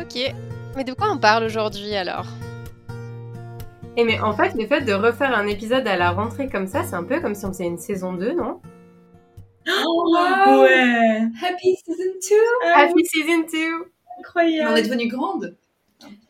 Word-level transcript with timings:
Ok, 0.00 0.34
mais 0.76 0.84
de 0.84 0.94
quoi 0.94 1.10
on 1.10 1.18
parle 1.18 1.44
aujourd'hui 1.44 1.94
alors? 1.94 2.26
Et 3.98 4.04
mais 4.04 4.18
en 4.20 4.34
fait, 4.34 4.54
le 4.54 4.66
fait 4.66 4.80
de 4.80 4.94
refaire 4.94 5.36
un 5.36 5.46
épisode 5.46 5.86
à 5.86 5.96
la 5.96 6.10
rentrée 6.12 6.48
comme 6.48 6.66
ça, 6.66 6.84
c'est 6.84 6.94
un 6.94 7.04
peu 7.04 7.20
comme 7.20 7.34
si 7.34 7.44
on 7.44 7.48
faisait 7.48 7.66
une 7.66 7.76
saison 7.76 8.14
2, 8.14 8.32
non? 8.32 8.62
Oh, 9.68 10.16
wow. 10.16 10.62
Ouais 10.62 11.20
Happy 11.42 11.76
Season 11.84 12.12
2 12.62 12.70
Happy 12.74 13.04
Season 13.04 13.40
2 13.52 13.58
Incroyable 14.20 14.70
On 14.72 14.76
est 14.76 14.82
devenu 14.82 15.06
grande 15.08 15.56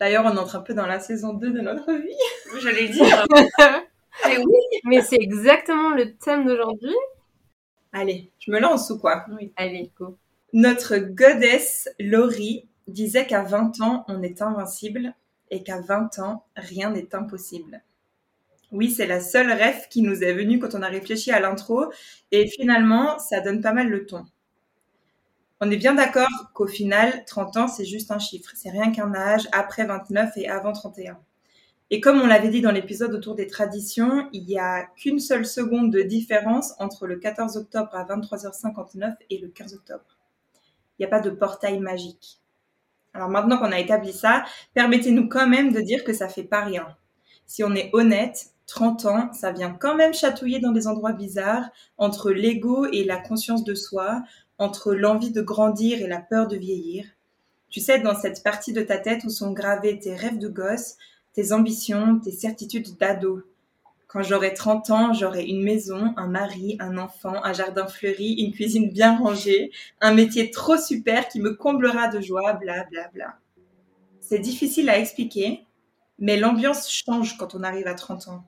D'ailleurs, 0.01 0.25
on 0.25 0.35
entre 0.35 0.57
un 0.57 0.61
peu 0.61 0.73
dans 0.73 0.85
la 0.85 0.99
saison 0.99 1.33
2 1.33 1.51
de 1.51 1.61
notre 1.61 1.93
vie. 1.93 2.59
J'allais 2.61 2.89
dire. 2.89 3.25
Mais 4.25 4.37
oui, 4.37 4.79
mais 4.83 5.01
c'est 5.01 5.17
exactement 5.17 5.91
le 5.91 6.13
thème 6.15 6.45
d'aujourd'hui. 6.45 6.93
Allez, 7.93 8.29
je 8.39 8.51
me 8.51 8.59
lance 8.59 8.89
ou 8.89 8.99
quoi? 8.99 9.23
Oui. 9.31 9.53
Allez, 9.55 9.89
go. 9.97 10.17
Notre 10.51 10.97
goddess 10.97 11.87
Laurie 11.97 12.67
disait 12.87 13.27
qu'à 13.27 13.43
20 13.43 13.81
ans, 13.81 14.05
on 14.07 14.21
est 14.21 14.41
invincible 14.41 15.13
et 15.49 15.63
qu'à 15.63 15.81
20 15.81 16.19
ans, 16.19 16.45
rien 16.55 16.91
n'est 16.91 17.13
impossible. 17.15 17.81
Oui, 18.71 18.89
c'est 18.89 19.05
la 19.07 19.19
seule 19.19 19.51
rêve 19.51 19.87
qui 19.89 20.01
nous 20.01 20.23
est 20.23 20.33
venue 20.33 20.59
quand 20.59 20.75
on 20.75 20.81
a 20.81 20.87
réfléchi 20.87 21.31
à 21.31 21.41
l'intro 21.41 21.91
et 22.31 22.47
finalement, 22.47 23.19
ça 23.19 23.41
donne 23.41 23.61
pas 23.61 23.73
mal 23.73 23.89
le 23.89 24.05
ton. 24.05 24.25
On 25.59 25.69
est 25.69 25.77
bien 25.77 25.93
d'accord 25.93 26.51
qu'au 26.53 26.65
final, 26.65 27.23
30 27.25 27.57
ans, 27.57 27.67
c'est 27.67 27.85
juste 27.85 28.11
un 28.11 28.17
chiffre. 28.17 28.51
C'est 28.55 28.71
rien 28.71 28.91
qu'un 28.91 29.13
âge 29.13 29.47
après 29.51 29.85
29 29.85 30.31
et 30.37 30.49
avant 30.49 30.73
31. 30.73 31.19
Et 31.91 31.99
comme 31.99 32.21
on 32.21 32.25
l'avait 32.25 32.49
dit 32.49 32.61
dans 32.61 32.71
l'épisode 32.71 33.13
autour 33.13 33.35
des 33.35 33.47
traditions, 33.47 34.27
il 34.33 34.45
n'y 34.45 34.57
a 34.57 34.85
qu'une 34.95 35.19
seule 35.19 35.45
seconde 35.45 35.91
de 35.91 36.01
différence 36.01 36.73
entre 36.79 37.05
le 37.05 37.17
14 37.17 37.57
octobre 37.57 37.93
à 37.93 38.05
23h59 38.05 39.15
et 39.29 39.37
le 39.37 39.49
15 39.49 39.75
octobre. 39.75 40.17
Il 40.97 41.01
n'y 41.01 41.05
a 41.05 41.09
pas 41.09 41.19
de 41.19 41.29
portail 41.29 41.79
magique. 41.79 42.40
Alors 43.13 43.29
maintenant 43.29 43.57
qu'on 43.57 43.71
a 43.71 43.79
établi 43.79 44.13
ça, 44.13 44.45
permettez-nous 44.73 45.27
quand 45.27 45.47
même 45.47 45.71
de 45.71 45.81
dire 45.81 46.03
que 46.03 46.13
ça 46.13 46.29
fait 46.29 46.43
pas 46.43 46.63
rien. 46.63 46.87
Si 47.45 47.63
on 47.63 47.75
est 47.75 47.89
honnête, 47.93 48.51
30 48.67 49.05
ans, 49.05 49.33
ça 49.33 49.51
vient 49.51 49.71
quand 49.71 49.95
même 49.95 50.13
chatouiller 50.13 50.59
dans 50.59 50.71
des 50.71 50.87
endroits 50.87 51.11
bizarres, 51.11 51.69
entre 51.97 52.31
l'ego 52.31 52.85
et 52.85 53.03
la 53.03 53.17
conscience 53.17 53.65
de 53.65 53.75
soi, 53.75 54.23
entre 54.57 54.93
l'envie 54.93 55.31
de 55.31 55.41
grandir 55.41 56.01
et 56.01 56.07
la 56.07 56.19
peur 56.21 56.47
de 56.47 56.55
vieillir. 56.55 57.05
Tu 57.69 57.81
sais, 57.81 57.99
dans 57.99 58.15
cette 58.15 58.43
partie 58.43 58.71
de 58.71 58.81
ta 58.81 58.97
tête 58.97 59.23
où 59.25 59.29
sont 59.29 59.51
gravés 59.51 59.99
tes 59.99 60.15
rêves 60.15 60.37
de 60.37 60.47
gosse, 60.47 60.95
tes 61.33 61.51
ambitions, 61.51 62.19
tes 62.19 62.31
certitudes 62.31 62.97
d'ado. 62.97 63.43
Quand 64.11 64.23
j'aurai 64.23 64.53
30 64.53 64.89
ans, 64.89 65.13
j'aurai 65.13 65.45
une 65.45 65.63
maison, 65.63 66.13
un 66.17 66.27
mari, 66.27 66.75
un 66.81 66.97
enfant, 66.97 67.41
un 67.45 67.53
jardin 67.53 67.87
fleuri, 67.87 68.33
une 68.33 68.51
cuisine 68.51 68.89
bien 68.91 69.17
rangée, 69.17 69.71
un 70.01 70.13
métier 70.13 70.51
trop 70.51 70.75
super 70.75 71.29
qui 71.29 71.39
me 71.39 71.55
comblera 71.55 72.09
de 72.09 72.19
joie, 72.19 72.51
bla 72.51 72.83
bla 72.91 73.07
bla. 73.13 73.37
C'est 74.19 74.39
difficile 74.39 74.89
à 74.89 74.99
expliquer, 74.99 75.65
mais 76.19 76.35
l'ambiance 76.35 76.91
change 76.91 77.37
quand 77.37 77.55
on 77.55 77.63
arrive 77.63 77.87
à 77.87 77.93
30 77.93 78.27
ans. 78.27 78.43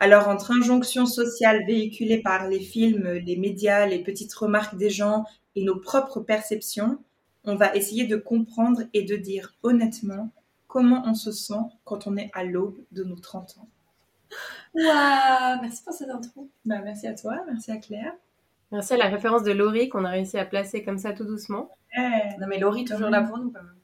Alors 0.00 0.26
entre 0.26 0.50
injonctions 0.50 1.06
sociales 1.06 1.64
véhiculées 1.64 2.20
par 2.20 2.48
les 2.48 2.58
films, 2.58 3.08
les 3.08 3.36
médias, 3.36 3.86
les 3.86 4.02
petites 4.02 4.34
remarques 4.34 4.76
des 4.76 4.90
gens 4.90 5.26
et 5.54 5.62
nos 5.62 5.78
propres 5.78 6.18
perceptions, 6.18 6.98
on 7.44 7.54
va 7.54 7.76
essayer 7.76 8.08
de 8.08 8.16
comprendre 8.16 8.82
et 8.92 9.04
de 9.04 9.14
dire 9.14 9.54
honnêtement 9.62 10.32
comment 10.66 11.04
on 11.06 11.14
se 11.14 11.30
sent 11.30 11.62
quand 11.84 12.08
on 12.08 12.16
est 12.16 12.32
à 12.34 12.42
l'aube 12.42 12.80
de 12.90 13.04
nos 13.04 13.14
30 13.14 13.58
ans. 13.58 13.68
Waouh 14.74 15.60
Merci 15.62 15.82
pour 15.84 15.92
cette 15.92 16.10
intro. 16.10 16.48
Bah, 16.64 16.80
merci 16.82 17.06
à 17.06 17.14
toi, 17.14 17.44
merci 17.46 17.70
à 17.70 17.76
Claire. 17.76 18.12
Merci 18.72 18.94
à 18.94 18.96
la 18.96 19.08
référence 19.08 19.44
de 19.44 19.52
Laurie 19.52 19.88
qu'on 19.88 20.04
a 20.04 20.10
réussi 20.10 20.36
à 20.38 20.44
placer 20.44 20.82
comme 20.82 20.98
ça 20.98 21.12
tout 21.12 21.24
doucement. 21.24 21.70
Non 21.96 22.46
mais 22.48 22.58
Laurie, 22.58 22.84
toujours 22.84 23.08
là 23.08 23.22
pour 23.22 23.38
nous 23.38 23.50
quand 23.50 23.62
même. 23.62 23.74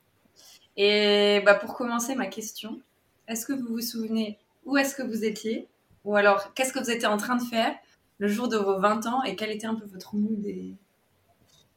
Et 0.77 1.43
bah, 1.44 1.55
pour 1.55 1.75
commencer, 1.75 2.15
ma 2.15 2.27
question, 2.27 2.81
est-ce 3.28 3.47
que 3.47 3.53
vous 3.53 3.69
vous 3.69 3.81
souvenez 3.81 4.39
où 4.65 4.77
est-ce 4.77 4.94
que 4.94 5.03
vous 5.03 5.25
étiez? 5.25 5.69
Ou 6.05 6.16
alors, 6.16 6.55
qu'est-ce 6.55 6.72
que 6.72 6.78
vous 6.78 6.91
étiez 6.91 7.06
en 7.06 7.16
train 7.16 7.37
de 7.37 7.43
faire 7.43 7.75
le 8.19 8.28
jour 8.28 8.49
de 8.49 8.56
vos 8.56 8.78
20 8.78 9.06
ans 9.06 9.22
et 9.22 9.37
quel 9.37 9.50
était 9.50 9.66
un 9.66 9.75
peu 9.75 9.87
votre 9.87 10.16
mood 10.16 10.44
et 10.47 10.75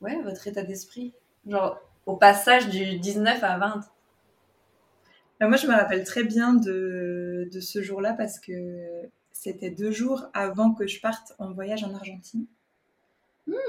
ouais, 0.01 0.21
votre 0.21 0.47
état 0.47 0.63
d'esprit? 0.63 1.13
Genre, 1.47 1.79
au 2.05 2.15
passage 2.15 2.69
du 2.69 2.97
19 2.97 3.43
à 3.43 3.57
20. 3.57 3.81
Bah, 5.43 5.47
moi, 5.49 5.57
je 5.57 5.67
me 5.67 5.73
rappelle 5.73 6.03
très 6.03 6.23
bien 6.23 6.53
de, 6.53 7.49
de 7.51 7.59
ce 7.59 7.81
jour-là 7.81 8.13
parce 8.13 8.39
que 8.39 8.53
c'était 9.31 9.69
deux 9.71 9.91
jours 9.91 10.25
avant 10.33 10.73
que 10.73 10.87
je 10.87 10.99
parte 11.01 11.33
en 11.39 11.51
voyage 11.51 11.83
en 11.83 11.93
Argentine. 11.93 12.45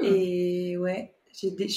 Et 0.03 0.77
ouais, 0.79 1.13
j'ai 1.33 1.51
dé- 1.51 1.69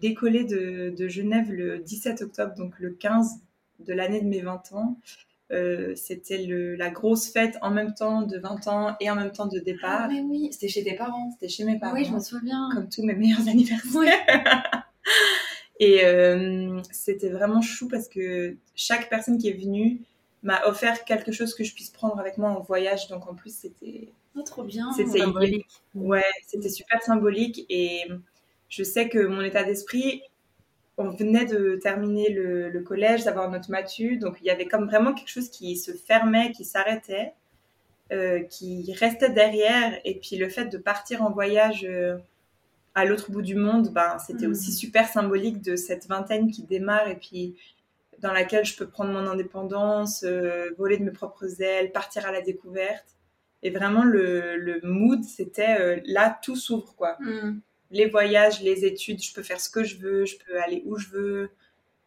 décollé 0.00 0.44
de, 0.44 0.94
de 0.96 1.08
Genève 1.08 1.52
le 1.52 1.78
17 1.78 2.22
octobre, 2.22 2.54
donc 2.54 2.78
le 2.78 2.90
15 2.90 3.36
de 3.80 3.92
l'année 3.92 4.20
de 4.20 4.26
mes 4.26 4.40
20 4.40 4.72
ans. 4.72 4.98
Euh, 5.52 5.94
c'était 5.94 6.44
la 6.76 6.90
grosse 6.90 7.30
fête 7.30 7.56
en 7.62 7.70
même 7.70 7.94
temps 7.94 8.22
de 8.22 8.36
20 8.38 8.66
ans 8.66 8.96
et 9.00 9.08
en 9.10 9.14
même 9.14 9.30
temps 9.30 9.46
de 9.46 9.60
départ. 9.60 10.02
Ah, 10.04 10.08
mais 10.10 10.20
oui, 10.22 10.48
c'était 10.50 10.66
chez 10.68 10.82
tes 10.82 10.94
parents. 10.96 11.30
C'était 11.32 11.48
chez 11.48 11.64
mes 11.64 11.78
parents. 11.78 11.94
Oui, 11.94 12.04
je 12.04 12.12
me 12.12 12.18
souviens. 12.20 12.68
comme 12.74 12.88
tous 12.88 13.04
mes 13.04 13.14
meilleurs 13.14 13.46
anniversaires. 13.48 14.82
Et 15.78 16.04
euh, 16.04 16.80
c'était 16.90 17.28
vraiment 17.28 17.60
chou 17.60 17.88
parce 17.88 18.08
que 18.08 18.56
chaque 18.74 19.08
personne 19.10 19.38
qui 19.38 19.48
est 19.48 19.52
venue 19.54 20.00
m'a 20.42 20.64
offert 20.66 21.04
quelque 21.04 21.32
chose 21.32 21.54
que 21.54 21.64
je 21.64 21.74
puisse 21.74 21.90
prendre 21.90 22.18
avec 22.18 22.38
moi 22.38 22.50
en 22.50 22.60
voyage. 22.62 23.08
Donc 23.08 23.26
en 23.28 23.34
plus, 23.34 23.54
c'était 23.54 24.08
Oh, 24.36 24.42
trop 24.42 24.64
bien. 24.64 24.92
c'était 24.92 25.20
Symbolique. 25.20 25.66
Ouais, 25.94 26.24
c'était 26.46 26.68
super 26.68 27.02
symbolique 27.02 27.64
et 27.70 28.02
je 28.68 28.82
sais 28.82 29.08
que 29.08 29.26
mon 29.26 29.40
état 29.40 29.64
d'esprit, 29.64 30.22
on 30.98 31.08
venait 31.10 31.46
de 31.46 31.76
terminer 31.82 32.30
le, 32.30 32.68
le 32.68 32.80
collège, 32.82 33.24
d'avoir 33.24 33.50
notre 33.50 33.70
matu, 33.70 34.18
donc 34.18 34.36
il 34.40 34.46
y 34.46 34.50
avait 34.50 34.66
comme 34.66 34.86
vraiment 34.86 35.14
quelque 35.14 35.30
chose 35.30 35.48
qui 35.50 35.76
se 35.76 35.92
fermait, 35.92 36.52
qui 36.52 36.64
s'arrêtait, 36.64 37.32
euh, 38.12 38.42
qui 38.42 38.92
restait 38.92 39.30
derrière 39.30 39.98
et 40.04 40.16
puis 40.20 40.36
le 40.36 40.48
fait 40.48 40.66
de 40.66 40.78
partir 40.78 41.22
en 41.22 41.30
voyage 41.30 41.84
euh, 41.88 42.18
à 42.96 43.04
l'autre 43.04 43.30
bout 43.30 43.42
du 43.42 43.54
monde, 43.54 43.90
ben, 43.92 44.18
c'était 44.18 44.46
Mhm. 44.46 44.52
aussi 44.52 44.72
super 44.72 45.06
symbolique 45.08 45.62
de 45.62 45.76
cette 45.76 46.08
vingtaine 46.08 46.50
qui 46.50 46.62
démarre 46.64 47.06
et 47.08 47.16
puis 47.16 47.54
dans 48.20 48.32
laquelle 48.32 48.64
je 48.64 48.76
peux 48.76 48.88
prendre 48.88 49.12
mon 49.12 49.26
indépendance, 49.28 50.24
euh, 50.24 50.70
voler 50.78 50.96
de 50.96 51.04
mes 51.04 51.10
propres 51.12 51.60
ailes, 51.62 51.92
partir 51.92 52.26
à 52.26 52.32
la 52.32 52.40
découverte. 52.40 53.04
Et 53.62 53.70
vraiment, 53.70 54.02
le, 54.04 54.56
le 54.56 54.80
mood, 54.82 55.22
c'était 55.24 55.76
euh, 55.78 56.00
là, 56.06 56.38
tout 56.42 56.56
s'ouvre, 56.56 56.94
quoi. 56.96 57.16
Hmm. 57.20 57.60
Les 57.90 58.06
voyages, 58.08 58.62
les 58.62 58.84
études, 58.86 59.22
je 59.22 59.32
peux 59.34 59.42
faire 59.42 59.60
ce 59.60 59.68
que 59.70 59.84
je 59.84 59.96
veux, 59.98 60.24
je 60.24 60.36
peux 60.38 60.58
aller 60.60 60.82
où 60.86 60.96
je 60.98 61.08
veux. 61.08 61.50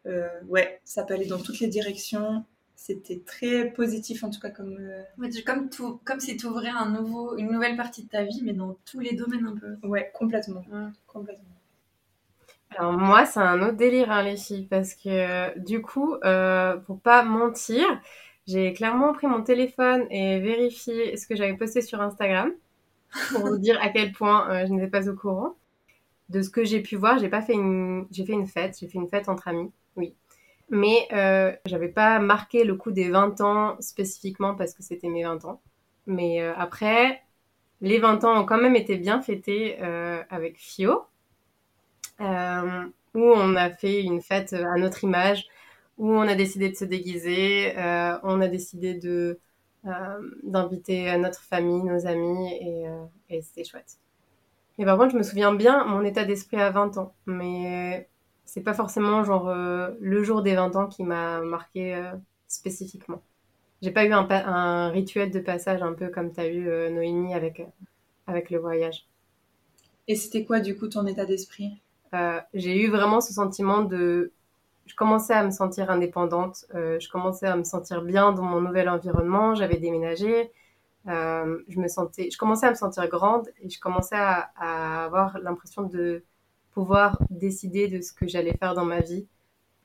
Euh, 0.06 0.28
ouais, 0.48 0.80
ça 0.84 1.04
peut 1.04 1.14
aller 1.14 1.26
dans 1.26 1.38
toutes 1.40 1.60
les 1.60 1.68
directions. 1.68 2.44
C'était 2.80 3.20
très 3.20 3.70
positif, 3.70 4.24
en 4.24 4.30
tout 4.30 4.40
cas, 4.40 4.50
comme. 4.50 4.76
euh, 4.80 5.04
Ouais, 5.18 5.30
comme, 5.44 5.70
tout, 5.70 6.00
comme 6.04 6.18
si 6.18 6.36
tu 6.36 6.46
ouvrais 6.46 6.70
un 6.70 6.90
nouveau, 6.90 7.36
une 7.38 7.52
nouvelle 7.52 7.76
partie 7.76 8.02
de 8.02 8.08
ta 8.08 8.24
vie, 8.24 8.40
mais 8.42 8.54
dans 8.54 8.76
tous 8.84 8.98
les 8.98 9.14
domaines 9.14 9.46
un 9.46 9.56
peu. 9.56 9.76
Ouais, 9.86 10.10
complètement. 10.14 10.64
Ouais. 10.72 10.88
complètement. 11.06 11.44
Alors 12.76 12.92
moi, 12.92 13.26
c'est 13.26 13.40
un 13.40 13.62
autre 13.62 13.76
délire, 13.76 14.10
hein, 14.10 14.22
les 14.22 14.36
filles, 14.36 14.66
parce 14.68 14.94
que 14.94 15.58
du 15.58 15.82
coup, 15.82 16.14
euh, 16.24 16.76
pour 16.78 17.00
pas 17.00 17.22
mentir, 17.24 17.84
j'ai 18.46 18.72
clairement 18.72 19.12
pris 19.12 19.26
mon 19.26 19.42
téléphone 19.42 20.06
et 20.10 20.40
vérifié 20.40 21.16
ce 21.16 21.26
que 21.26 21.36
j'avais 21.36 21.56
posté 21.56 21.82
sur 21.82 22.00
Instagram 22.00 22.52
pour 23.32 23.46
vous 23.46 23.58
dire 23.58 23.80
à 23.82 23.90
quel 23.90 24.12
point 24.12 24.50
euh, 24.50 24.66
je 24.66 24.72
n'étais 24.72 24.88
pas 24.90 25.08
au 25.10 25.16
courant. 25.16 25.56
De 26.30 26.42
ce 26.42 26.50
que 26.50 26.64
j'ai 26.64 26.82
pu 26.82 26.96
voir, 26.96 27.18
j'ai 27.18 27.28
pas 27.30 27.42
fait 27.42 27.54
une, 27.54 28.06
j'ai 28.12 28.26
fait 28.26 28.34
une 28.34 28.46
fête, 28.48 28.78
j'ai 28.80 28.88
fait 28.88 28.98
une 28.98 29.08
fête 29.08 29.28
entre 29.28 29.48
amis. 29.48 29.72
Mais 30.70 31.08
euh, 31.12 31.52
j'avais 31.66 31.88
pas 31.88 32.20
marqué 32.20 32.64
le 32.64 32.76
coup 32.76 32.92
des 32.92 33.10
20 33.10 33.40
ans 33.40 33.76
spécifiquement 33.80 34.54
parce 34.54 34.72
que 34.72 34.82
c'était 34.82 35.08
mes 35.08 35.24
20 35.24 35.44
ans. 35.44 35.60
Mais 36.06 36.42
euh, 36.42 36.52
après, 36.56 37.22
les 37.80 37.98
20 37.98 38.24
ans 38.24 38.40
ont 38.42 38.44
quand 38.44 38.60
même 38.60 38.76
été 38.76 38.96
bien 38.96 39.22
fêtés 39.22 39.78
euh, 39.80 40.22
avec 40.30 40.58
Fio 40.58 41.04
euh, 42.20 42.84
où 43.14 43.20
on 43.20 43.56
a 43.56 43.70
fait 43.70 44.02
une 44.02 44.20
fête 44.20 44.52
à 44.52 44.76
notre 44.76 45.04
image, 45.04 45.46
où 45.98 46.12
on 46.12 46.22
a 46.22 46.34
décidé 46.34 46.68
de 46.68 46.76
se 46.76 46.84
déguiser, 46.84 47.72
on 48.22 48.40
a 48.40 48.46
décidé 48.46 49.00
d'inviter 50.44 51.16
notre 51.18 51.42
famille, 51.42 51.82
nos 51.82 52.06
amis, 52.06 52.52
et, 52.54 52.84
et 53.30 53.42
c'était 53.42 53.64
chouette. 53.64 53.98
Et 54.78 54.84
par 54.84 54.96
contre, 54.96 55.12
je 55.12 55.16
me 55.16 55.22
souviens 55.24 55.52
bien 55.52 55.84
mon 55.86 56.04
état 56.04 56.24
d'esprit 56.24 56.60
à 56.60 56.70
20 56.70 56.98
ans, 56.98 57.14
mais 57.26 58.08
c'est 58.50 58.62
pas 58.62 58.74
forcément 58.74 59.22
genre 59.24 59.48
euh, 59.48 59.90
le 60.00 60.22
jour 60.22 60.42
des 60.42 60.54
20 60.54 60.76
ans 60.76 60.86
qui 60.86 61.04
m'a 61.04 61.40
marqué 61.40 61.94
euh, 61.94 62.12
spécifiquement. 62.48 63.22
J'ai 63.82 63.90
pas 63.92 64.04
eu 64.04 64.12
un, 64.12 64.26
un, 64.28 64.88
rituel 64.90 65.30
de 65.30 65.40
passage 65.40 65.82
un 65.82 65.92
peu 65.92 66.08
comme 66.08 66.32
tu 66.32 66.40
as 66.40 66.48
eu 66.48 66.64
Noémie 66.92 67.32
avec, 67.32 67.66
avec 68.26 68.50
le 68.50 68.58
voyage. 68.58 69.06
Et 70.06 70.16
c'était 70.16 70.44
quoi 70.44 70.60
du 70.60 70.76
coup 70.76 70.88
ton 70.88 71.06
état 71.06 71.24
d'esprit? 71.24 71.80
J'ai 72.52 72.84
eu 72.84 72.90
vraiment 72.90 73.20
ce 73.20 73.32
sentiment 73.32 73.82
de 73.82 74.32
je 74.84 74.94
commençais 74.96 75.32
à 75.32 75.44
me 75.44 75.50
sentir 75.50 75.90
indépendante, 75.90 76.66
je 76.74 77.08
commençais 77.08 77.46
à 77.46 77.56
me 77.56 77.64
sentir 77.64 78.02
bien 78.02 78.32
dans 78.32 78.42
mon 78.42 78.60
nouvel 78.60 78.90
environnement, 78.90 79.54
j'avais 79.54 79.78
déménagé, 79.78 80.50
euh, 81.08 81.58
je 81.68 81.80
me 81.80 81.88
sentais, 81.88 82.28
je 82.30 82.36
commençais 82.36 82.66
à 82.66 82.70
me 82.70 82.74
sentir 82.74 83.08
grande 83.08 83.48
et 83.62 83.70
je 83.70 83.80
commençais 83.80 84.16
à, 84.16 85.04
avoir 85.04 85.38
l'impression 85.38 85.82
de 85.82 86.22
pouvoir 86.72 87.20
décider 87.30 87.88
de 87.88 88.00
ce 88.00 88.12
que 88.12 88.26
j'allais 88.26 88.54
faire 88.54 88.74
dans 88.74 88.84
ma 88.84 89.00
vie. 89.00 89.26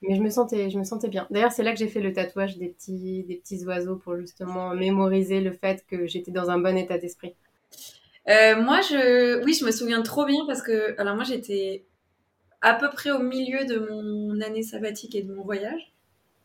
Mais 0.02 0.16
je 0.16 0.22
me 0.22 0.30
sentais, 0.30 0.70
je 0.70 0.78
me 0.78 0.84
sentais 0.84 1.08
bien. 1.08 1.28
D'ailleurs, 1.32 1.52
c'est 1.52 1.64
là 1.64 1.72
que 1.72 1.80
j'ai 1.80 1.88
fait 1.88 2.02
le 2.02 2.14
tatouage 2.14 2.58
des 2.58 2.70
petits, 2.70 3.24
des 3.24 3.36
petits 3.36 3.64
oiseaux 3.66 3.96
pour 3.96 4.18
justement 4.18 4.76
mémoriser 4.76 5.42
le 5.42 5.52
fait 5.52 5.84
que 5.88 6.06
j'étais 6.06 6.32
dans 6.32 6.50
un 6.50 6.60
bon 6.60 6.78
état 6.78 6.98
d'esprit. 6.98 7.34
Euh, 8.28 8.62
moi, 8.62 8.82
je, 8.82 9.44
oui, 9.44 9.54
je 9.54 9.66
me 9.66 9.72
souviens 9.72 10.02
trop 10.02 10.26
bien 10.26 10.46
parce 10.46 10.62
que, 10.62 11.00
alors 11.00 11.16
moi, 11.16 11.24
j'étais 11.24 11.86
à 12.62 12.74
peu 12.74 12.90
près 12.90 13.12
au 13.12 13.20
milieu 13.20 13.66
de 13.66 13.78
mon 13.78 14.42
année 14.42 14.64
sabbatique 14.64 15.16
et 15.16 15.22
de 15.22 15.34
mon 15.34 15.44
voyage, 15.44 15.94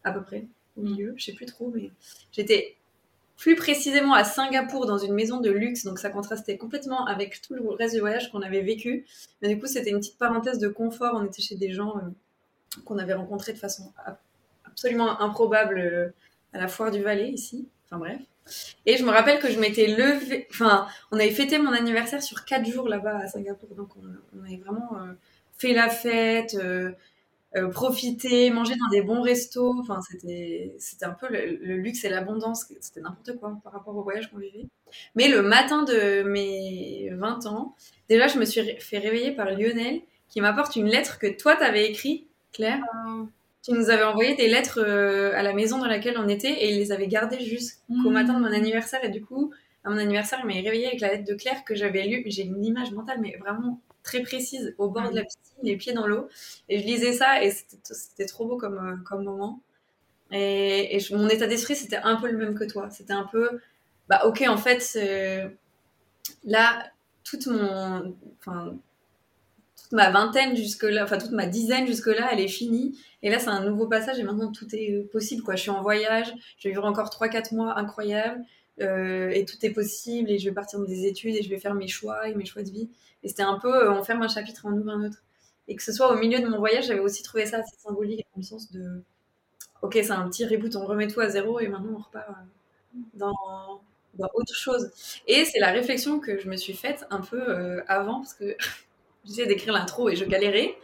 à 0.05 0.13
peu 0.13 0.23
près 0.23 0.47
au 0.77 0.83
milieu, 0.83 1.15
je 1.17 1.25
sais 1.25 1.33
plus 1.33 1.47
trop, 1.47 1.73
mais 1.75 1.91
j'étais 2.33 2.77
plus 3.41 3.57
précisément 3.57 4.13
à 4.13 4.23
Singapour 4.23 4.85
dans 4.85 4.99
une 4.99 5.15
maison 5.15 5.41
de 5.41 5.51
luxe, 5.51 5.85
donc 5.85 5.99
ça 5.99 6.11
contrastait 6.11 6.59
complètement 6.59 7.07
avec 7.07 7.41
tout 7.41 7.55
le 7.55 7.67
reste 7.71 7.95
du 7.95 8.01
voyage 8.01 8.31
qu'on 8.31 8.43
avait 8.43 8.61
vécu. 8.61 9.07
Mais 9.41 9.49
du 9.49 9.59
coup, 9.59 9.67
c'était 9.67 9.89
une 9.89 9.99
petite 9.99 10.19
parenthèse 10.19 10.59
de 10.59 10.69
confort. 10.69 11.15
On 11.15 11.25
était 11.25 11.41
chez 11.41 11.55
des 11.55 11.73
gens 11.73 11.97
euh, 11.97 12.81
qu'on 12.85 12.99
avait 12.99 13.15
rencontrés 13.15 13.55
de 13.55 13.59
façon 13.59 13.95
absolument 14.67 15.23
improbable 15.23 15.79
euh, 15.79 16.09
à 16.53 16.59
la 16.59 16.69
foire 16.69 16.91
du 16.91 17.03
Valais 17.03 17.31
ici. 17.31 17.67
Enfin 17.87 17.99
bref. 17.99 18.21
Et 18.85 18.99
je 18.99 19.05
me 19.05 19.11
rappelle 19.11 19.41
que 19.41 19.51
je 19.51 19.59
m'étais 19.59 19.87
levée. 19.87 20.47
Enfin, 20.51 20.87
on 21.11 21.17
avait 21.17 21.31
fêté 21.31 21.59
mon 21.59 21.73
anniversaire 21.73 22.23
sur 22.23 22.45
quatre 22.45 22.67
jours 22.67 22.91
là-bas 22.91 23.21
à 23.21 23.27
Singapour, 23.27 23.75
donc 23.75 23.89
on, 23.97 24.45
avait 24.45 24.59
vraiment 24.59 24.99
euh, 24.99 25.13
fait 25.57 25.73
la 25.73 25.89
fête. 25.89 26.55
Euh, 27.57 27.69
profiter, 27.69 28.49
manger 28.51 28.77
dans 28.77 28.89
des 28.91 29.03
bons 29.03 29.23
restos. 29.23 29.75
Enfin, 29.81 29.99
c'était, 30.09 30.73
c'était 30.79 31.05
un 31.05 31.11
peu 31.11 31.27
le, 31.29 31.77
luxe 31.77 32.05
et 32.05 32.09
l'abondance. 32.09 32.67
C'était 32.81 33.01
n'importe 33.01 33.37
quoi 33.41 33.59
par 33.65 33.73
rapport 33.73 33.97
au 33.97 34.03
voyage 34.03 34.31
qu'on 34.31 34.39
vivait. 34.39 34.67
Mais 35.17 35.27
le 35.27 35.43
matin 35.43 35.83
de 35.83 36.23
mes 36.23 37.11
20 37.13 37.47
ans, 37.47 37.75
déjà, 38.09 38.29
je 38.29 38.39
me 38.39 38.45
suis 38.45 38.61
fait 38.79 38.99
réveiller 38.99 39.33
par 39.33 39.51
Lionel 39.51 40.01
qui 40.29 40.41
m'apporte 40.41 40.77
une 40.77 40.87
lettre 40.87 41.19
que 41.19 41.27
toi, 41.27 41.57
t'avais 41.57 41.91
écrite, 41.91 42.29
Claire. 42.53 42.81
Ah. 42.93 43.25
Tu 43.63 43.73
nous 43.73 43.91
avais 43.91 44.05
envoyé 44.05 44.37
des 44.37 44.49
lettres 44.49 44.81
euh, 44.81 45.33
à 45.35 45.43
la 45.43 45.53
maison 45.53 45.79
dans 45.79 45.89
laquelle 45.89 46.17
on 46.19 46.29
était 46.29 46.53
et 46.53 46.71
il 46.71 46.79
les 46.79 46.93
avait 46.93 47.09
gardées 47.09 47.41
jusqu'au 47.41 47.93
mmh. 47.95 48.13
matin 48.13 48.35
de 48.35 48.41
mon 48.41 48.53
anniversaire. 48.53 49.05
Et 49.05 49.11
du 49.11 49.23
coup, 49.23 49.51
à 49.85 49.91
mon 49.91 49.99
anniversaire, 49.99 50.39
il 50.43 50.47
m'a 50.47 50.55
réveillé 50.55 50.87
avec 50.87 51.01
la 51.01 51.09
lettre 51.09 51.25
de 51.25 51.35
Claire 51.35 51.65
que 51.65 51.75
j'avais 51.75 52.07
lue. 52.07 52.23
J'ai 52.27 52.45
une 52.45 52.65
image 52.65 52.93
mentale, 52.93 53.19
mais 53.21 53.37
vraiment 53.41 53.81
très 54.03 54.21
précise 54.23 54.75
au 54.79 54.89
bord 54.89 55.11
de 55.11 55.17
la 55.17 55.25
piscine, 55.25 55.59
les 55.63 55.77
pieds 55.77 55.93
dans 55.93 56.07
l'eau. 56.07 56.29
Et 56.69 56.81
je 56.81 56.85
lisais 56.85 57.13
ça 57.13 57.43
et 57.45 57.51
c'était 57.51 58.27
trop 58.27 58.47
beau 58.47 58.57
comme, 58.57 58.79
euh, 58.79 58.97
comme 59.05 59.25
moment. 59.25 59.61
Et, 60.33 60.99
mon 61.11 61.29
état 61.29 61.47
d'esprit, 61.47 61.75
c'était 61.77 61.97
un 61.97 62.17
peu 62.17 62.31
le 62.31 62.39
même 62.39 62.55
que 62.55 62.65
toi. 62.65 62.89
C'était 62.91 63.13
un 63.13 63.25
peu, 63.25 63.61
bah 64.09 64.23
ok, 64.25 64.45
en 64.49 64.57
fait, 64.57 64.97
là, 66.45 66.91
toute 67.25 67.47
mon, 67.47 68.15
enfin, 68.39 68.75
toute 69.77 69.93
ma 69.93 70.11
vingtaine 70.11 70.57
jusque-là, 70.57 71.05
enfin 71.05 71.19
toute 71.19 71.33
ma 71.33 71.47
dizaine 71.47 71.87
jusque-là, 71.87 72.29
elle 72.33 72.41
est 72.41 72.49
finie. 72.49 72.99
Et 73.23 73.31
là, 73.31 73.39
c'est 73.39 73.49
un 73.49 73.65
nouveau 73.65 73.87
passage 73.87 74.19
et 74.19 74.23
maintenant 74.23 74.53
tout 74.53 74.67
est 74.73 75.11
possible. 75.11 75.43
Quoi. 75.43 75.57
Je 75.57 75.63
suis 75.63 75.71
en 75.71 75.83
voyage, 75.83 76.33
je 76.59 76.69
vais 76.69 76.73
vivre 76.75 76.85
encore 76.85 77.09
3-4 77.09 77.55
mois 77.55 77.79
incroyables. 77.79 78.43
Euh, 78.81 79.29
et 79.31 79.45
tout 79.45 79.57
est 79.63 79.71
possible 79.71 80.31
et 80.31 80.39
je 80.39 80.49
vais 80.49 80.55
partir 80.55 80.79
dans 80.79 80.87
des 80.87 81.07
études 81.07 81.37
et 81.37 81.43
je 81.43 81.51
vais 81.51 81.59
faire 81.59 81.75
mes 81.75 81.89
choix 81.89 82.29
et 82.29 82.35
mes 82.35 82.47
choix 82.47 82.63
de 82.63 82.71
vie. 82.71 82.89
Et 83.23 83.29
c'était 83.29 83.43
un 83.43 83.59
peu, 83.59 83.75
euh, 83.75 83.93
on 83.93 84.03
ferme 84.03 84.23
un 84.23 84.29
chapitre 84.29 84.63
on 84.65 84.73
ouvre 84.73 84.91
un 84.91 85.05
autre. 85.05 85.23
Et 85.69 85.77
que 85.77 85.83
ce 85.83 85.93
soit 85.93 86.13
au 86.13 86.17
milieu 86.17 86.41
de 86.41 86.47
mon 86.47 86.59
voyage, 86.59 86.87
j'avais 86.87 87.01
aussi 87.01 87.23
trouvé 87.23 87.47
ça 87.47 87.59
assez 87.59 87.77
symbolique, 87.77 88.27
dans 88.35 88.41
le 88.41 88.43
sens 88.43 88.73
de, 88.73 89.03
ok, 89.83 89.93
c'est 89.95 90.11
un 90.11 90.29
petit 90.29 90.47
reboot, 90.47 90.75
on 90.77 90.87
remet 90.87 91.07
tout 91.07 91.21
à 91.21 91.29
zéro 91.29 91.61
et 91.61 91.69
maintenant 91.69 91.93
on 91.97 92.03
repart 92.03 92.29
euh, 92.29 93.31
dans 94.15 94.31
autre 94.35 94.55
chose. 94.55 94.91
Et 95.29 95.45
c'est 95.45 95.61
la 95.61 95.71
réflexion 95.71 96.19
que 96.19 96.41
je 96.41 96.49
me 96.49 96.57
suis 96.57 96.73
faite 96.73 97.07
un 97.11 97.21
peu 97.21 97.83
avant, 97.87 98.21
parce 98.21 98.35
que 98.35 98.57
j'essayais 99.25 99.47
d'écrire 99.47 99.75
l'intro 99.75 100.09
et 100.09 100.17
je 100.17 100.25
galérais. 100.25 100.77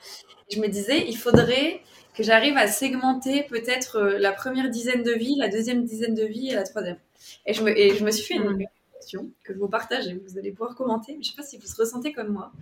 je 0.50 0.60
me 0.60 0.68
disais, 0.68 1.06
il 1.08 1.16
faudrait 1.16 1.80
que 2.14 2.22
j'arrive 2.22 2.56
à 2.56 2.68
segmenter 2.68 3.42
peut-être 3.44 4.00
la 4.00 4.32
première 4.32 4.70
dizaine 4.70 5.02
de 5.02 5.12
vie, 5.12 5.34
la 5.36 5.48
deuxième 5.48 5.84
dizaine 5.84 6.14
de 6.14 6.24
vie 6.24 6.50
et 6.50 6.54
la 6.54 6.62
troisième. 6.62 6.98
Et 7.46 7.54
je 7.54 7.62
me, 7.62 7.76
et 7.76 7.94
je 7.94 8.04
me 8.04 8.10
suis 8.10 8.24
fait 8.24 8.34
une 8.34 8.50
mm. 8.50 8.66
question 8.94 9.30
que 9.44 9.54
je 9.54 9.58
vous 9.58 9.68
partage 9.68 10.06
et 10.08 10.14
vous 10.14 10.38
allez 10.38 10.52
pouvoir 10.52 10.74
commenter. 10.74 11.14
Mais 11.16 11.22
je 11.22 11.30
sais 11.30 11.36
pas 11.36 11.42
si 11.42 11.58
vous 11.58 11.66
se 11.66 11.76
ressentez 11.76 12.12
comme 12.12 12.28
moi. 12.28 12.52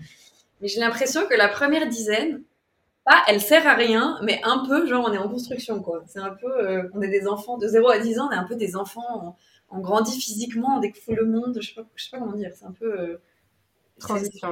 Mais 0.60 0.68
j'ai 0.68 0.80
l'impression 0.80 1.26
que 1.26 1.34
la 1.34 1.48
première 1.48 1.88
dizaine, 1.88 2.42
pas 3.04 3.22
elle 3.28 3.40
sert 3.40 3.66
à 3.66 3.74
rien, 3.74 4.18
mais 4.22 4.40
un 4.44 4.64
peu, 4.66 4.86
genre, 4.86 5.06
on 5.08 5.12
est 5.12 5.18
en 5.18 5.28
construction, 5.28 5.82
quoi. 5.82 6.02
C'est 6.06 6.20
un 6.20 6.30
peu, 6.30 6.50
euh, 6.50 6.88
on 6.94 7.02
est 7.02 7.08
des 7.08 7.26
enfants 7.26 7.58
de 7.58 7.66
0 7.66 7.88
à 7.88 7.98
10 7.98 8.18
ans, 8.18 8.28
on 8.28 8.32
est 8.32 8.36
un 8.36 8.44
peu 8.44 8.56
des 8.56 8.76
enfants, 8.76 9.36
on, 9.70 9.80
grandit 9.80 10.18
physiquement, 10.18 10.76
on 10.76 10.80
découvre 10.80 11.16
le 11.16 11.26
monde, 11.26 11.58
je 11.60 11.68
sais 11.68 11.74
pas, 11.74 11.86
je 11.96 12.04
sais 12.04 12.10
pas 12.10 12.18
comment 12.18 12.36
dire, 12.36 12.52
c'est 12.54 12.64
un 12.64 12.72
peu. 12.72 12.98
Euh, 12.98 13.20
Transition. 13.98 14.48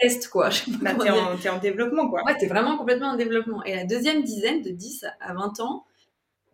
Test, 0.00 0.28
quoi. 0.28 0.50
Bah, 0.80 0.94
t'es 0.94 1.10
en, 1.10 1.34
en, 1.34 1.58
développement, 1.58 2.08
quoi. 2.08 2.22
Ouais, 2.24 2.36
t'es 2.36 2.46
vraiment 2.46 2.78
complètement 2.78 3.08
en 3.08 3.16
développement. 3.16 3.64
Et 3.64 3.74
la 3.74 3.84
deuxième 3.84 4.22
dizaine, 4.22 4.62
de 4.62 4.70
10 4.70 5.06
à 5.20 5.34
20 5.34 5.60
ans, 5.60 5.84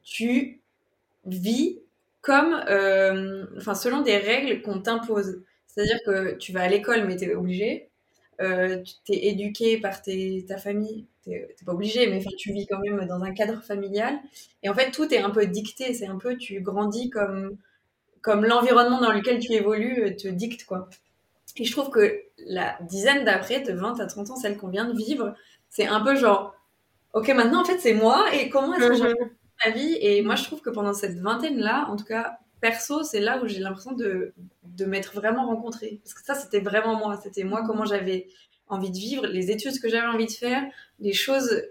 tu 0.03 0.63
vis 1.27 1.81
comme, 2.23 2.65
euh, 2.69 3.45
enfin, 3.59 3.75
selon 3.75 4.01
des 4.01 4.17
règles 4.17 4.63
qu'on 4.63 4.81
t'impose. 4.81 5.43
C'est-à-dire 5.67 5.99
que 6.07 6.35
tu 6.37 6.53
vas 6.53 6.63
à 6.63 6.69
l'école, 6.69 7.07
mais 7.07 7.17
tu 7.17 7.25
es 7.25 7.35
obligé. 7.35 7.91
Euh, 8.41 8.83
tu 9.05 9.13
es 9.13 9.27
éduqué 9.29 9.79
par 9.79 10.01
ta 10.03 10.59
famille, 10.59 11.07
tu 11.25 11.33
pas 11.65 11.73
obligé, 11.73 12.07
mais 12.09 12.23
tu 12.39 12.53
vis 12.53 12.67
quand 12.67 12.81
même 12.81 13.07
dans 13.07 13.23
un 13.23 13.33
cadre 13.33 13.63
familial. 13.63 14.19
Et 14.63 14.69
en 14.69 14.75
fait, 14.75 14.91
tout 14.91 15.13
est 15.13 15.19
un 15.19 15.31
peu 15.31 15.47
dicté. 15.47 15.95
C'est 15.95 16.07
un 16.07 16.19
peu, 16.19 16.37
tu 16.37 16.61
grandis 16.61 17.11
comme, 17.11 17.57
comme 18.21 18.45
l'environnement 18.45 19.01
dans 19.01 19.13
lequel 19.13 19.39
tu 19.41 19.53
évolues 19.53 20.05
euh, 20.05 20.17
te 20.17 20.29
dicte, 20.29 20.65
quoi. 20.65 20.89
Et 21.57 21.65
je 21.65 21.73
trouve 21.73 21.91
que 21.91 22.23
la 22.47 22.79
dizaine 22.83 23.25
d'après, 23.25 23.61
de 23.61 23.73
20 23.73 24.01
à 24.01 24.07
30 24.07 24.31
ans, 24.31 24.37
celle 24.37 24.57
qu'on 24.57 24.69
vient 24.69 24.87
de 24.87 24.97
vivre, 24.97 25.35
c'est 25.69 25.87
un 25.87 26.01
peu 26.01 26.17
genre, 26.17 26.55
ok, 27.13 27.29
maintenant, 27.31 27.63
en 27.63 27.65
fait, 27.65 27.79
c'est 27.79 27.95
moi, 27.95 28.27
et 28.35 28.49
comment 28.49 28.75
est-ce 28.75 29.03
que 29.03 29.33
mm 29.71 29.73
vie. 29.73 29.97
Et 30.01 30.23
moi, 30.23 30.35
je 30.37 30.45
trouve 30.45 30.61
que 30.61 30.71
pendant 30.71 30.95
cette 30.95 31.19
vingtaine-là, 31.19 31.89
en 31.89 31.97
tout 31.97 32.05
cas, 32.05 32.39
perso, 32.61 33.03
c'est 33.03 33.21
là 33.21 33.43
où 33.43 33.47
j'ai 33.47 33.61
l'impression 33.61 33.93
de, 33.93 34.35
de 34.65 34.85
m'être 34.85 35.15
vraiment 35.15 35.47
rencontrée. 35.47 36.01
Parce 36.03 36.15
que 36.15 36.25
ça, 36.25 36.35
c'était 36.35 36.61
vraiment 36.61 36.97
moi. 36.97 37.19
C'était 37.23 37.45
moi, 37.45 37.63
comment 37.67 37.85
j'avais 37.85 38.29
envie 38.69 38.91
de 38.91 38.97
vivre, 38.97 39.27
les 39.27 39.51
études 39.51 39.79
que 39.81 39.89
j'avais 39.89 40.07
envie 40.07 40.27
de 40.27 40.33
faire, 40.33 40.63
les 40.99 41.13
choses 41.13 41.63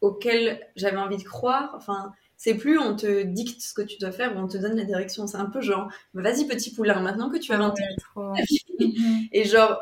auxquelles 0.00 0.60
j'avais 0.76 0.96
envie 0.96 1.16
de 1.18 1.22
croire. 1.24 1.72
Enfin, 1.76 2.12
c'est 2.36 2.54
plus 2.54 2.78
on 2.78 2.96
te 2.96 3.22
dicte 3.22 3.60
ce 3.60 3.74
que 3.74 3.82
tu 3.82 3.98
dois 3.98 4.12
faire 4.12 4.36
ou 4.36 4.40
on 4.40 4.48
te 4.48 4.58
donne 4.58 4.76
la 4.76 4.84
direction. 4.84 5.26
C'est 5.26 5.36
un 5.36 5.46
peu 5.46 5.60
genre, 5.60 5.90
bah, 6.14 6.22
vas-y 6.22 6.46
petit 6.46 6.72
poulain, 6.72 7.00
maintenant 7.00 7.30
que 7.30 7.38
tu 7.38 7.52
as 7.52 7.58
20 7.58 7.74
ans. 8.16 8.34
et 9.32 9.44
genre, 9.44 9.78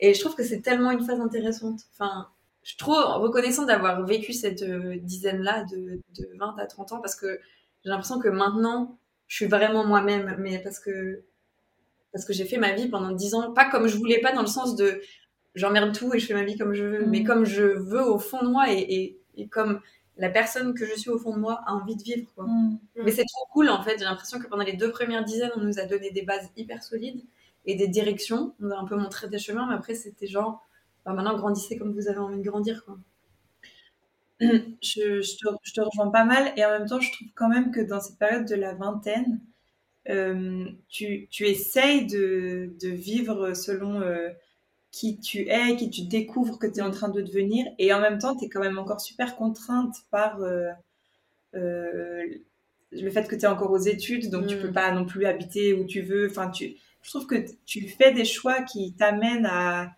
et 0.00 0.14
je 0.14 0.20
trouve 0.20 0.34
que 0.34 0.44
c'est 0.44 0.60
tellement 0.60 0.90
une 0.90 1.04
phase 1.04 1.20
intéressante. 1.20 1.80
Enfin, 1.92 2.28
je 2.66 2.70
suis 2.70 2.78
trop 2.78 3.20
reconnaissante 3.20 3.68
d'avoir 3.68 4.04
vécu 4.04 4.32
cette 4.32 4.62
euh, 4.62 4.96
dizaine-là 4.96 5.64
de, 5.70 6.00
20 6.36 6.56
à 6.58 6.66
30 6.66 6.92
ans 6.92 7.00
parce 7.00 7.14
que 7.14 7.38
j'ai 7.84 7.90
l'impression 7.90 8.18
que 8.18 8.28
maintenant, 8.28 8.98
je 9.28 9.36
suis 9.36 9.46
vraiment 9.46 9.86
moi-même, 9.86 10.34
mais 10.40 10.58
parce 10.58 10.80
que, 10.80 11.22
parce 12.10 12.24
que 12.24 12.32
j'ai 12.32 12.44
fait 12.44 12.56
ma 12.56 12.72
vie 12.72 12.88
pendant 12.88 13.12
10 13.12 13.34
ans, 13.34 13.52
pas 13.52 13.70
comme 13.70 13.86
je 13.86 13.96
voulais, 13.96 14.20
pas 14.20 14.32
dans 14.32 14.40
le 14.40 14.48
sens 14.48 14.74
de 14.74 15.00
j'emmerde 15.54 15.96
tout 15.96 16.12
et 16.12 16.18
je 16.18 16.26
fais 16.26 16.34
ma 16.34 16.42
vie 16.42 16.58
comme 16.58 16.74
je 16.74 16.82
veux, 16.82 17.06
mais 17.06 17.20
mm. 17.20 17.24
comme 17.24 17.44
je 17.44 17.62
veux 17.62 18.02
au 18.02 18.18
fond 18.18 18.42
de 18.42 18.48
moi 18.48 18.64
et, 18.68 19.16
comme 19.52 19.80
la 20.16 20.28
personne 20.28 20.74
que 20.74 20.84
je 20.86 20.96
suis 20.96 21.10
au 21.10 21.20
fond 21.20 21.34
de 21.34 21.38
moi 21.38 21.62
a 21.66 21.72
envie 21.72 21.94
de 21.94 22.02
vivre. 22.02 22.28
Quoi. 22.34 22.46
Mm. 22.48 22.80
Mais 22.96 23.12
c'est 23.12 23.26
trop 23.32 23.46
cool 23.52 23.68
en 23.68 23.80
fait, 23.84 23.96
j'ai 24.00 24.04
l'impression 24.04 24.40
que 24.40 24.48
pendant 24.48 24.64
les 24.64 24.76
deux 24.76 24.90
premières 24.90 25.22
dizaines, 25.22 25.52
on 25.54 25.60
nous 25.60 25.78
a 25.78 25.84
donné 25.84 26.10
des 26.10 26.22
bases 26.22 26.50
hyper 26.56 26.82
solides 26.82 27.22
et 27.64 27.76
des 27.76 27.86
directions, 27.86 28.54
on 28.60 28.72
a 28.72 28.76
un 28.76 28.86
peu 28.86 28.96
montré 28.96 29.28
des 29.28 29.38
chemins, 29.38 29.68
mais 29.68 29.76
après 29.76 29.94
c'était 29.94 30.26
genre 30.26 30.66
maintenant, 31.14 31.36
grandissez 31.36 31.76
comme 31.76 31.92
vous 31.92 32.08
avez 32.08 32.18
envie 32.18 32.38
de 32.38 32.48
grandir. 32.48 32.84
Quoi. 32.84 32.98
Je, 34.40 35.20
te, 35.20 35.80
rejoins 35.80 36.10
pas 36.10 36.24
mal 36.24 36.52
et 36.56 36.64
en 36.64 36.70
même 36.70 36.86
temps, 36.86 37.00
je 37.00 37.10
trouve 37.10 37.28
quand 37.34 37.48
même 37.48 37.70
que 37.70 37.80
dans 37.80 38.00
cette 38.00 38.18
période 38.18 38.46
de 38.46 38.54
la 38.54 38.74
vingtaine, 38.74 39.40
euh, 40.10 40.66
tu, 40.88 41.26
tu, 41.30 41.46
essayes 41.46 42.06
de, 42.06 42.70
de 42.80 42.88
vivre 42.88 43.54
selon 43.54 44.02
euh, 44.02 44.28
qui 44.92 45.18
tu 45.18 45.48
es, 45.48 45.76
qui 45.76 45.90
tu 45.90 46.02
découvres 46.02 46.58
que 46.58 46.66
tu 46.66 46.80
es 46.80 46.82
en 46.82 46.90
train 46.90 47.08
de 47.08 47.22
devenir 47.22 47.66
et 47.78 47.94
en 47.94 48.00
même 48.00 48.18
temps, 48.18 48.36
tu 48.36 48.44
es 48.44 48.48
quand 48.48 48.60
même 48.60 48.78
encore 48.78 49.00
super 49.00 49.36
contrainte 49.36 49.94
par 50.10 50.40
euh, 50.42 50.70
le 51.54 53.10
fait 53.10 53.26
que 53.28 53.34
tu 53.34 53.42
es 53.42 53.46
encore 53.48 53.70
aux 53.70 53.78
études, 53.78 54.30
donc 54.30 54.46
tu 54.46 54.56
peux 54.56 54.68
mm. 54.68 54.74
pas 54.74 54.92
non 54.92 55.06
plus 55.06 55.26
habiter 55.26 55.72
où 55.72 55.84
tu 55.84 56.02
veux. 56.02 56.28
Enfin, 56.28 56.50
tu, 56.50 56.76
je 57.02 57.10
trouve 57.10 57.26
que 57.26 57.44
tu 57.64 57.88
fais 57.88 58.12
des 58.12 58.24
choix 58.24 58.62
qui 58.62 58.94
t'amènent 58.94 59.46
à 59.46 59.92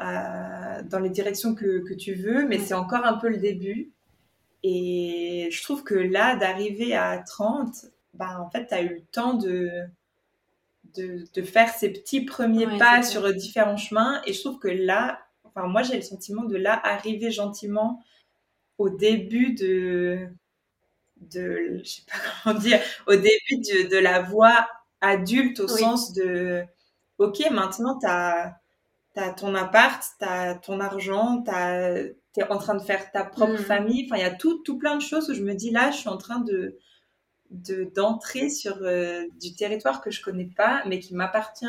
à- 0.00 0.82
dans 0.84 1.00
les 1.00 1.10
directions 1.10 1.54
que, 1.56 1.80
que 1.88 1.94
tu 1.94 2.14
veux, 2.14 2.46
mais 2.48 2.58
c'est 2.60 2.74
encore 2.74 3.06
un 3.06 3.14
peu 3.14 3.30
le 3.30 3.38
début. 3.38 3.92
Et 4.64 5.48
je 5.52 5.62
trouve 5.62 5.84
que 5.84 5.94
là, 5.94 6.36
d'arriver 6.36 6.94
à 6.96 7.18
30, 7.18 7.86
bah, 8.14 8.40
en 8.40 8.50
fait, 8.50 8.68
tu 8.68 8.74
as 8.74 8.82
eu 8.82 8.96
le 8.96 9.02
temps 9.12 9.34
de, 9.34 9.70
de, 10.96 11.24
de 11.34 11.42
faire 11.42 11.68
ces 11.72 11.90
petits 11.92 12.24
premiers 12.24 12.66
Ouais, 12.66 12.78
pas 12.78 13.02
sur 13.02 13.32
différents 13.34 13.76
chemins. 13.76 14.20
Et 14.26 14.32
je 14.32 14.40
trouve 14.40 14.58
que 14.58 14.68
là, 14.68 15.20
enfin, 15.44 15.66
moi, 15.66 15.82
j'ai 15.82 15.96
le 15.96 16.02
sentiment 16.02 16.44
de 16.44 16.56
là 16.56 16.80
arriver 16.84 17.30
gentiment 17.30 18.02
au 18.78 18.90
début 18.90 19.54
de, 19.54 20.28
de 21.20 21.80
je 21.84 21.88
sais 21.88 22.02
pas 22.06 22.18
comment 22.44 22.58
dire, 22.60 22.80
au 23.06 23.16
début 23.16 23.58
de, 23.58 23.88
de 23.90 23.98
la 23.98 24.22
voie 24.22 24.68
adulte 25.00 25.60
au 25.60 25.68
Oui. 25.68 25.80
sens 25.80 26.12
de, 26.14 26.64
ok, 27.18 27.50
maintenant, 27.50 27.98
tu 27.98 28.06
as, 28.06 28.60
ton 29.36 29.54
appart, 29.54 30.02
tu 30.18 30.24
as 30.24 30.54
ton 30.54 30.80
argent, 30.80 31.42
tu 31.44 31.50
es 32.40 32.44
en 32.50 32.58
train 32.58 32.74
de 32.74 32.82
faire 32.82 33.10
ta 33.12 33.24
propre 33.24 33.52
Mhm. 33.52 33.58
famille. 33.58 34.06
Enfin, 34.06 34.16
il 34.16 34.22
y 34.22 34.26
a 34.26 34.34
tout, 34.34 34.58
tout 34.62 34.78
plein 34.78 34.96
de 34.96 35.02
choses 35.02 35.30
où 35.30 35.34
je 35.34 35.42
me 35.42 35.54
dis, 35.54 35.70
là, 35.70 35.90
je 35.90 35.96
suis 35.98 36.08
en 36.08 36.18
train 36.18 36.38
de 36.40 36.76
de- 37.50 37.90
d'entrer 37.96 38.48
sur 38.48 38.78
euh, 38.82 39.24
du 39.40 39.54
territoire 39.54 40.00
que 40.02 40.10
je 40.12 40.22
connais 40.22 40.48
pas, 40.56 40.82
mais 40.86 41.00
qui 41.00 41.14
m'appartient 41.16 41.66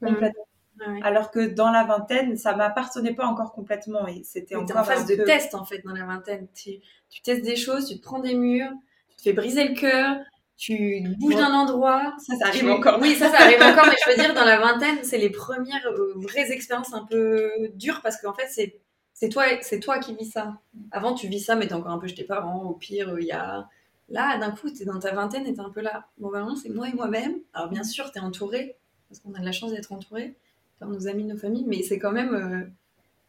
complètement. 0.00 0.46
Ouais, 0.80 0.86
ouais. 0.94 1.00
Alors 1.04 1.30
que 1.30 1.46
dans 1.46 1.70
la 1.70 1.84
vingtaine, 1.84 2.36
ça 2.36 2.56
m'appartenait 2.56 3.14
pas 3.14 3.26
encore 3.26 3.52
complètement 3.52 4.08
et 4.08 4.24
c'était 4.24 4.56
encore 4.56 4.78
en 4.78 4.84
phase 4.84 5.06
de 5.06 5.14
peu- 5.14 5.24
test 5.24 5.54
en 5.54 5.64
fait 5.64 5.78
dans 5.84 5.92
la 5.92 6.04
vingtaine. 6.06 6.48
Tu, 6.54 6.80
tu 7.08 7.22
testes 7.22 7.44
des 7.44 7.54
choses, 7.54 7.86
tu 7.88 7.98
te 7.98 8.02
prends 8.02 8.18
des 8.18 8.34
murs, 8.34 8.72
tu 9.10 9.16
te 9.18 9.22
fais 9.22 9.32
briser 9.32 9.68
le 9.68 9.74
cœur, 9.76 10.16
tu 10.56 11.02
bouges 11.18 11.34
d'un 11.36 11.52
endroit. 11.52 12.14
Ça, 12.18 12.36
ça 12.36 12.46
arrive 12.46 12.60
Tu- 12.62 12.70
encore. 12.70 12.98
Oui, 13.00 13.14
ça, 13.16 13.30
ça 13.30 13.38
arrive 13.42 13.60
encore, 13.62 13.86
mais 13.86 13.96
je 14.04 14.10
veux 14.10 14.16
dire, 14.16 14.34
dans 14.34 14.44
la 14.44 14.58
vingtaine, 14.60 14.98
c'est 15.02 15.18
les 15.18 15.30
premières 15.30 15.86
euh, 15.86 16.12
vraies 16.16 16.52
expériences 16.52 16.92
un 16.94 17.04
peu 17.04 17.50
dures 17.74 18.00
parce 18.02 18.20
qu'en 18.20 18.32
fait, 18.34 18.46
c'est 18.48 18.78
c'est 19.14 19.28
toi, 19.28 19.44
c'est 19.60 19.80
toi 19.80 19.98
qui 19.98 20.14
vis 20.16 20.26
ça. 20.30 20.58
Avant, 20.90 21.14
tu 21.14 21.28
vis 21.28 21.40
ça, 21.40 21.54
mais 21.56 21.66
t'es 21.68 21.74
encore 21.74 21.92
un 21.92 21.98
peu 21.98 22.06
chez 22.08 22.14
tes 22.16 22.24
parents. 22.24 22.62
Au 22.64 22.74
pire, 22.74 23.10
euh, 23.10 23.20
il 23.20 23.26
y 23.26 23.32
a. 23.32 23.68
Là, 24.08 24.36
d'un 24.38 24.50
coup, 24.50 24.68
t'es 24.70 24.84
dans 24.84 24.98
ta 24.98 25.12
vingtaine 25.14 25.46
et 25.46 25.54
t'es 25.54 25.60
un 25.60 25.70
peu 25.70 25.80
là. 25.80 26.06
Bon, 26.18 26.30
ben 26.30 26.44
non, 26.44 26.54
c'est 26.56 26.68
moi 26.68 26.88
et 26.88 26.92
moi-même. 26.92 27.36
Alors, 27.54 27.68
bien 27.70 27.84
sûr, 27.84 28.10
t'es 28.12 28.20
entouré, 28.20 28.76
parce 29.08 29.20
qu'on 29.20 29.32
a 29.34 29.40
de 29.40 29.44
la 29.44 29.52
chance 29.52 29.72
d'être 29.72 29.92
entouré 29.92 30.34
par 30.78 30.88
nos 30.88 31.06
amis, 31.08 31.24
nos 31.24 31.36
familles, 31.38 31.64
mais 31.66 31.82
c'est 31.82 31.98
quand 31.98 32.12
même. 32.12 32.34
euh, 32.34 32.68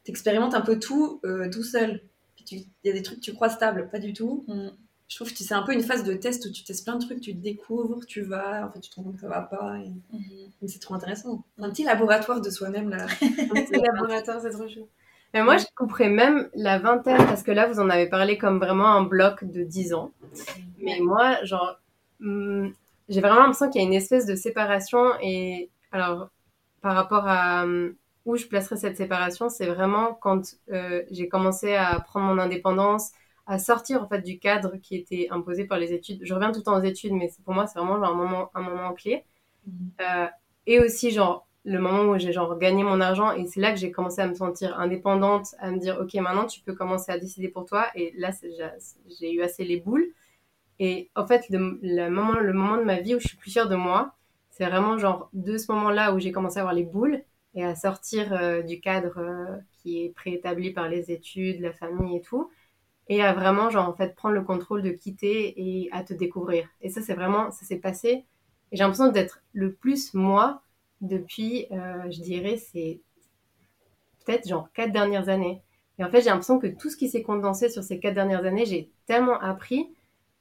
T'expérimentes 0.04 0.54
un 0.54 0.62
peu 0.62 0.80
tout 0.80 1.22
euh, 1.24 1.50
tout 1.50 1.64
seul. 1.64 2.02
Il 2.52 2.66
y 2.84 2.90
a 2.90 2.94
des 2.94 3.02
trucs 3.02 3.20
que 3.20 3.24
tu 3.24 3.34
crois 3.34 3.48
stables, 3.50 3.88
pas 3.90 4.00
du 4.00 4.12
tout. 4.12 4.44
Mm. 4.50 4.68
Je 5.14 5.20
trouve 5.20 5.32
que 5.32 5.38
c'est 5.44 5.54
un 5.54 5.62
peu 5.62 5.74
une 5.74 5.84
phase 5.84 6.04
de 6.04 6.16
test 6.16 6.44
où 6.48 6.52
tu 6.52 6.64
testes 6.64 6.86
plein 6.86 6.96
de 6.96 7.06
trucs, 7.06 7.22
tu 7.22 7.36
te 7.36 7.40
découvres, 7.40 8.04
tu 8.08 8.24
vas, 8.24 8.66
en 8.66 8.72
fait, 8.72 8.80
tu 8.80 8.90
te 8.90 8.96
rends 8.96 9.04
compte 9.04 9.14
que 9.18 9.22
ça 9.22 9.28
va 9.28 9.42
pas. 9.42 9.78
et- 9.78 9.92
mais 10.60 10.68
c'est 10.68 10.80
trop 10.80 10.96
intéressant. 10.96 11.44
Un 11.60 11.70
petit 11.70 11.84
laboratoire 11.84 12.42
de 12.42 12.50
soi-même, 12.50 12.90
là. 12.90 13.06
Un 13.22 13.62
petit 13.62 13.80
laboratoire, 13.80 14.42
c'est 14.42 14.50
trop 14.50 14.68
chou. 14.68 14.88
Mais 15.36 15.44
moi, 15.44 15.58
je 15.58 15.66
couperais 15.76 16.10
même 16.10 16.50
la 16.56 16.80
vingtaine, 16.80 17.24
parce 17.28 17.44
que 17.44 17.52
là, 17.52 17.68
vous 17.68 17.80
en 17.80 17.92
avez 17.92 18.08
parlé 18.10 18.40
comme 18.40 18.58
vraiment 18.58 18.88
un 18.88 19.04
bloc 19.04 19.44
de 19.44 19.64
10 19.64 19.94
ans. 19.94 20.10
Mais 20.82 21.00
moi, 21.00 21.44
genre, 21.44 21.80
hum, 22.20 22.74
j'ai 23.08 23.22
vraiment 23.22 23.42
l'impression 23.42 23.70
qu'il 23.70 23.82
y 23.82 23.84
a 23.86 23.88
une 23.88 23.94
espèce 23.94 24.26
de 24.26 24.34
séparation. 24.34 25.12
Et 25.22 25.70
alors, 25.92 26.30
par 26.82 26.96
rapport 26.96 27.28
à 27.28 27.66
hum, 27.66 27.94
où 28.26 28.36
je 28.36 28.48
placerais 28.48 28.78
cette 28.78 28.98
séparation, 28.98 29.50
c'est 29.50 29.68
vraiment 29.68 30.16
quand 30.16 30.56
euh, 30.72 31.04
j'ai 31.12 31.28
commencé 31.28 31.76
à 31.76 32.00
prendre 32.00 32.26
mon 32.26 32.40
indépendance, 32.42 33.12
à 33.46 33.60
sortir 33.60 34.04
en 34.04 34.08
fait 34.08 34.22
du 34.22 34.40
cadre 34.40 34.78
qui 34.78 34.96
était 34.96 35.28
imposé 35.32 35.66
par 35.66 35.78
les 35.80 35.94
études. 35.94 36.20
Je 36.24 36.34
reviens 36.34 36.52
tout 36.52 36.60
le 36.60 36.64
temps 36.64 36.78
aux 36.78 36.84
études, 36.84 37.14
mais 37.14 37.30
pour 37.44 37.54
moi, 37.54 37.68
c'est 37.68 37.80
vraiment 37.80 37.98
genre 37.98 38.14
un 38.14 38.16
moment, 38.16 38.52
un 38.56 38.62
moment 38.62 38.94
clé. 38.94 39.26
Euh, 40.02 40.28
et 40.66 40.80
aussi, 40.80 41.12
genre, 41.12 41.48
le 41.66 41.80
moment 41.80 42.04
où 42.12 42.18
j'ai 42.18 42.34
genre 42.34 42.58
gagné 42.58 42.84
mon 42.84 43.00
argent 43.00 43.32
et 43.32 43.46
c'est 43.48 43.62
là 43.62 43.72
que 43.72 43.78
j'ai 43.80 43.92
commencé 43.92 44.22
à 44.22 44.28
me 44.28 44.34
sentir 44.34 44.78
indépendante, 44.80 45.56
à 45.60 45.72
me 45.72 45.78
dire 45.80 45.98
ok 46.02 46.14
maintenant 46.16 46.46
tu 46.46 46.60
peux 46.62 46.74
commencer 46.74 47.12
à 47.12 47.18
décider 47.18 47.48
pour 47.48 47.66
toi 47.66 47.88
et 47.96 48.14
là 48.18 48.32
j'ai 49.20 49.32
eu 49.34 49.42
assez 49.42 49.64
les 49.64 49.78
boules 49.78 50.08
et 50.80 51.10
en 51.16 51.26
fait 51.26 51.48
le, 51.50 51.80
le 51.82 52.10
moment 52.10 52.40
le 52.40 52.52
moment 52.54 52.78
de 52.78 52.84
ma 52.84 53.00
vie 53.00 53.16
où 53.16 53.20
je 53.20 53.28
suis 53.30 53.38
plus 53.38 53.52
sûre 53.52 53.70
de 53.70 53.76
moi 53.78 54.14
c'est 54.50 54.66
vraiment 54.66 54.98
genre 54.98 55.30
de 55.34 55.58
ce 55.58 55.72
moment 55.72 55.90
là 55.90 56.14
où 56.14 56.20
j'ai 56.20 56.34
commencé 56.34 56.58
à 56.58 56.62
avoir 56.62 56.74
les 56.76 56.84
boules 56.84 57.24
et 57.56 57.64
à 57.64 57.76
sortir 57.76 58.34
euh, 58.34 58.62
du 58.62 58.82
cadre 58.82 59.20
euh, 59.20 59.58
qui 59.72 60.04
est 60.04 60.10
préétabli 60.10 60.72
par 60.72 60.90
les 60.90 61.12
études, 61.12 61.62
la 61.62 61.72
famille 61.72 62.18
et 62.18 62.22
tout 62.22 62.50
et 63.10 63.22
à 63.22 63.34
vraiment 63.34 63.70
genre 63.70 63.90
en 63.90 63.94
fait 63.94 64.16
prendre 64.16 64.36
le 64.36 64.44
contrôle 64.44 64.82
de 64.82 64.92
quitter 64.92 65.54
et 65.58 65.90
à 65.92 66.04
te 66.04 66.14
découvrir 66.14 66.68
et 66.82 66.90
ça 66.90 67.02
c'est 67.02 67.14
vraiment 67.14 67.52
ça 67.52 67.66
s'est 67.66 67.80
passé 67.80 68.26
et 68.74 68.76
j'ai 68.78 68.84
l'impression 68.84 69.12
d'être 69.12 69.44
le 69.54 69.74
plus 69.74 70.16
moi 70.16 70.64
depuis, 71.04 71.68
euh, 71.72 72.10
je 72.10 72.22
dirais, 72.22 72.58
c'est 72.58 73.02
peut-être 74.26 74.48
genre 74.48 74.72
quatre 74.74 74.92
dernières 74.92 75.30
années. 75.30 75.62
Et 76.00 76.04
en 76.04 76.10
fait, 76.10 76.22
j'ai 76.22 76.30
l'impression 76.30 76.58
que 76.58 76.68
tout 76.68 76.90
ce 76.90 76.98
qui 76.98 77.08
s'est 77.08 77.22
condensé 77.22 77.70
sur 77.70 77.84
ces 77.84 78.00
quatre 78.00 78.16
dernières 78.16 78.46
années, 78.46 78.66
j'ai 78.66 78.90
tellement 79.06 79.40
appris 79.40 79.94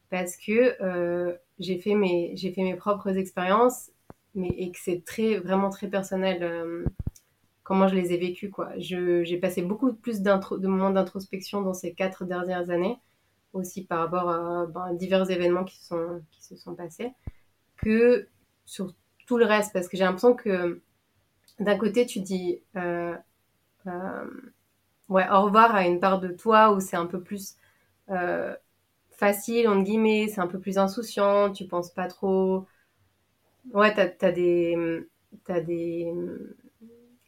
parce 0.09 0.37
que 0.37 0.83
euh, 0.83 1.35
j'ai 1.59 1.78
fait 1.78 1.95
mes 1.95 2.33
j'ai 2.37 2.52
fait 2.52 2.62
mes 2.62 2.75
propres 2.75 3.19
expériences, 3.19 3.90
mais 4.35 4.49
et 4.57 4.71
que 4.71 4.78
c'est 4.78 5.04
très 5.04 5.38
vraiment 5.38 5.69
très 5.69 5.88
personnel 5.88 6.42
euh, 6.42 6.85
comment 7.62 7.88
je 7.88 7.95
les 7.95 8.12
ai 8.12 8.19
vécues 8.19 8.50
quoi. 8.50 8.71
Je 8.78 9.23
j'ai 9.25 9.38
passé 9.38 9.62
beaucoup 9.62 9.92
plus 9.95 10.23
de 10.23 10.66
moments 10.66 10.90
d'introspection 10.90 11.62
dans 11.62 11.75
ces 11.75 11.92
quatre 11.95 12.25
dernières 12.25 12.71
années, 12.71 12.99
aussi 13.52 13.85
par 13.85 14.00
rapport 14.00 14.31
à 14.31 14.66
ben, 14.66 14.95
divers 14.95 15.31
événements 15.31 15.64
qui 15.64 15.76
se 15.78 15.87
sont 15.87 16.23
qui 16.31 16.42
se 16.42 16.57
sont 16.57 16.75
passés, 16.75 17.12
que 17.76 18.28
sur 18.64 18.95
tout 19.26 19.38
le 19.38 19.45
reste 19.45 19.73
parce 19.73 19.88
que 19.88 19.97
j'ai 19.97 20.04
l'impression 20.04 20.35
que 20.35 20.83
d'un 21.59 21.78
côté 21.78 22.07
tu 22.07 22.21
dis 22.21 22.61
euh, 22.76 23.14
euh, 23.87 24.26
ouais 25.09 25.28
au 25.31 25.42
revoir 25.42 25.75
à 25.75 25.87
une 25.87 26.00
part 26.00 26.21
de 26.21 26.28
toi 26.28 26.73
où 26.73 26.81
c'est 26.81 26.97
un 26.97 27.07
peu 27.07 27.21
plus 27.21 27.57
euh, 28.11 28.54
facile 29.11 29.69
entre 29.69 29.85
guillemets 29.85 30.28
c'est 30.28 30.40
un 30.40 30.47
peu 30.47 30.59
plus 30.59 30.78
insouciant 30.78 31.52
tu 31.52 31.66
penses 31.66 31.92
pas 31.92 32.09
trop 32.09 32.66
ouais 33.73 33.95
t'as 33.95 34.26
as 34.26 34.33
des 34.33 35.07
t'as 35.45 35.61
des 35.61 36.12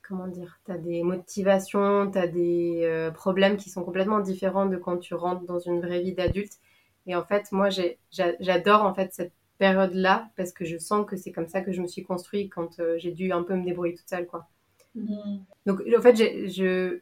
comment 0.08 0.28
dire 0.28 0.60
t'as 0.64 0.76
des 0.76 1.02
motivations 1.02 2.10
t'as 2.10 2.26
des 2.26 2.82
euh, 2.84 3.10
problèmes 3.10 3.56
qui 3.56 3.70
sont 3.70 3.82
complètement 3.82 4.20
différents 4.20 4.66
de 4.66 4.76
quand 4.76 4.98
tu 4.98 5.14
rentres 5.14 5.44
dans 5.44 5.58
une 5.58 5.80
vraie 5.80 6.00
vie 6.00 6.14
d'adulte 6.14 6.58
et 7.06 7.14
en 7.14 7.24
fait 7.24 7.50
moi 7.52 7.68
j'adore 8.10 8.84
en 8.84 8.94
fait 8.94 9.12
cette 9.12 9.32
période-là 9.58 10.28
parce 10.36 10.52
que 10.52 10.64
je 10.64 10.76
sens 10.78 11.06
que 11.06 11.16
c'est 11.16 11.32
comme 11.32 11.48
ça 11.48 11.60
que 11.60 11.72
je 11.72 11.80
me 11.80 11.86
suis 11.86 12.02
construite 12.02 12.52
quand 12.52 12.80
euh, 12.80 12.96
j'ai 12.98 13.12
dû 13.12 13.32
un 13.32 13.42
peu 13.42 13.54
me 13.54 13.64
débrouiller 13.64 13.94
toute 13.94 14.08
seule 14.08 14.26
quoi. 14.26 14.46
Mm. 14.94 15.38
Donc 15.66 15.82
en 15.96 16.00
fait 16.00 16.16
je, 16.16 17.00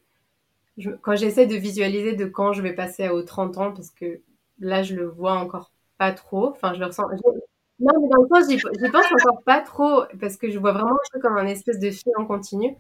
je 0.77 0.91
quand 0.91 1.17
j'essaie 1.17 1.47
de 1.47 1.57
visualiser 1.57 2.15
de 2.15 2.27
quand 2.27 2.53
je 2.53 2.63
vais 2.63 2.75
passer 2.75 3.09
aux 3.09 3.23
30 3.23 3.59
ans 3.59 3.73
parce 3.73 3.91
que 3.91 4.21
là 4.61 4.83
je 4.83 4.95
le 4.95 5.07
vois 5.07 5.35
encore 5.35 5.73
pas 5.99 6.13
trop, 6.13 6.49
enfin 6.49 6.75
je 6.75 6.81
le 6.81 6.87
ressens 6.87 7.09
non 7.81 8.01
mais 8.01 8.09
dans 8.09 8.23
le 8.23 8.29
sens 8.29 8.49
j'y 8.49 8.91
pense 8.91 9.07
encore 9.13 9.43
pas 9.43 9.61
trop 9.61 10.05
parce 10.21 10.37
que 10.37 10.51
je 10.51 10.59
vois 10.59 10.73
vraiment 10.73 10.93
le 10.93 11.11
truc 11.11 11.23
comme 11.23 11.37
un 11.37 11.47
espèce 11.47 11.79
de 11.81 11.91
fil 11.91 12.13
en 12.17 12.27
continu 12.27 12.77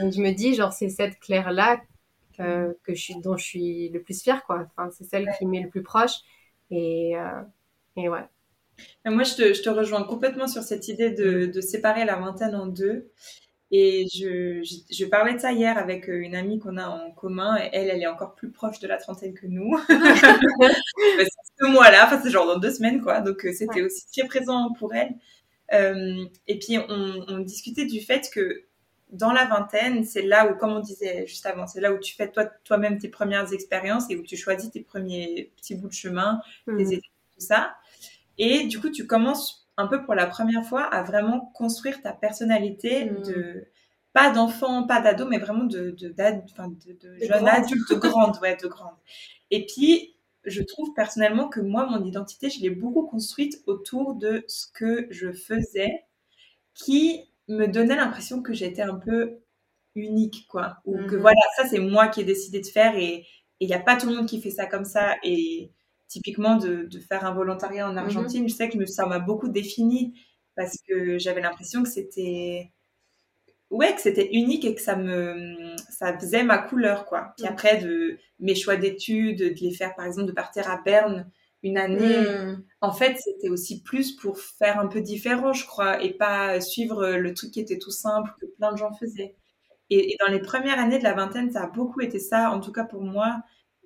et 0.00 0.10
je 0.12 0.20
me 0.20 0.32
dis 0.32 0.54
genre 0.54 0.72
c'est 0.72 0.88
cette 0.90 1.18
Claire 1.20 1.52
là 1.52 1.80
euh, 2.40 2.72
que 2.84 2.94
je 2.94 3.00
suis 3.02 3.16
dont 3.20 3.36
je 3.36 3.44
suis 3.44 3.88
le 3.90 4.02
plus 4.02 4.22
fière 4.22 4.44
quoi. 4.44 4.66
Enfin 4.76 4.90
c'est 4.96 5.04
celle 5.04 5.28
qui 5.38 5.46
m'est 5.46 5.62
le 5.62 5.70
plus 5.70 5.82
proche 5.82 6.14
et 6.70 7.16
euh, 7.16 7.42
et 7.96 8.08
ouais. 8.08 8.24
Mais 9.04 9.10
Moi, 9.10 9.24
je 9.24 9.34
te, 9.34 9.54
je 9.54 9.62
te 9.62 9.68
rejoins 9.70 10.04
complètement 10.04 10.46
sur 10.48 10.62
cette 10.62 10.88
idée 10.88 11.10
de, 11.10 11.46
de 11.46 11.60
séparer 11.60 12.04
la 12.04 12.16
vingtaine 12.16 12.54
en 12.54 12.66
deux. 12.66 13.10
Et 13.72 14.06
je, 14.14 14.62
je, 14.62 14.94
je 14.94 15.04
parlais 15.06 15.34
de 15.34 15.40
ça 15.40 15.52
hier 15.52 15.76
avec 15.78 16.08
euh, 16.08 16.20
une 16.20 16.36
amie 16.36 16.58
qu'on 16.58 16.76
a 16.76 16.88
en 16.88 17.10
commun. 17.12 17.56
Et 17.58 17.70
elle, 17.72 17.90
elle 17.90 18.02
est 18.02 18.06
encore 18.06 18.34
plus 18.34 18.50
proche 18.52 18.80
de 18.80 18.88
la 18.88 18.98
trentaine 18.98 19.34
que 19.34 19.46
nous. 19.46 19.76
c'est 19.88 21.28
ce 21.60 21.66
mois-là, 21.66 22.06
enfin, 22.06 22.20
c'est 22.22 22.30
genre 22.30 22.46
dans 22.46 22.58
deux 22.58 22.72
semaines, 22.72 23.00
quoi. 23.02 23.20
Donc, 23.20 23.44
euh, 23.46 23.52
c'était 23.52 23.82
aussi 23.82 24.06
très 24.12 24.26
présent 24.26 24.72
pour 24.78 24.94
elle. 24.94 25.14
Euh, 25.72 26.24
et 26.46 26.58
puis, 26.58 26.78
on, 26.78 27.24
on 27.28 27.38
discutait 27.40 27.86
du 27.86 28.00
fait 28.00 28.30
que 28.32 28.64
dans 29.16 29.32
la 29.32 29.44
vingtaine, 29.46 30.04
c'est 30.04 30.22
là 30.22 30.50
où, 30.50 30.56
comme 30.56 30.70
on 30.72 30.80
disait 30.80 31.26
juste 31.26 31.46
avant, 31.46 31.66
c'est 31.66 31.80
là 31.80 31.92
où 31.92 31.98
tu 31.98 32.14
fais 32.14 32.30
toi, 32.30 32.44
toi-même 32.64 32.98
tes 32.98 33.08
premières 33.08 33.52
expériences 33.52 34.10
et 34.10 34.16
où 34.16 34.22
tu 34.22 34.36
choisis 34.36 34.70
tes 34.70 34.80
premiers 34.82 35.52
petits 35.56 35.74
bouts 35.74 35.88
de 35.88 35.92
chemin, 35.92 36.40
Mhm. 36.66 36.78
tes 36.78 36.84
études, 36.94 37.12
tout 37.34 37.44
ça. 37.44 37.76
Et 38.38 38.64
du 38.66 38.80
coup, 38.80 38.90
tu 38.90 39.06
commences 39.06 39.68
un 39.76 39.86
peu 39.86 40.04
pour 40.04 40.14
la 40.14 40.26
première 40.26 40.64
fois 40.64 40.82
à 40.84 41.02
vraiment 41.02 41.50
construire 41.54 42.00
ta 42.02 42.12
personnalité 42.12 43.06
Mhm. 43.10 43.22
de 43.22 43.66
pas 44.12 44.30
d'enfant, 44.30 44.86
pas 44.86 45.00
d'ado, 45.02 45.26
mais 45.26 45.38
vraiment 45.38 45.64
de, 45.64 45.90
de, 45.90 46.14
jeune 46.16 47.48
adulte, 47.48 47.90
de 47.90 47.96
grande, 47.96 48.38
ouais, 48.40 48.56
de 48.56 48.66
grande. 48.66 48.96
Et 49.50 49.66
puis, 49.66 50.16
je 50.44 50.62
trouve 50.62 50.94
personnellement 50.94 51.48
que 51.48 51.60
moi, 51.60 51.86
mon 51.86 52.02
identité, 52.04 52.48
je 52.48 52.60
l'ai 52.62 52.70
beaucoup 52.70 53.06
construite 53.06 53.62
autour 53.66 54.14
de 54.14 54.44
ce 54.48 54.66
que 54.72 55.06
je 55.10 55.32
faisais, 55.32 56.04
qui 56.74 57.28
me 57.48 57.66
donnait 57.66 57.96
l'impression 57.96 58.42
que 58.42 58.52
j'étais 58.54 58.82
un 58.82 58.96
peu 58.96 59.38
unique, 59.94 60.46
quoi. 60.48 60.78
Ou 60.84 60.98
que 61.04 61.16
Mhm. 61.16 61.20
voilà, 61.22 61.40
ça, 61.56 61.66
c'est 61.66 61.78
moi 61.80 62.08
qui 62.08 62.20
ai 62.20 62.24
décidé 62.24 62.60
de 62.60 62.66
faire 62.66 62.96
et 62.96 63.26
il 63.60 63.68
n'y 63.68 63.74
a 63.74 63.80
pas 63.80 63.96
tout 63.96 64.08
le 64.08 64.16
monde 64.16 64.26
qui 64.28 64.40
fait 64.42 64.50
ça 64.50 64.66
comme 64.66 64.84
ça. 64.84 65.16
Et 65.24 65.72
typiquement, 66.08 66.56
de, 66.56 66.84
de 66.84 67.00
faire 67.00 67.24
un 67.24 67.32
volontariat 67.34 67.88
en 67.88 67.96
Argentine, 67.96 68.48
je 68.48 68.54
sais 68.54 68.68
que 68.68 68.78
me- 68.78 68.86
ça 68.86 69.06
m'a 69.06 69.18
beaucoup 69.20 69.48
définie 69.48 70.14
parce 70.56 70.76
que 70.88 71.18
j'avais 71.18 71.40
l'impression 71.42 71.82
que 71.82 71.88
c'était 71.88 72.72
ouais, 73.70 73.94
que 73.94 74.00
c'était 74.00 74.28
unique 74.32 74.64
et 74.64 74.74
que 74.74 74.80
ça 74.82 74.96
me, 74.96 75.74
ça 75.90 76.16
faisait 76.18 76.44
ma 76.44 76.58
couleur, 76.58 77.06
quoi. 77.06 77.32
Puis 77.36 77.46
après, 77.46 77.78
de 77.78 78.18
mes 78.38 78.54
choix 78.54 78.76
d'études, 78.76 79.38
de 79.38 79.54
les 79.60 79.72
faire, 79.72 79.94
par 79.94 80.06
exemple, 80.06 80.28
de 80.28 80.32
partir 80.32 80.70
à 80.70 80.80
Berne 80.82 81.30
une 81.66 81.78
année, 81.78 82.26
Mm. 82.28 82.64
en 82.80 82.92
fait, 82.92 83.16
c'était 83.18 83.48
aussi 83.50 83.82
plus 83.82 84.12
pour 84.16 84.38
faire 84.38 84.78
un 84.80 84.86
peu 84.86 85.00
différent, 85.00 85.52
je 85.52 85.66
crois, 85.66 86.02
et 86.02 86.12
pas 86.14 86.60
suivre 86.60 87.08
le 87.10 87.34
truc 87.34 87.50
qui 87.52 87.60
était 87.60 87.78
tout 87.78 87.90
simple 87.90 88.30
que 88.40 88.46
plein 88.46 88.72
de 88.72 88.78
gens 88.78 88.92
faisaient. 88.94 89.34
Et, 89.90 90.12
et 90.12 90.16
dans 90.20 90.30
les 90.32 90.40
premières 90.40 90.78
années 90.78 90.98
de 90.98 91.04
la 91.04 91.14
vingtaine, 91.14 91.50
ça 91.52 91.62
a 91.64 91.66
beaucoup 91.68 92.00
été 92.00 92.18
ça, 92.18 92.50
en 92.50 92.60
tout 92.60 92.72
cas 92.72 92.84
pour 92.84 93.02
moi, 93.02 93.40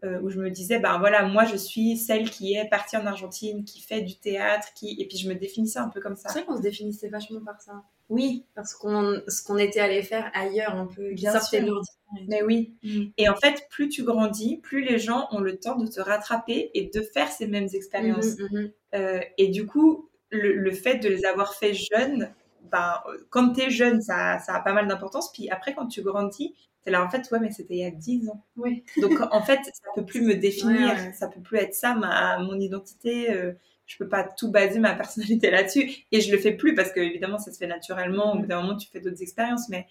euh, 0.05 0.19
où 0.23 0.31
je 0.31 0.39
me 0.41 0.51
disais, 0.51 0.79
ben 0.79 0.99
voilà, 0.99 1.25
moi 1.27 1.45
je 1.45 1.57
suis 1.57 1.97
celle 1.99 2.31
qui 2.31 2.55
est 2.55 2.69
partie 2.71 2.97
en 2.97 3.05
Argentine, 3.07 3.65
qui 3.65 3.83
fait 3.83 4.01
du 4.03 4.19
théâtre, 4.19 4.69
qui... 4.75 4.97
et 4.99 5.07
puis 5.07 5.19
je 5.19 5.29
me 5.29 5.35
définissais 5.35 5.79
un 5.79 5.89
peu 5.91 6.01
comme 6.01 6.17
ça. 6.17 6.29
C'est 6.31 6.39
vrai 6.41 6.47
qu'on 6.47 6.57
se 6.57 6.63
définissait 6.63 7.09
vachement 7.09 7.41
par 7.45 7.61
ça. 7.61 7.83
Oui, 8.09 8.47
Parce 8.55 8.75
qu'on 8.75 9.21
ce 9.29 9.43
qu'on 9.45 9.59
était 9.59 9.81
allé 9.81 10.03
faire 10.03 10.31
ailleurs 10.35 10.75
un 10.75 10.87
peu, 10.87 11.13
Bien 11.13 11.33
sortait 11.33 11.59
sûr. 11.59 11.67
de 11.67 11.71
l'ordinaire. 11.71 11.95
Mais 12.29 12.43
oui. 12.43 12.75
Mm. 12.83 13.05
Et 13.17 13.29
en 13.29 13.37
fait, 13.37 13.67
plus 13.71 13.89
tu 13.89 14.03
grandis, 14.03 14.59
plus 14.59 14.83
les 14.83 14.99
gens 14.99 15.29
ont 15.31 15.41
le 15.41 15.59
temps 15.59 15.77
de 15.77 15.87
te 15.87 16.01
rattraper 16.01 16.71
et 16.75 16.91
de 16.93 17.01
faire 17.03 17.29
ces 17.31 17.47
mêmes 17.47 17.69
expériences. 17.73 18.39
Mhm, 18.39 18.49
mhm. 18.53 18.73
Euh, 18.95 19.21
et 19.39 19.49
du 19.49 19.67
coup, 19.67 20.09
le, 20.31 20.55
le 20.55 20.73
fait 20.73 20.97
de 20.97 21.09
les 21.09 21.25
avoir 21.25 21.55
fait 21.55 21.75
jeunes, 21.75 22.33
ben, 22.71 22.95
euh, 23.09 23.19
quand 23.31 23.53
tu 23.53 23.63
es 23.63 23.71
jeune, 23.71 24.01
ça, 24.01 24.39
ça 24.39 24.55
a 24.55 24.61
pas 24.61 24.73
mal 24.73 24.89
d'importance. 24.89 25.33
Puis 25.33 25.51
après, 25.51 25.75
quand 25.75 25.87
tu 25.87 26.03
grandis, 26.03 26.55
c'est 26.83 26.91
là, 26.91 27.05
en 27.05 27.11
fait, 27.11 27.31
ouais, 27.31 27.41
mais 27.41 27.51
c'était 27.51 27.75
il 27.75 27.81
y 27.81 27.85
a 27.85 27.91
10 27.91 28.29
ans. 28.31 28.43
Oui. 28.57 28.85
Donc, 29.01 29.21
en 29.33 29.43
fait, 29.43 29.61
ça 29.65 29.91
peut 29.95 30.05
plus 30.05 30.23
me 30.23 30.35
définir. 30.37 30.95
Ouais, 30.95 31.07
ouais. 31.07 31.13
Ça 31.13 31.29
peut 31.29 31.41
plus 31.41 31.59
être 31.59 31.75
ça, 31.75 31.95
ma, 31.95 32.39
mon 32.39 32.59
identité. 32.59 33.33
euh, 33.33 33.53
je 33.87 33.97
peux 33.99 34.09
pas 34.09 34.23
tout 34.23 34.53
baser 34.53 34.79
ma 34.79 34.95
personnalité 34.95 35.51
là-dessus. 35.51 35.91
Et 36.13 36.21
je 36.21 36.31
le 36.31 36.39
fais 36.39 36.53
plus 36.53 36.75
parce 36.75 36.93
que, 36.93 37.01
évidemment, 37.01 37.39
ça 37.39 37.53
se 37.53 37.59
fait 37.59 37.67
naturellement. 37.67 38.35
Au 38.35 38.39
bout 38.39 38.47
d'un 38.47 38.63
moment, 38.63 38.77
tu 38.77 38.89
fais 38.89 39.01
d'autres 39.01 39.23
expériences. 39.23 39.69
Mais 39.69 39.87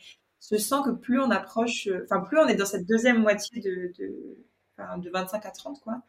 je 0.52 0.58
sens 0.58 0.86
que 0.86 0.92
plus 0.92 1.20
on 1.20 1.32
approche, 1.32 1.88
euh, 1.88 2.04
enfin, 2.06 2.22
plus 2.22 2.38
on 2.40 2.48
est 2.48 2.56
dans 2.56 2.66
cette 2.66 2.88
deuxième 2.88 3.20
moitié 3.22 3.62
de, 3.62 3.92
de, 4.00 4.38
enfin, 4.78 4.98
de 4.98 5.10
25 5.10 5.46
à 5.46 5.52
30, 5.52 5.80
quoi, 5.82 6.02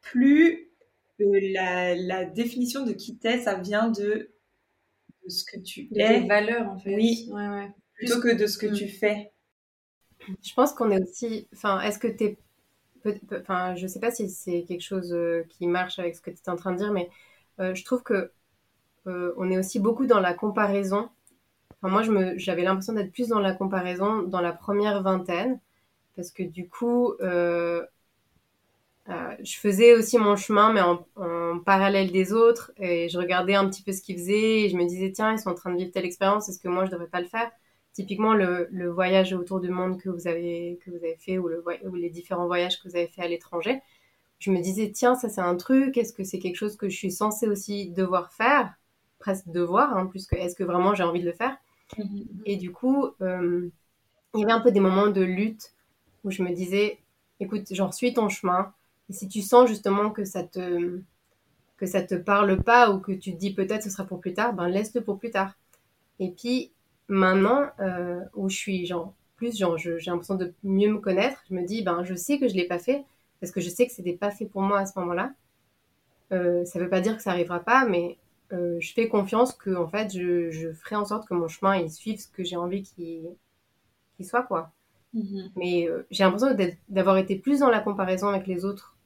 plus 0.00 0.70
euh, 1.20 1.40
la, 1.52 1.94
la 1.94 2.24
définition 2.24 2.84
de 2.84 2.92
qui 2.92 3.16
t'es, 3.18 3.40
ça 3.40 3.54
vient 3.56 3.88
de, 3.88 4.30
de 5.24 5.28
ce 5.30 5.44
que 5.44 5.60
tu 5.60 5.90
De 5.90 6.00
es, 6.00 6.20
tes 6.20 6.26
valeurs, 6.28 6.68
en 6.68 6.78
fait. 6.78 6.96
Oui. 6.96 7.28
Ouais, 7.32 7.48
ouais. 7.48 7.70
plutôt 7.94 8.20
que 8.20 8.34
de 8.34 8.46
ce 8.46 8.58
que 8.58 8.66
Mm. 8.66 8.74
tu 8.74 8.88
fais. 8.88 9.32
Je 10.42 10.54
pense 10.54 10.72
qu'on 10.72 10.90
est 10.90 11.02
aussi. 11.02 11.48
Enfin, 11.54 11.80
est-ce 11.80 11.98
que 11.98 12.08
t'es. 12.08 12.38
Enfin, 13.40 13.74
je 13.76 13.86
sais 13.86 14.00
pas 14.00 14.10
si 14.10 14.28
c'est 14.28 14.64
quelque 14.64 14.82
chose 14.82 15.12
euh, 15.12 15.44
qui 15.48 15.66
marche 15.68 15.98
avec 16.00 16.16
ce 16.16 16.20
que 16.20 16.30
tu 16.30 16.38
étais 16.38 16.50
en 16.50 16.56
train 16.56 16.72
de 16.72 16.78
dire, 16.78 16.92
mais 16.92 17.08
euh, 17.60 17.74
je 17.74 17.84
trouve 17.84 18.02
que 18.02 18.32
euh, 19.08 19.34
on 19.38 19.50
est 19.50 19.58
aussi 19.58 19.80
beaucoup 19.80 20.06
dans 20.06 20.20
la 20.20 20.34
comparaison. 20.34 21.10
Enfin, 21.82 21.92
moi, 21.92 22.34
j'avais 22.36 22.62
l'impression 22.62 22.92
d'être 22.94 23.12
plus 23.12 23.28
dans 23.28 23.40
la 23.40 23.52
comparaison 23.52 24.22
dans 24.22 24.40
la 24.40 24.52
première 24.52 25.02
vingtaine, 25.02 25.60
parce 26.16 26.30
que 26.30 26.42
du 26.42 26.68
coup, 26.68 27.12
euh, 27.20 27.84
euh, 29.08 29.36
je 29.42 29.58
faisais 29.58 29.94
aussi 29.94 30.18
mon 30.18 30.36
chemin, 30.36 30.72
mais 30.72 30.80
en, 30.80 31.58
parallèle 31.60 32.10
des 32.12 32.32
autres, 32.32 32.72
et 32.78 33.08
je 33.08 33.18
regardais 33.18 33.54
un 33.54 33.68
petit 33.68 33.82
peu 33.82 33.92
ce 33.92 34.02
qu'ils 34.02 34.16
faisaient, 34.18 34.62
et 34.64 34.68
je 34.68 34.76
me 34.76 34.84
disais, 34.86 35.12
tiens, 35.12 35.32
ils 35.32 35.38
sont 35.38 35.50
en 35.50 35.54
train 35.54 35.72
de 35.72 35.76
vivre 35.78 35.92
telle 35.92 36.04
expérience, 36.04 36.48
est-ce 36.48 36.58
que 36.58 36.68
moi, 36.68 36.86
je 36.86 36.90
devrais 36.90 37.08
pas 37.08 37.20
le 37.20 37.26
faire? 37.26 37.50
Typiquement, 37.92 38.34
le, 38.34 38.68
voyage 38.90 39.32
autour 39.32 39.60
du 39.60 39.70
monde 39.70 39.98
que 40.00 40.10
vous 40.10 40.26
avez, 40.28 40.78
fait, 41.18 41.38
ou, 41.38 41.48
ou 41.84 41.94
les 41.94 42.10
différents 42.10 42.46
voyages 42.46 42.82
que 42.82 42.88
vous 42.88 42.96
avez 42.96 43.08
fait 43.08 43.22
à 43.22 43.28
l'étranger, 43.28 43.80
je 44.38 44.50
me 44.50 44.60
disais, 44.60 44.90
tiens, 44.92 45.14
ça 45.14 45.28
c'est 45.28 45.40
un 45.40 45.56
truc, 45.56 45.96
est-ce 45.96 46.12
que 46.12 46.24
c'est 46.24 46.38
quelque 46.38 46.56
chose 46.56 46.76
que 46.76 46.88
je 46.88 46.96
suis 46.96 47.10
censée 47.10 47.48
aussi 47.48 47.90
devoir 47.90 48.32
faire? 48.32 48.74
Presque 49.18 49.48
devoir, 49.48 49.96
hein, 49.96 50.06
plus 50.06 50.26
que 50.26 50.36
est-ce 50.36 50.54
que 50.54 50.64
vraiment 50.64 50.94
j'ai 50.94 51.02
envie 51.02 51.20
de 51.20 51.26
le 51.26 51.32
faire? 51.32 51.56
Et 52.44 52.56
du 52.56 52.72
coup, 52.72 53.08
euh, 53.20 53.68
il 54.34 54.40
y 54.40 54.44
avait 54.44 54.52
un 54.52 54.60
peu 54.60 54.72
des 54.72 54.80
moments 54.80 55.08
de 55.08 55.22
lutte 55.22 55.72
où 56.24 56.30
je 56.30 56.42
me 56.42 56.52
disais, 56.52 56.98
écoute, 57.40 57.72
genre, 57.72 57.94
suis 57.94 58.12
ton 58.12 58.28
chemin. 58.28 58.72
Et 59.08 59.12
si 59.12 59.28
tu 59.28 59.40
sens 59.42 59.68
justement 59.68 60.10
que 60.10 60.24
ça 60.24 60.42
te 60.42 61.00
que 61.76 61.86
ça 61.86 62.02
te 62.02 62.14
parle 62.14 62.62
pas 62.62 62.90
ou 62.90 63.00
que 63.00 63.12
tu 63.12 63.34
te 63.34 63.38
dis 63.38 63.52
peut-être 63.52 63.82
ce 63.82 63.90
sera 63.90 64.04
pour 64.04 64.20
plus 64.20 64.34
tard, 64.34 64.54
ben 64.54 64.68
laisse-le 64.68 65.02
pour 65.02 65.18
plus 65.18 65.30
tard. 65.30 65.54
Et 66.20 66.30
puis 66.30 66.72
maintenant 67.08 67.66
euh, 67.80 68.20
où 68.34 68.48
je 68.48 68.56
suis 68.56 68.86
genre 68.86 69.12
plus 69.36 69.58
genre 69.58 69.76
j'ai 69.76 69.98
l'impression 70.06 70.36
de 70.36 70.54
mieux 70.64 70.90
me 70.90 70.98
connaître, 70.98 71.44
je 71.48 71.54
me 71.54 71.64
dis 71.64 71.82
ben 71.82 72.02
je 72.02 72.14
sais 72.14 72.38
que 72.38 72.48
je 72.48 72.54
l'ai 72.54 72.66
pas 72.66 72.78
fait 72.78 73.04
parce 73.40 73.52
que 73.52 73.60
je 73.60 73.68
sais 73.68 73.86
que 73.86 73.92
c'était 73.92 74.14
pas 74.14 74.30
fait 74.30 74.46
pour 74.46 74.62
moi 74.62 74.80
à 74.80 74.86
ce 74.86 74.98
moment-là. 74.98 75.32
Euh, 76.32 76.64
ça 76.64 76.78
veut 76.78 76.88
pas 76.88 77.00
dire 77.00 77.16
que 77.16 77.22
ça 77.22 77.30
arrivera 77.30 77.60
pas, 77.60 77.84
mais 77.84 78.16
euh, 78.52 78.78
je 78.80 78.92
fais 78.92 79.08
confiance 79.08 79.52
que 79.54 79.74
en 79.74 79.88
fait 79.88 80.12
je, 80.16 80.50
je 80.50 80.72
ferai 80.72 80.96
en 80.96 81.04
sorte 81.04 81.26
que 81.28 81.34
mon 81.34 81.48
chemin 81.48 81.76
il 81.76 81.90
suive 81.90 82.18
ce 82.20 82.28
que 82.28 82.44
j'ai 82.44 82.56
envie 82.56 82.82
qu'il 82.82 83.36
soit 84.22 84.42
quoi. 84.44 84.72
Mais 85.56 85.88
euh, 85.88 86.06
j'ai 86.10 86.24
l'impression 86.24 86.56
d'avoir 86.88 87.18
été 87.18 87.36
plus 87.36 87.60
dans 87.60 87.70
la 87.70 87.80
comparaison 87.80 88.28
avec 88.28 88.46
les 88.48 88.64
autres 88.66 88.96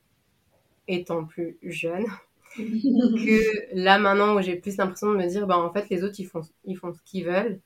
étant 0.89 1.25
plus 1.25 1.59
jeune 1.63 2.07
que 2.57 3.77
là 3.77 3.99
maintenant 3.99 4.37
où 4.37 4.43
j'ai 4.43 4.57
plus 4.57 4.77
l'impression 4.77 5.13
de 5.13 5.19
me 5.19 5.29
dire 5.29 5.47
bah 5.47 5.59
en 5.59 5.73
fait 5.73 5.89
les 5.91 6.05
autres 6.05 6.21
ils 6.21 6.27
font 6.27 6.43
ils 6.65 6.77
font 6.77 6.93
ce 6.95 7.03
qu'ils 7.05 7.27
veulent. 7.27 7.61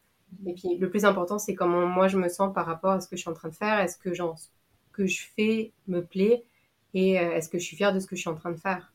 Et 0.46 0.54
puis 0.54 0.76
le 0.78 0.90
plus 0.90 1.04
important 1.06 1.38
c'est 1.38 1.54
comment 1.56 1.87
moi 1.87 2.08
je 2.08 2.18
me 2.18 2.28
sens 2.28 2.54
par 2.54 2.66
rapport 2.66 2.92
à 2.92 3.00
ce 3.02 3.08
que 3.08 3.16
je 3.16 3.22
suis 3.22 3.30
en 3.30 3.34
train 3.34 3.50
de 3.50 3.56
faire. 3.56 3.80
Est-ce 3.80 3.98
que 3.98 4.14
genre, 4.14 4.38
ce 4.38 4.48
que 4.94 5.06
je 5.06 5.22
fais 5.37 5.72
me 5.88 6.02
plaît? 6.04 6.44
Et 6.94 7.20
euh, 7.20 7.34
est-ce 7.34 7.50
que 7.50 7.58
je 7.58 7.64
suis 7.66 7.76
fière 7.78 7.94
de 7.94 8.00
ce 8.00 8.08
que 8.08 8.16
je 8.16 8.22
suis 8.22 8.30
en 8.30 8.37
train 8.37 8.52
de 8.52 8.58
faire? 8.60 8.93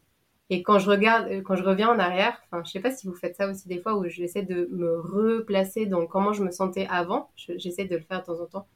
Et 0.50 0.64
quand 0.64 0.80
je 0.80 0.90
regarde 0.90 1.28
euh, 1.32 1.42
quand 1.42 1.56
je 1.56 1.64
reviens 1.64 1.90
en 1.90 2.00
arrière 2.00 2.42
enfin 2.46 2.64
je 2.66 2.72
sais 2.72 2.80
pas 2.80 2.92
si 2.92 3.08
vous 3.08 3.14
faites 3.16 3.36
ça 3.38 3.48
aussi 3.50 3.68
des 3.68 3.82
fois 3.82 3.96
où 3.98 4.08
j'essaie 4.08 4.44
de 4.44 4.68
me 4.72 5.00
replacer 5.00 5.86
dans 5.86 6.06
comment 6.08 6.34
je 6.34 6.44
me 6.44 6.52
sentais 6.52 6.88
avant. 6.90 7.32
Je- 7.36 7.58
j'essaie 7.58 7.86
de 7.86 7.96
le 7.98 8.02
faire 8.04 8.22
de 8.22 8.26
temps 8.26 8.42
en 8.42 8.46
temps. 8.48 8.68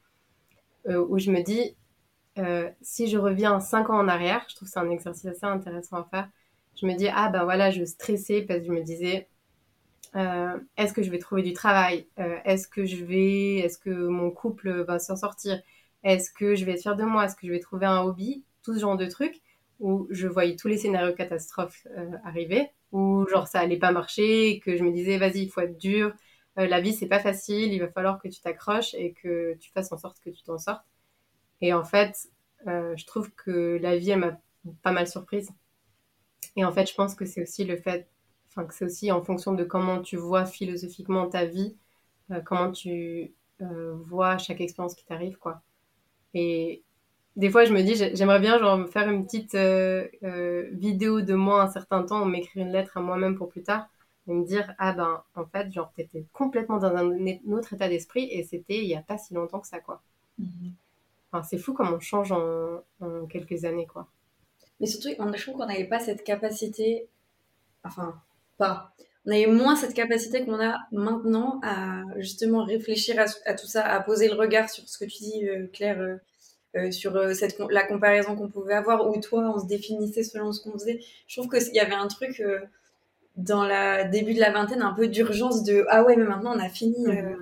Euh, 0.90 1.06
où 1.10 1.20
je 1.20 1.32
me 1.32 1.42
dis 1.44 1.78
euh, 2.40 2.70
si 2.82 3.08
je 3.08 3.18
reviens 3.18 3.60
cinq 3.62 3.90
ans 3.92 4.00
en 4.00 4.08
arrière 4.10 4.46
je 4.50 4.56
trouve 4.56 4.68
que 4.70 4.74
c'est 4.74 4.80
un 4.80 4.90
exercice 4.92 5.26
assez 5.28 5.46
intéressant 5.46 5.98
à 5.98 6.06
faire. 6.06 6.30
Je 6.82 6.88
me 6.88 6.96
dis 6.96 7.08
ah 7.14 7.30
ben 7.30 7.44
voilà 7.46 7.72
je 7.72 7.86
stressais 7.86 8.44
parce 8.44 8.62
que 8.62 8.68
je 8.68 8.72
me 8.74 8.84
disais 8.84 9.30
est-ce 10.78 10.94
que 10.94 11.04
je 11.04 11.10
vais 11.12 11.20
trouver 11.20 11.44
du 11.44 11.54
travail? 11.54 12.08
Est-ce 12.46 12.68
que 12.68 12.86
je 12.86 13.04
vais 13.04 13.58
est-ce 13.58 13.78
que 13.78 13.90
mon 13.90 14.32
couple 14.32 14.84
va 14.84 15.00
s'en 15.00 15.16
sortir? 15.16 15.62
Est-ce 16.04 16.32
que 16.32 16.56
je 16.56 16.66
vais 16.66 16.74
être 16.74 16.82
fière 16.82 16.96
de 16.96 17.04
moi? 17.04 17.26
Est-ce 17.26 17.36
que 17.36 17.48
je 17.48 17.52
vais 17.52 17.60
trouver 17.60 17.86
un 17.86 18.02
hobby? 18.02 18.44
Tout 18.64 18.74
ce 18.76 18.80
genre 18.80 18.98
de 18.98 19.06
trucs 19.08 19.42
où 19.80 20.08
je 20.12 20.28
voyais 20.28 20.56
tous 20.56 20.68
les 20.68 20.78
scénarios 20.78 21.14
catastrophes 21.16 21.88
euh, 21.98 22.12
arriver 22.26 22.70
où 22.92 23.28
genre 23.30 23.48
ça 23.48 23.60
allait 23.60 23.78
pas 23.80 23.92
marcher 23.92 24.60
que 24.60 24.78
je 24.78 24.84
me 24.84 24.92
disais 24.92 25.18
vas-y 25.18 25.44
il 25.44 25.50
faut 25.50 25.62
être 25.62 25.78
dur 25.78 26.14
Euh, 26.60 26.68
la 26.68 26.82
vie 26.82 26.94
c'est 26.94 27.08
pas 27.08 27.20
facile 27.20 27.74
il 27.74 27.80
va 27.80 27.88
falloir 27.90 28.20
que 28.22 28.28
tu 28.28 28.40
t'accroches 28.42 28.94
et 28.96 29.14
que 29.14 29.56
tu 29.56 29.72
fasses 29.72 29.92
en 29.92 29.98
sorte 29.98 30.20
que 30.24 30.30
tu 30.30 30.44
t'en 30.44 30.60
sortes 30.60 30.86
et 31.62 31.74
en 31.74 31.84
fait 31.86 32.30
euh, 32.68 32.96
je 32.98 33.06
trouve 33.08 33.32
que 33.32 33.80
la 33.82 33.98
vie 33.98 34.12
elle 34.12 34.20
m'a 34.20 34.40
pas 34.84 34.92
mal 34.92 35.08
surprise 35.08 35.50
et 36.56 36.66
en 36.66 36.72
fait, 36.72 36.90
je 36.90 36.94
pense 36.96 37.16
que 37.16 37.26
c'est 37.26 37.42
aussi 37.42 37.64
le 37.64 37.78
fait, 37.78 38.08
enfin, 38.50 38.66
que 38.66 38.74
c'est 38.74 38.86
aussi 38.86 39.12
en 39.12 39.24
fonction 39.24 39.54
de 39.54 39.64
comment 39.64 40.02
tu 40.02 40.18
vois 40.18 40.46
philosophiquement 40.46 41.28
ta 41.30 41.46
vie, 41.46 41.76
comment 42.46 42.72
tu 42.72 43.34
vois 43.60 44.38
chaque 44.38 44.62
expérience 44.62 44.96
qui 44.96 45.06
t'arrive, 45.06 45.38
quoi. 45.38 45.62
Et 46.34 46.84
des 47.36 47.50
fois, 47.50 47.66
je 47.66 47.74
me 47.74 47.82
dis, 47.84 47.96
j'ai- 47.96 48.16
j'aimerais 48.16 48.40
bien 48.40 48.60
genre 48.60 48.78
me 48.78 48.86
faire 48.88 49.10
une 49.10 49.26
petite 49.26 49.56
euh, 49.56 50.08
euh, 50.24 50.70
vidéo 50.74 51.22
de 51.22 51.34
moi 51.36 51.64
un 51.64 51.70
certain 51.72 52.04
temps, 52.04 52.22
ou 52.24 52.26
m'écrire 52.26 52.66
une 52.66 52.72
lettre 52.74 52.98
à 52.98 53.02
moi-même 53.02 53.36
pour 53.38 53.50
plus 53.50 53.64
tard, 53.64 53.88
et 54.28 54.34
me 54.34 54.46
dire, 54.46 54.74
ah 54.80 54.94
ben, 54.94 55.24
en 55.36 55.46
fait, 55.46 55.72
genre, 55.72 55.92
t'étais 55.96 56.26
complètement 56.34 56.78
dans 56.78 56.96
un 56.96 57.12
autre 57.52 57.74
état 57.74 57.90
d'esprit, 57.90 58.28
et 58.32 58.44
c'était 58.44 58.78
il 58.78 58.86
y 58.86 58.96
a 58.96 59.02
pas 59.02 59.18
si 59.18 59.34
longtemps 59.34 59.60
que 59.60 59.68
ça, 59.68 59.80
quoi. 59.80 60.02
Enfin, 61.32 61.44
c'est 61.44 61.58
fou 61.58 61.74
comme 61.74 61.94
on 61.94 62.00
change 62.00 62.32
en, 62.32 62.82
en 63.02 63.26
quelques 63.28 63.66
années, 63.66 63.88
quoi. 63.88 64.08
Mais 64.80 64.88
surtout, 64.88 65.10
on, 65.20 65.34
je 65.34 65.42
trouve 65.44 65.58
qu'on 65.58 65.68
n'avait 65.68 65.86
pas 65.88 66.00
cette 66.00 66.24
capacité, 66.24 67.08
enfin, 67.84 68.22
pas. 68.58 68.94
On 69.28 69.32
avait 69.32 69.48
moins 69.48 69.76
cette 69.76 69.94
capacité 69.96 70.46
qu'on 70.46 70.62
a 70.62 70.80
maintenant 70.92 71.60
à 71.64 72.04
justement 72.18 72.66
réfléchir 72.66 73.20
à, 73.20 73.26
à 73.50 73.56
tout 73.56 73.68
ça, 73.68 73.86
à 73.86 74.02
poser 74.02 74.30
le 74.30 74.36
regard 74.36 74.70
sur 74.70 74.88
ce 74.90 74.98
que 75.00 75.06
tu 75.06 75.20
dis, 75.24 75.50
euh, 75.50 75.68
Claire, 75.74 76.20
euh, 76.76 76.92
sur 76.92 77.16
euh, 77.16 77.34
cette, 77.34 77.60
la 77.70 77.84
comparaison 77.86 78.36
qu'on 78.36 78.50
pouvait 78.50 78.74
avoir, 78.74 79.08
où 79.08 79.20
toi, 79.22 79.54
on 79.56 79.60
se 79.60 79.68
définissait 79.68 80.24
selon 80.24 80.52
ce 80.52 80.62
qu'on 80.64 80.72
faisait. 80.74 81.00
Je 81.28 81.40
trouve 81.40 81.52
qu'il 81.52 81.74
y 81.76 81.80
avait 81.80 81.94
un 81.94 82.08
truc 82.08 82.40
euh, 82.40 82.60
dans 83.36 83.64
le 83.64 84.10
début 84.10 84.34
de 84.34 84.40
la 84.40 84.52
vingtaine, 84.52 84.82
un 84.82 84.94
peu 84.94 85.08
d'urgence 85.08 85.64
de 85.64 85.86
ah 85.90 86.04
ouais, 86.04 86.16
mais 86.16 86.24
maintenant 86.24 86.56
on 86.56 86.60
a 86.60 86.70
fini, 86.70 87.08
euh, 87.08 87.36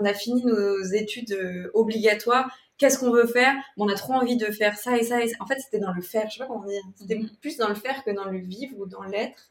on 0.00 0.04
a 0.04 0.12
fini 0.14 0.44
nos 0.44 0.82
études 0.82 1.70
obligatoires. 1.74 2.50
Qu'est-ce 2.76 2.98
qu'on 2.98 3.10
veut 3.10 3.26
faire? 3.26 3.54
On 3.76 3.88
a 3.88 3.94
trop 3.94 4.14
envie 4.14 4.36
de 4.36 4.46
faire 4.46 4.76
ça 4.76 4.96
et 4.98 5.02
ça 5.02 5.22
et 5.22 5.28
ça. 5.28 5.36
En 5.40 5.46
fait, 5.46 5.60
c'était 5.60 5.78
dans 5.78 5.92
le 5.92 6.02
faire. 6.02 6.28
Je 6.28 6.34
sais 6.34 6.38
pas 6.40 6.46
comment 6.46 6.64
dire. 6.66 6.82
C'était 6.96 7.14
Mhm. 7.16 7.30
plus 7.40 7.56
dans 7.56 7.68
le 7.68 7.74
faire 7.74 8.02
que 8.04 8.10
dans 8.10 8.24
le 8.24 8.38
vivre 8.38 8.76
ou 8.78 8.86
dans 8.86 9.04
l'être. 9.04 9.50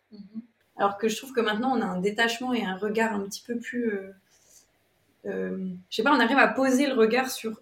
Alors 0.78 0.98
que 0.98 1.08
je 1.08 1.16
trouve 1.18 1.32
que 1.34 1.42
maintenant, 1.42 1.76
on 1.78 1.82
a 1.82 1.86
un 1.86 2.00
détachement 2.02 2.54
et 2.54 2.64
un 2.66 2.76
regard 2.76 3.14
un 3.14 3.22
petit 3.22 3.42
peu 3.46 3.56
plus. 3.58 3.92
je 5.24 5.68
sais 5.90 6.04
pas, 6.04 6.12
on 6.12 6.20
arrive 6.20 6.38
à 6.38 6.48
poser 6.50 6.86
le 6.88 6.94
regard 6.94 7.32
sur 7.32 7.62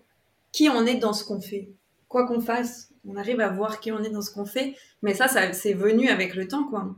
qui 0.52 0.70
on 0.70 0.86
est 0.86 0.96
dans 0.96 1.14
ce 1.14 1.24
qu'on 1.24 1.42
fait. 1.42 1.70
Quoi 2.08 2.28
qu'on 2.28 2.42
fasse, 2.42 2.92
on 3.08 3.16
arrive 3.16 3.40
à 3.40 3.50
voir 3.50 3.80
qui 3.80 3.92
on 3.92 4.04
est 4.04 4.10
dans 4.10 4.22
ce 4.22 4.32
qu'on 4.32 4.46
fait. 4.46 4.76
Mais 5.02 5.14
ça, 5.14 5.28
ça 5.28 5.54
c'est 5.54 5.74
venu 5.74 6.10
avec 6.10 6.36
le 6.36 6.48
temps, 6.48 6.66
quoi. 6.66 6.96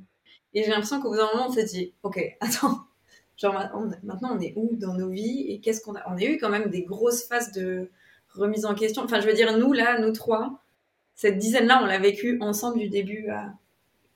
Et 0.53 0.63
j'ai 0.63 0.69
l'impression 0.69 1.01
qu'au 1.01 1.11
bout 1.11 1.17
d'un 1.17 1.31
moment, 1.33 1.47
on 1.47 1.51
s'est 1.51 1.65
dit 1.65 1.93
Ok, 2.03 2.19
attends, 2.39 2.85
Genre 3.37 3.53
maintenant, 4.03 4.37
on 4.37 4.39
est 4.39 4.53
où 4.55 4.75
dans 4.75 4.93
nos 4.93 5.09
vies 5.09 5.45
et 5.49 5.59
qu'est-ce 5.59 5.81
qu'on 5.81 5.95
a? 5.95 6.03
On 6.07 6.17
a 6.17 6.23
eu 6.23 6.37
quand 6.37 6.49
même 6.49 6.69
des 6.69 6.83
grosses 6.83 7.23
phases 7.23 7.51
de 7.51 7.89
remise 8.35 8.65
en 8.65 8.75
question. 8.75 9.03
Enfin, 9.03 9.19
je 9.19 9.27
veux 9.27 9.33
dire, 9.33 9.57
nous 9.57 9.73
là, 9.73 9.99
nous 9.99 10.11
trois, 10.11 10.59
cette 11.15 11.37
dizaine-là, 11.37 11.81
on 11.81 11.85
l'a 11.85 11.99
vécu 11.99 12.37
ensemble 12.41 12.79
du 12.79 12.89
début 12.89 13.29
à, 13.29 13.53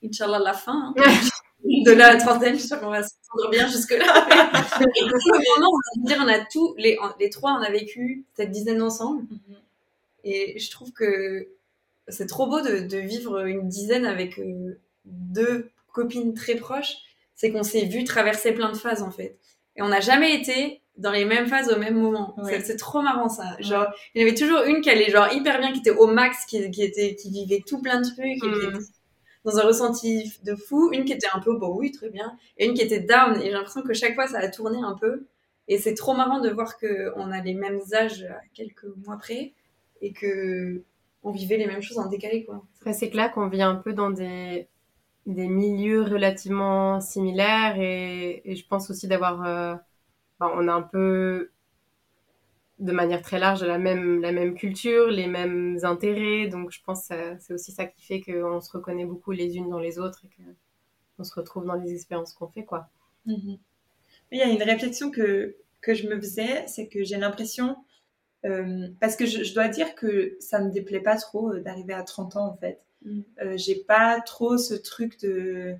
Inch'Allah, 0.04 0.38
la 0.38 0.52
fin. 0.52 0.94
Hein. 0.96 1.02
de 1.64 1.92
la 1.92 2.16
trentaine, 2.16 2.56
je 2.56 2.62
sais 2.62 2.78
qu'on 2.78 2.90
va 2.90 3.02
s'entendre 3.02 3.50
bien 3.50 3.68
jusque-là. 3.68 4.06
on, 4.80 6.06
dire, 6.06 6.18
on 6.20 6.28
a 6.28 6.44
tous, 6.52 6.74
les, 6.78 6.98
les 7.18 7.30
trois, 7.30 7.52
on 7.52 7.62
a 7.62 7.70
vécu 7.70 8.24
cette 8.36 8.50
dizaine 8.50 8.82
ensemble. 8.82 9.22
Mhm. 9.22 9.56
Et 10.24 10.58
je 10.58 10.70
trouve 10.70 10.92
que 10.92 11.48
c'est 12.08 12.26
trop 12.26 12.46
beau 12.46 12.60
de, 12.60 12.80
de, 12.80 12.98
vivre 12.98 13.46
une 13.46 13.68
dizaine 13.68 14.06
avec 14.06 14.38
euh, 14.38 14.78
deux 15.04 15.70
copines 15.92 16.34
très 16.34 16.54
proches. 16.54 16.96
C'est 17.34 17.52
qu'on 17.52 17.62
s'est 17.62 17.84
vu 17.84 18.04
traverser 18.04 18.52
plein 18.52 18.72
de 18.72 18.76
phases, 18.76 19.02
en 19.02 19.10
fait. 19.10 19.38
Et 19.76 19.82
on 19.82 19.88
n'a 19.88 20.00
jamais 20.00 20.34
été 20.34 20.80
dans 20.96 21.12
les 21.12 21.24
mêmes 21.24 21.46
phases 21.46 21.72
au 21.72 21.78
même 21.78 21.94
moment. 21.94 22.34
C'est 22.48 22.76
trop 22.76 23.00
marrant 23.00 23.28
ça. 23.28 23.56
Genre, 23.60 23.86
il 24.14 24.20
y 24.20 24.24
avait 24.24 24.34
toujours 24.34 24.62
une 24.64 24.80
qui 24.80 24.90
allait 24.90 25.10
genre 25.10 25.32
hyper 25.32 25.60
bien, 25.60 25.72
qui 25.72 25.78
était 25.78 25.90
au 25.90 26.08
max, 26.08 26.44
qui, 26.46 26.68
qui 26.70 26.82
était, 26.82 27.14
qui 27.14 27.30
vivait 27.30 27.62
tout 27.64 27.80
plein 27.80 28.00
de 28.00 28.06
trucs, 28.06 28.26
et 28.26 28.38
qui 28.40 28.48
mm. 28.48 28.54
était 28.54 28.84
dans 29.44 29.58
un 29.58 29.62
ressenti 29.62 30.38
de 30.44 30.54
fou. 30.54 30.90
Une 30.92 31.04
qui 31.04 31.12
était 31.12 31.28
un 31.32 31.40
peu 31.40 31.56
bon, 31.56 31.74
oui, 31.76 31.92
très 31.92 32.10
bien, 32.10 32.36
et 32.56 32.66
une 32.66 32.74
qui 32.74 32.82
était 32.82 33.00
down. 33.00 33.36
Et 33.40 33.46
j'ai 33.46 33.50
l'impression 33.52 33.82
que 33.82 33.94
chaque 33.94 34.14
fois 34.14 34.26
ça 34.26 34.38
a 34.38 34.48
tourné 34.48 34.78
un 34.82 34.94
peu. 34.94 35.26
Et 35.68 35.78
c'est 35.78 35.94
trop 35.94 36.14
marrant 36.14 36.40
de 36.40 36.48
voir 36.48 36.78
que 36.78 37.12
on 37.16 37.30
a 37.30 37.42
les 37.42 37.54
mêmes 37.54 37.80
âges 37.92 38.26
quelques 38.54 38.86
mois 39.06 39.18
près 39.18 39.52
et 40.00 40.12
que 40.12 40.82
on 41.22 41.30
vivait 41.30 41.56
les 41.56 41.66
mêmes 41.66 41.82
choses 41.82 41.98
en 41.98 42.08
décalé 42.08 42.44
quoi. 42.44 42.64
c'est 42.92 43.10
clair 43.10 43.32
qu'on 43.32 43.48
vit 43.48 43.62
un 43.62 43.74
peu 43.74 43.92
dans 43.92 44.10
des 44.10 44.68
des 45.26 45.48
milieux 45.48 46.02
relativement 46.02 47.00
similaires 47.00 47.78
et, 47.78 48.40
et 48.44 48.56
je 48.56 48.66
pense 48.66 48.88
aussi 48.88 49.08
d'avoir 49.08 49.44
euh, 49.44 49.74
on 50.40 50.68
a 50.68 50.72
un 50.72 50.82
peu 50.82 51.50
de 52.78 52.92
manière 52.92 53.22
très 53.22 53.38
large 53.38 53.64
la 53.64 53.78
même, 53.78 54.20
la 54.20 54.32
même 54.32 54.54
culture, 54.54 55.08
les 55.08 55.26
mêmes 55.26 55.78
intérêts. 55.82 56.48
Donc 56.48 56.70
je 56.70 56.80
pense 56.84 57.08
que 57.08 57.36
c'est 57.40 57.52
aussi 57.54 57.72
ça 57.72 57.86
qui 57.86 58.04
fait 58.04 58.20
qu'on 58.20 58.60
se 58.60 58.70
reconnaît 58.70 59.04
beaucoup 59.04 59.32
les 59.32 59.56
unes 59.56 59.68
dans 59.68 59.78
les 59.78 59.98
autres 59.98 60.24
et 60.24 60.28
qu'on 61.16 61.24
se 61.24 61.34
retrouve 61.34 61.66
dans 61.66 61.74
les 61.74 61.92
expériences 61.92 62.32
qu'on 62.32 62.48
fait. 62.48 62.64
quoi. 62.64 62.88
Mhm. 63.26 63.58
Il 64.30 64.38
y 64.38 64.42
a 64.42 64.48
une 64.48 64.62
réflexion 64.62 65.10
que, 65.10 65.56
que 65.80 65.94
je 65.94 66.06
me 66.06 66.20
faisais, 66.20 66.66
c'est 66.66 66.88
que 66.88 67.02
j'ai 67.02 67.16
l'impression, 67.16 67.76
euh, 68.44 68.88
parce 69.00 69.16
que 69.16 69.26
je, 69.26 69.52
dois 69.54 69.68
dire 69.68 69.94
que 69.94 70.36
ça 70.38 70.60
me 70.60 70.70
déplaît 70.70 71.00
pas 71.00 71.16
trop 71.16 71.52
euh, 71.52 71.60
d'arriver 71.60 71.94
à 71.94 72.02
30 72.02 72.36
ans 72.36 72.46
en 72.46 72.56
fait. 72.56 72.80
Mhm. 73.04 73.24
Euh, 73.42 73.56
j'ai 73.56 73.76
pas 73.76 74.20
trop 74.20 74.58
ce 74.58 74.74
truc 74.74 75.20
de 75.20 75.74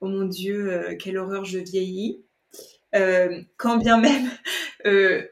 oh 0.00 0.08
mon 0.08 0.24
dieu, 0.24 0.96
quelle 0.98 1.16
horreur 1.16 1.44
je 1.44 1.58
vieillis. 1.58 2.22
Euh, 2.94 3.42
quand 3.56 3.78
bien 3.78 3.98
même, 3.98 4.28
euh, 4.86 5.26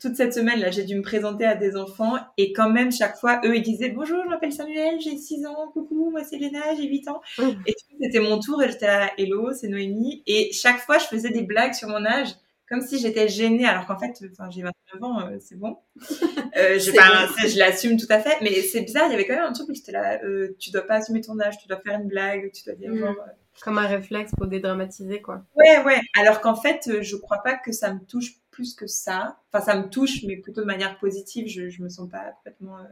toute 0.00 0.16
cette 0.16 0.34
semaine 0.34 0.60
là, 0.60 0.70
j'ai 0.70 0.84
dû 0.84 0.96
me 0.96 1.02
présenter 1.02 1.44
à 1.44 1.54
des 1.54 1.76
enfants 1.76 2.16
et 2.36 2.52
quand 2.52 2.70
même 2.70 2.90
chaque 2.92 3.16
fois, 3.16 3.40
eux 3.44 3.56
ils 3.56 3.62
disaient 3.62 3.90
bonjour, 3.90 4.22
je 4.24 4.28
m'appelle 4.28 4.52
Samuel, 4.52 5.00
j'ai 5.00 5.16
6 5.16 5.46
ans, 5.46 5.70
coucou, 5.72 6.10
moi 6.10 6.24
c'est 6.24 6.38
Léna, 6.38 6.74
j'ai 6.76 6.86
8 6.86 7.08
ans. 7.08 7.20
Oh. 7.38 7.52
Et 7.66 7.74
c'était 8.00 8.20
mon 8.20 8.38
tour 8.38 8.62
et 8.62 8.70
j'étais 8.70 8.86
là, 8.86 9.10
hello, 9.18 9.52
c'est 9.52 9.68
Noémie. 9.68 10.22
Et 10.26 10.52
chaque 10.52 10.78
fois, 10.80 10.98
je 10.98 11.04
faisais 11.04 11.30
des 11.30 11.42
blagues 11.42 11.74
sur 11.74 11.88
mon 11.88 12.04
âge 12.04 12.34
comme 12.70 12.80
si 12.82 13.00
j'étais 13.00 13.26
gênée, 13.26 13.66
alors 13.66 13.84
qu'en 13.84 13.98
fait, 13.98 14.12
enfin, 14.30 14.48
j'ai 14.48 14.62
29 14.62 15.02
ans, 15.02 15.20
euh, 15.26 15.36
c'est 15.40 15.56
bon. 15.56 15.78
Euh, 16.56 16.78
je 16.78 17.58
l'assume 17.58 17.96
tout 17.96 18.08
à 18.10 18.18
fait, 18.18 18.36
mais 18.42 18.60
c'est 18.60 18.82
bizarre, 18.82 19.04
il 19.06 19.12
y 19.12 19.14
avait 19.14 19.24
quand 19.24 19.34
même 19.34 19.44
un 19.44 19.52
truc 19.52 19.68
où 19.68 19.74
j'étais 19.74 19.92
là, 19.92 20.18
euh, 20.24 20.56
tu 20.58 20.70
dois 20.70 20.82
pas 20.82 20.96
assumer 20.96 21.20
ton 21.20 21.38
âge, 21.38 21.58
tu 21.58 21.68
dois 21.68 21.78
faire 21.78 21.98
une 21.98 22.08
blague, 22.08 22.50
tu 22.52 22.64
dois 22.64 22.74
dire 22.74 22.90
mm. 22.90 22.98
genre, 22.98 23.10
euh, 23.10 23.30
comme 23.62 23.78
un 23.78 23.86
réflexe 23.86 24.32
pour 24.36 24.46
dédramatiser, 24.46 25.22
quoi. 25.22 25.44
Ouais, 25.54 25.82
ouais. 25.84 26.00
Alors 26.18 26.40
qu'en 26.40 26.56
fait, 26.56 27.02
je 27.02 27.16
crois 27.16 27.38
pas 27.42 27.54
que 27.54 27.70
ça 27.70 27.94
me 27.94 28.00
touche 28.00 28.39
plus 28.50 28.74
que 28.74 28.86
ça. 28.86 29.38
Enfin, 29.52 29.64
ça 29.64 29.76
me 29.76 29.88
touche, 29.88 30.22
mais 30.24 30.36
plutôt 30.36 30.60
de 30.60 30.66
manière 30.66 30.98
positive. 30.98 31.46
Je, 31.48 31.70
je 31.70 31.82
me 31.82 31.88
sens 31.88 32.08
pas 32.08 32.32
complètement 32.36 32.78
euh, 32.78 32.84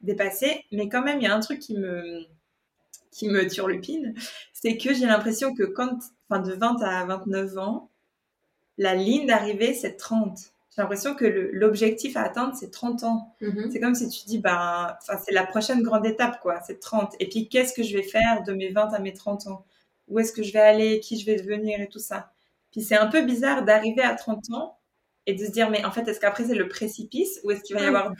dépassée. 0.00 0.64
Mais 0.72 0.88
quand 0.88 1.02
même, 1.02 1.18
il 1.20 1.24
y 1.24 1.26
a 1.26 1.34
un 1.34 1.40
truc 1.40 1.60
qui 1.60 1.76
me, 1.76 2.24
qui 3.10 3.28
me 3.28 3.46
turlupine. 3.48 4.14
C'est 4.52 4.76
que 4.76 4.94
j'ai 4.94 5.06
l'impression 5.06 5.54
que 5.54 5.64
quand, 5.64 5.98
enfin, 6.28 6.40
de 6.40 6.52
20 6.52 6.82
à 6.82 7.04
29 7.04 7.58
ans, 7.58 7.90
la 8.78 8.94
ligne 8.94 9.26
d'arrivée, 9.26 9.74
c'est 9.74 9.96
30. 9.96 10.38
J'ai 10.74 10.82
l'impression 10.82 11.14
que 11.14 11.24
l'objectif 11.52 12.16
à 12.16 12.22
atteindre, 12.22 12.54
c'est 12.54 12.70
30 12.70 13.02
ans. 13.04 13.34
Mm-hmm. 13.42 13.72
C'est 13.72 13.80
comme 13.80 13.94
si 13.94 14.08
tu 14.08 14.24
dis, 14.26 14.38
bah, 14.38 14.98
c'est 15.24 15.32
la 15.32 15.44
prochaine 15.44 15.82
grande 15.82 16.06
étape, 16.06 16.40
quoi. 16.40 16.60
C'est 16.66 16.78
30. 16.78 17.14
Et 17.18 17.28
puis, 17.28 17.48
qu'est-ce 17.48 17.72
que 17.74 17.82
je 17.82 17.96
vais 17.96 18.02
faire 18.02 18.44
de 18.44 18.52
mes 18.52 18.70
20 18.70 18.92
à 18.94 18.98
mes 19.00 19.12
30 19.12 19.48
ans? 19.48 19.64
Où 20.08 20.18
est-ce 20.18 20.32
que 20.32 20.42
je 20.42 20.52
vais 20.52 20.60
aller, 20.60 21.00
qui 21.00 21.18
je 21.18 21.26
vais 21.26 21.36
devenir 21.36 21.80
et 21.80 21.88
tout 21.88 21.98
ça? 21.98 22.32
Puis 22.70 22.82
c'est 22.82 22.96
un 22.96 23.08
peu 23.08 23.22
bizarre 23.22 23.64
d'arriver 23.64 24.02
à 24.02 24.14
30 24.14 24.50
ans 24.52 24.78
et 25.30 25.34
de 25.34 25.44
se 25.44 25.50
dire, 25.50 25.70
mais 25.70 25.84
en 25.84 25.90
fait, 25.90 26.06
est-ce 26.08 26.20
qu'après 26.20 26.44
c'est 26.44 26.54
le 26.54 26.68
précipice 26.68 27.40
ou 27.44 27.50
est-ce 27.50 27.62
qu'il 27.62 27.76
va 27.76 27.82
y 27.82 27.86
avoir 27.86 28.10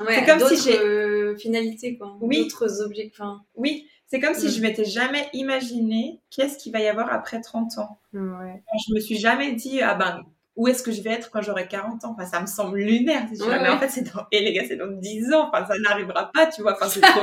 ouais, 0.00 0.14
c'est 0.14 0.26
comme 0.26 0.48
si 0.48 0.56
j'ai 0.62 0.78
euh, 0.78 1.36
finalité 1.36 1.96
quoi, 1.96 2.16
oui. 2.20 2.42
d'autres 2.42 2.82
objectifs. 2.82 3.20
Oui, 3.56 3.88
c'est 4.06 4.20
comme 4.20 4.34
si 4.34 4.46
mm. 4.46 4.50
je 4.50 4.60
m'étais 4.60 4.84
jamais 4.84 5.28
imaginé 5.32 6.20
qu'est-ce 6.30 6.58
qu'il 6.58 6.72
va 6.72 6.80
y 6.80 6.86
avoir 6.86 7.12
après 7.12 7.40
30 7.40 7.78
ans. 7.78 7.98
Ouais. 8.12 8.62
Je 8.86 8.94
me 8.94 9.00
suis 9.00 9.16
jamais 9.16 9.52
dit, 9.52 9.80
ah 9.80 9.94
ben, 9.94 10.22
où 10.56 10.68
est-ce 10.68 10.82
que 10.82 10.92
je 10.92 11.00
vais 11.00 11.10
être 11.10 11.30
quand 11.30 11.40
j'aurai 11.40 11.66
40 11.66 12.04
ans? 12.04 12.14
Enfin, 12.16 12.26
ça 12.26 12.40
me 12.40 12.46
semble 12.46 12.78
lunaire. 12.78 13.26
mais 13.30 13.68
en 13.70 13.78
fait, 13.78 13.88
c'est 13.88 14.12
dans, 14.12 14.26
et 14.30 14.40
les 14.40 14.52
gars, 14.52 14.64
c'est 14.68 14.76
dans 14.76 14.90
10 14.90 15.32
ans. 15.32 15.48
Enfin, 15.50 15.64
ça 15.66 15.78
n'arrivera 15.78 16.30
pas, 16.32 16.46
tu 16.46 16.62
vois. 16.62 16.74
Enfin, 16.74 16.88
c'est 16.88 17.00
trop... 17.00 17.20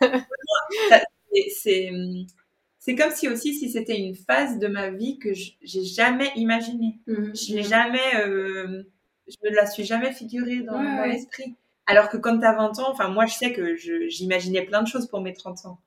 c'est, 1.50 1.90
c'est 2.80 2.94
comme 2.94 3.12
si 3.12 3.28
aussi 3.28 3.54
si 3.54 3.70
c'était 3.70 3.98
une 3.98 4.14
phase 4.14 4.58
de 4.58 4.66
ma 4.66 4.88
vie 4.88 5.18
que 5.18 5.28
j'ai 5.34 5.84
jamais 5.84 6.32
imaginée. 6.34 6.98
Mhm. 7.06 7.36
Je 7.36 7.54
l'ai 7.54 7.62
jamais, 7.62 8.16
euh, 8.16 8.82
je 9.28 9.36
me 9.44 9.54
la 9.54 9.66
suis 9.66 9.84
jamais 9.84 10.12
figurée 10.12 10.62
dans, 10.62 10.80
l'esprit. 11.04 11.56
Alors 11.86 12.08
que 12.08 12.16
quand 12.16 12.38
tu 12.38 12.46
as 12.46 12.54
20 12.54 12.78
ans, 12.78 12.90
enfin 12.90 13.08
moi 13.08 13.26
je 13.26 13.34
sais 13.34 13.52
que 13.52 13.76
j'imaginais 13.76 14.62
plein 14.62 14.82
de 14.82 14.88
choses 14.88 15.06
pour 15.06 15.20
mes 15.20 15.34
30 15.34 15.66
ans. 15.66 15.80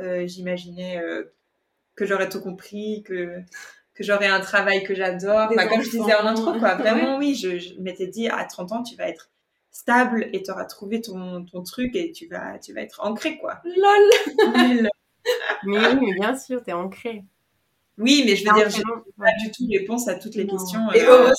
Euh, 0.00 0.26
j'imaginais 0.26 0.98
euh, 0.98 1.22
que 1.94 2.04
j'aurais 2.04 2.28
tout 2.28 2.40
compris, 2.40 3.04
que 3.04 3.38
que 3.94 4.02
j'aurais 4.02 4.26
un 4.26 4.40
travail 4.40 4.82
que 4.82 4.92
j'adore. 4.92 5.50
Enfin, 5.52 5.68
comme 5.68 5.82
je 5.82 5.90
disais 5.90 6.14
en 6.16 6.26
intro, 6.26 6.58
quoi. 6.58 6.74
Vraiment, 6.74 7.16
oui, 7.16 7.36
je, 7.36 7.80
m'étais 7.80 8.08
dit 8.08 8.26
à 8.26 8.44
30 8.44 8.72
ans, 8.72 8.82
tu 8.82 8.96
vas 8.96 9.08
être 9.08 9.30
stable 9.70 10.28
et 10.32 10.42
tu 10.42 10.50
auras 10.50 10.64
trouvé 10.64 11.00
ton, 11.00 11.44
ton 11.44 11.62
truc 11.62 11.94
et 11.94 12.10
tu 12.10 12.26
vas, 12.26 12.58
tu 12.58 12.72
vas 12.72 12.80
être 12.80 13.00
ancré, 13.04 13.38
quoi. 13.38 13.62
Lol! 13.64 14.90
Mais 15.64 15.78
oui, 15.78 15.96
mais 16.00 16.14
bien 16.14 16.36
sûr, 16.36 16.62
t'es 16.62 16.72
ancré. 16.72 17.24
Oui, 17.98 18.22
mais 18.26 18.36
je 18.36 18.46
veux 18.46 18.54
dire, 18.54 18.70
j'ai 18.70 18.82
pas 18.82 19.30
du 19.42 19.50
tout 19.52 19.66
réponse 19.70 20.08
à 20.08 20.14
toutes 20.14 20.34
les 20.34 20.46
questions. 20.46 20.90
Et 20.92 21.02
euh, 21.02 21.30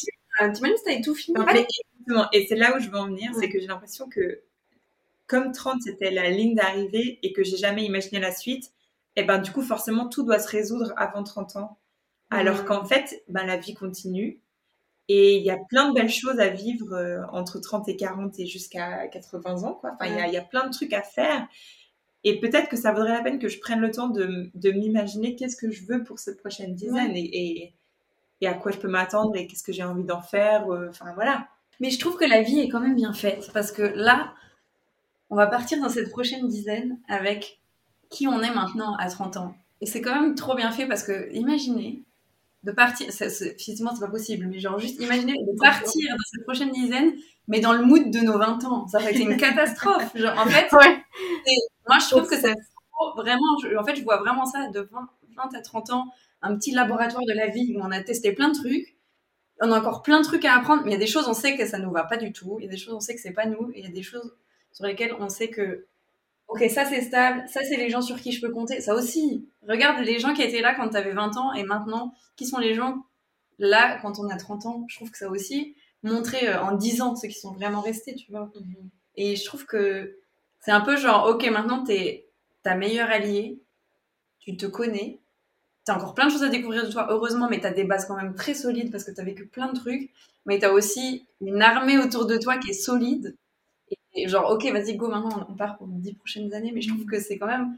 euh, 0.41 0.52
tu 0.52 0.62
m'as 0.62 0.95
dit 0.95 1.02
tout 1.02 1.15
fini. 1.15 1.38
Et 2.34 2.45
c'est 2.48 2.56
là 2.56 2.76
où 2.76 2.80
je 2.80 2.89
veux 2.89 2.98
en 2.98 3.08
venir, 3.08 3.32
c'est 3.39 3.50
que 3.50 3.60
j'ai 3.60 3.67
l'impression 3.67 4.08
que 4.08 4.41
comme 5.28 5.52
30 5.52 5.82
c'était 5.82 6.12
la 6.12 6.30
ligne 6.30 6.56
d'arrivée 6.56 7.19
et 7.24 7.34
que 7.34 7.43
j'ai 7.43 7.58
jamais 7.58 7.84
imaginé 7.84 8.19
la 8.19 8.32
suite, 8.32 8.71
et 9.15 9.24
ben 9.24 9.39
du 9.39 9.52
coup 9.52 9.63
forcément 9.63 10.08
tout 10.08 10.24
doit 10.24 10.39
se 10.39 10.48
résoudre 10.48 10.93
avant 10.98 11.24
30 11.24 11.56
ans. 11.56 11.78
Alors 12.30 12.65
qu'en 12.65 12.86
fait, 12.86 13.24
ben, 13.28 13.45
la 13.45 13.58
vie 13.58 13.74
continue 13.74 14.39
et 15.08 15.38
il 15.38 15.43
y 15.43 15.52
a 15.52 15.58
plein 15.69 15.89
de 15.89 15.93
belles 15.93 16.10
choses 16.10 16.39
à 16.39 16.50
vivre 16.50 16.93
euh, 16.93 17.21
entre 17.32 17.60
30 17.60 17.88
et 17.89 17.95
40 17.95 18.39
et 18.39 18.48
jusqu'à 18.48 19.08
80 19.08 19.63
ans 19.63 19.74
quoi. 19.74 19.91
Enfin, 19.93 20.08
il 20.08 20.15
y, 20.15 20.19
a, 20.19 20.28
y 20.28 20.38
a 20.38 20.41
plein 20.41 20.65
de 20.65 20.71
trucs 20.74 20.93
à 20.93 21.02
faire 21.02 21.48
et 22.26 22.40
peut-être 22.40 22.70
que 22.70 22.76
ça 22.76 22.92
vaudrait 22.92 23.14
la 23.14 23.22
peine 23.22 23.38
que 23.38 23.48
je 23.48 23.60
prenne 23.60 23.80
le 23.80 23.92
temps 23.92 24.08
de, 24.08 24.50
de 24.56 24.72
m'imaginer 24.72 25.36
qu'est-ce 25.36 25.56
que 25.56 25.70
je 25.70 25.86
veux 25.86 26.04
pour 26.04 26.18
cette 26.18 26.40
prochaine 26.40 26.74
dizaine 26.74 27.12
et, 27.16 27.74
et, 28.42 28.48
à 28.48 28.54
quoi 28.54 28.72
je 28.72 28.78
peux 28.78 28.88
m'attendre 28.88 29.36
et 29.36 29.48
qu'est-ce 29.48 29.64
que 29.64 29.72
j'ai 29.72 29.84
envie 29.84 30.04
d'en 30.04 30.22
faire. 30.22 30.70
Euh, 30.70 30.90
enfin, 30.90 31.14
voilà. 31.16 31.48
Mais 31.80 31.90
je 31.90 32.00
trouve 32.00 32.18
que 32.18 32.26
la 32.26 32.42
vie 32.42 32.60
est 32.60 32.70
quand 32.70 32.80
même 32.80 32.96
bien 32.96 33.14
faite 33.14 33.50
parce 33.54 33.72
que 33.72 33.82
là, 33.82 34.34
on 35.30 35.36
va 35.36 35.48
partir 35.48 35.80
dans 35.80 35.90
cette 35.90 36.12
prochaine 36.12 36.48
dizaine 36.48 37.00
avec 37.08 37.60
qui 38.10 38.28
on 38.28 38.42
est 38.42 38.54
maintenant 38.54 38.96
à 38.98 39.10
30 39.10 39.38
ans. 39.38 39.56
Et 39.82 39.86
c'est 39.86 40.02
quand 40.02 40.20
même 40.20 40.36
trop 40.36 40.56
bien 40.56 40.72
fait 40.72 40.88
parce 40.88 41.04
que, 41.04 41.32
imaginez, 41.34 42.04
de 42.65 42.71
partir, 42.71 43.08
physiquement 43.58 43.93
c'est 43.93 44.06
pas 44.06 44.12
possible, 44.12 44.47
mais 44.47 44.60
genre 44.60 44.80
juste 44.80 44.99
imaginez 44.99 45.34
de 45.34 45.60
partir 45.60 46.10
dans 46.10 46.23
cette 46.32 46.43
prochaine 46.43 46.71
dizaine, 46.71 47.13
mais 47.47 47.60
dans 47.60 47.73
le 47.73 47.84
mood 47.84 48.10
de 48.12 48.19
nos 48.19 48.38
20 48.38 48.63
ans. 48.65 48.88
Ça 48.88 48.97
aurait 48.97 49.12
été 49.12 49.21
une 49.21 49.38
catastrophe. 49.38 50.12
Genre, 50.15 50.38
en 50.38 50.45
fait, 50.45 50.71
ouais. 50.75 51.04
Moi, 51.88 51.97
je 51.99 52.10
trouve 52.10 52.28
que 52.28 52.36
c'est 52.36 52.54
vraiment, 53.15 53.80
en 53.80 53.84
fait, 53.84 53.95
je 53.95 54.04
vois 54.04 54.17
vraiment 54.17 54.45
ça 54.45 54.67
de 54.69 54.89
20, 55.38 55.54
à 55.54 55.62
30 55.62 55.91
ans, 55.91 56.08
un 56.41 56.56
petit 56.56 56.71
laboratoire 56.71 57.23
de 57.28 57.34
la 57.34 57.47
vie 57.47 57.75
où 57.75 57.82
on 57.82 57.91
a 57.91 58.01
testé 58.01 58.32
plein 58.32 58.49
de 58.49 58.56
trucs. 58.56 58.97
On 59.62 59.71
a 59.71 59.80
encore 59.80 60.01
plein 60.01 60.19
de 60.19 60.25
trucs 60.25 60.43
à 60.43 60.56
apprendre, 60.56 60.84
mais 60.84 60.91
il 60.91 60.93
y 60.93 60.97
a 60.97 60.99
des 60.99 61.08
choses, 61.08 61.28
on 61.28 61.34
sait 61.34 61.56
que 61.56 61.65
ça 61.65 61.78
nous 61.78 61.91
va 61.91 62.04
pas 62.04 62.17
du 62.17 62.34
tout. 62.34 62.58
Il 62.60 62.65
y 62.65 62.67
a 62.67 62.71
des 62.71 62.78
choses, 62.78 62.93
on 62.93 62.99
sait 62.99 63.15
que 63.15 63.21
c'est 63.21 63.32
pas 63.32 63.45
nous. 63.45 63.71
Et 63.73 63.80
il 63.80 63.86
y 63.86 63.88
a 63.88 63.91
des 63.91 64.04
choses 64.04 64.36
sur 64.71 64.86
lesquelles 64.86 65.13
on 65.19 65.30
sait 65.30 65.49
que, 65.49 65.86
ok, 66.47 66.63
ça 66.69 66.86
c'est 66.86 67.01
stable, 67.01 67.43
ça 67.47 67.62
c'est 67.63 67.77
les 67.77 67.89
gens 67.89 68.01
sur 68.01 68.19
qui 68.19 68.31
je 68.31 68.41
peux 68.41 68.51
compter. 68.51 68.81
Ça 68.81 68.95
aussi. 68.95 69.47
Regarde 69.67 70.03
les 70.03 70.19
gens 70.19 70.34
qui 70.34 70.41
étaient 70.41 70.62
là 70.62 70.75
quand 70.75 70.89
tu 70.89 70.97
avais 70.97 71.13
20 71.13 71.38
ans 71.38 71.53
et 71.53 71.63
maintenant, 71.63 72.13
qui 72.36 72.45
sont 72.45 72.60
les 72.60 72.73
gens 72.73 73.05
là 73.60 73.97
quand 74.01 74.19
on 74.19 74.29
a 74.29 74.38
30 74.38 74.65
ans. 74.65 74.86
Je 74.88 74.95
trouve 74.97 75.12
que 75.12 75.17
ça 75.17 75.29
aussi 75.29 75.75
montrer 76.03 76.47
euh, 76.49 76.62
en 76.62 76.73
10 76.73 77.01
ans 77.01 77.15
ceux 77.15 77.27
qui 77.27 77.39
sont 77.39 77.53
vraiment 77.53 77.81
restés, 77.81 78.15
tu 78.15 78.31
vois. 78.31 78.51
Mhm. 78.55 78.89
Et 79.15 79.36
je 79.36 79.45
trouve 79.45 79.65
que 79.65 80.17
c'est 80.60 80.71
un 80.71 80.81
peu 80.81 80.97
genre, 80.97 81.27
ok, 81.27 81.45
maintenant, 81.49 81.84
t'es 81.84 82.27
ta 82.63 82.75
meilleure 82.75 83.10
alliée, 83.10 83.60
tu 84.39 84.58
te 84.58 84.65
connais, 84.65 85.19
t'as 85.86 85.95
encore 85.95 86.13
plein 86.13 86.27
de 86.27 86.31
choses 86.31 86.43
à 86.43 86.49
découvrir 86.49 86.86
de 86.86 86.91
toi, 86.91 87.08
heureusement, 87.10 87.47
mais 87.49 87.60
t'as 87.60 87.71
des 87.71 87.84
bases 87.84 88.05
quand 88.05 88.15
même 88.15 88.36
très 88.36 88.53
solides 88.53 88.91
parce 88.91 89.03
que 89.03 89.12
t'as 89.12 89.23
vécu 89.23 89.47
plein 89.47 89.71
de 89.71 89.77
trucs. 89.77 90.12
Mais 90.45 90.60
t'as 90.60 90.71
aussi 90.71 91.25
une 91.41 91.62
armée 91.62 91.97
autour 91.97 92.25
de 92.25 92.38
toi 92.38 92.58
qui 92.58 92.71
est 92.71 92.73
solide. 92.73 93.36
Et, 94.15 94.28
genre, 94.28 94.49
ok, 94.51 94.65
vas-y, 94.71 94.95
go, 94.95 95.08
maintenant, 95.10 95.45
on 95.49 95.54
part 95.56 95.78
pour 95.78 95.88
les 95.88 95.97
dix 95.97 96.13
prochaines 96.13 96.54
années. 96.54 96.71
Mais 96.73 96.82
je 96.82 96.89
trouve 96.89 97.06
que 97.06 97.19
c'est 97.19 97.38
quand 97.38 97.47
même 97.47 97.78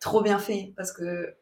trop 0.00 0.22
bien 0.22 0.38
fait 0.38 0.72
parce 0.76 0.92
que 0.92 1.34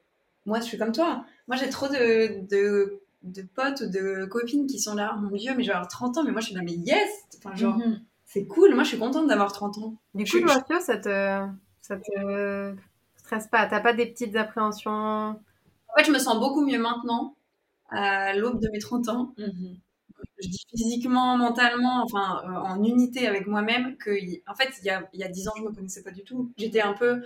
moi, 0.47 0.61
je 0.61 0.65
suis 0.65 0.79
comme 0.79 0.93
toi. 0.93 1.25
Moi, 1.49 1.57
j'ai 1.57 1.69
trop 1.71 1.89
de, 1.89 2.47
de, 2.49 3.01
de 3.23 3.43
potes 3.43 3.83
ou 3.83 3.91
de 3.91 4.25
copines 4.27 4.67
qui 4.67 4.79
sont 4.81 4.95
là, 4.95 5.15
mon 5.17 5.37
Dieu, 5.37 5.55
mais 5.57 5.63
j'ai 5.65 5.73
30 5.91 6.19
ans, 6.19 6.25
mais 6.25 6.33
moi, 6.33 6.41
je 6.41 6.47
suis 6.47 6.55
là, 6.55 6.63
mais 6.65 6.73
yes! 6.73 7.11
Enfin, 7.39 7.55
genre, 7.57 7.77
Mhm. 7.79 8.01
c'est 8.27 8.47
cool. 8.47 8.75
Moi, 8.75 8.85
je 8.85 8.91
suis 8.91 8.99
contente 8.99 9.29
d'avoir 9.29 9.53
30 9.53 9.79
ans. 9.79 9.95
Du 10.15 10.27
Je- 10.27 10.39
coup, 10.39 10.45
Mathieu, 10.45 10.81
ça 10.81 10.97
te, 10.99 11.47
ça 11.81 11.97
te 11.97 12.75
stresse 13.17 13.49
pas? 13.49 13.67
T'as 13.67 13.81
pas 13.81 13.93
des 13.95 14.07
petites 14.07 14.37
appréhensions? 14.37 14.91
En 14.91 15.95
fait, 15.97 16.05
je 16.05 16.13
me 16.13 16.19
sens 16.19 16.39
beaucoup 16.41 16.65
mieux 16.65 16.79
maintenant, 16.79 17.37
à 17.91 18.35
l'aube 18.35 18.61
de 18.61 18.69
mes 18.71 18.79
30 18.81 19.09
ans. 19.09 19.35
Mhm. 19.39 19.77
Je 20.43 20.49
dis 20.49 20.65
physiquement, 20.71 21.37
mentalement, 21.39 22.03
enfin, 22.05 22.43
euh, 22.47 22.53
en 22.55 22.83
unité 22.85 23.27
avec 23.29 23.47
moi-même, 23.47 23.97
que, 23.99 24.11
y- 24.11 24.43
en 24.49 24.55
fait, 24.55 24.71
il 24.81 24.87
y 24.87 24.91
a, 24.91 25.09
il 25.13 25.21
y 25.21 25.25
a 25.25 25.29
10 25.29 25.49
ans, 25.49 25.53
je 25.57 25.63
me 25.63 25.73
connaissais 25.73 26.03
pas 26.03 26.11
du 26.11 26.25
tout. 26.25 26.53
J'étais 26.59 26.81
un 26.83 26.95
peu 26.95 27.23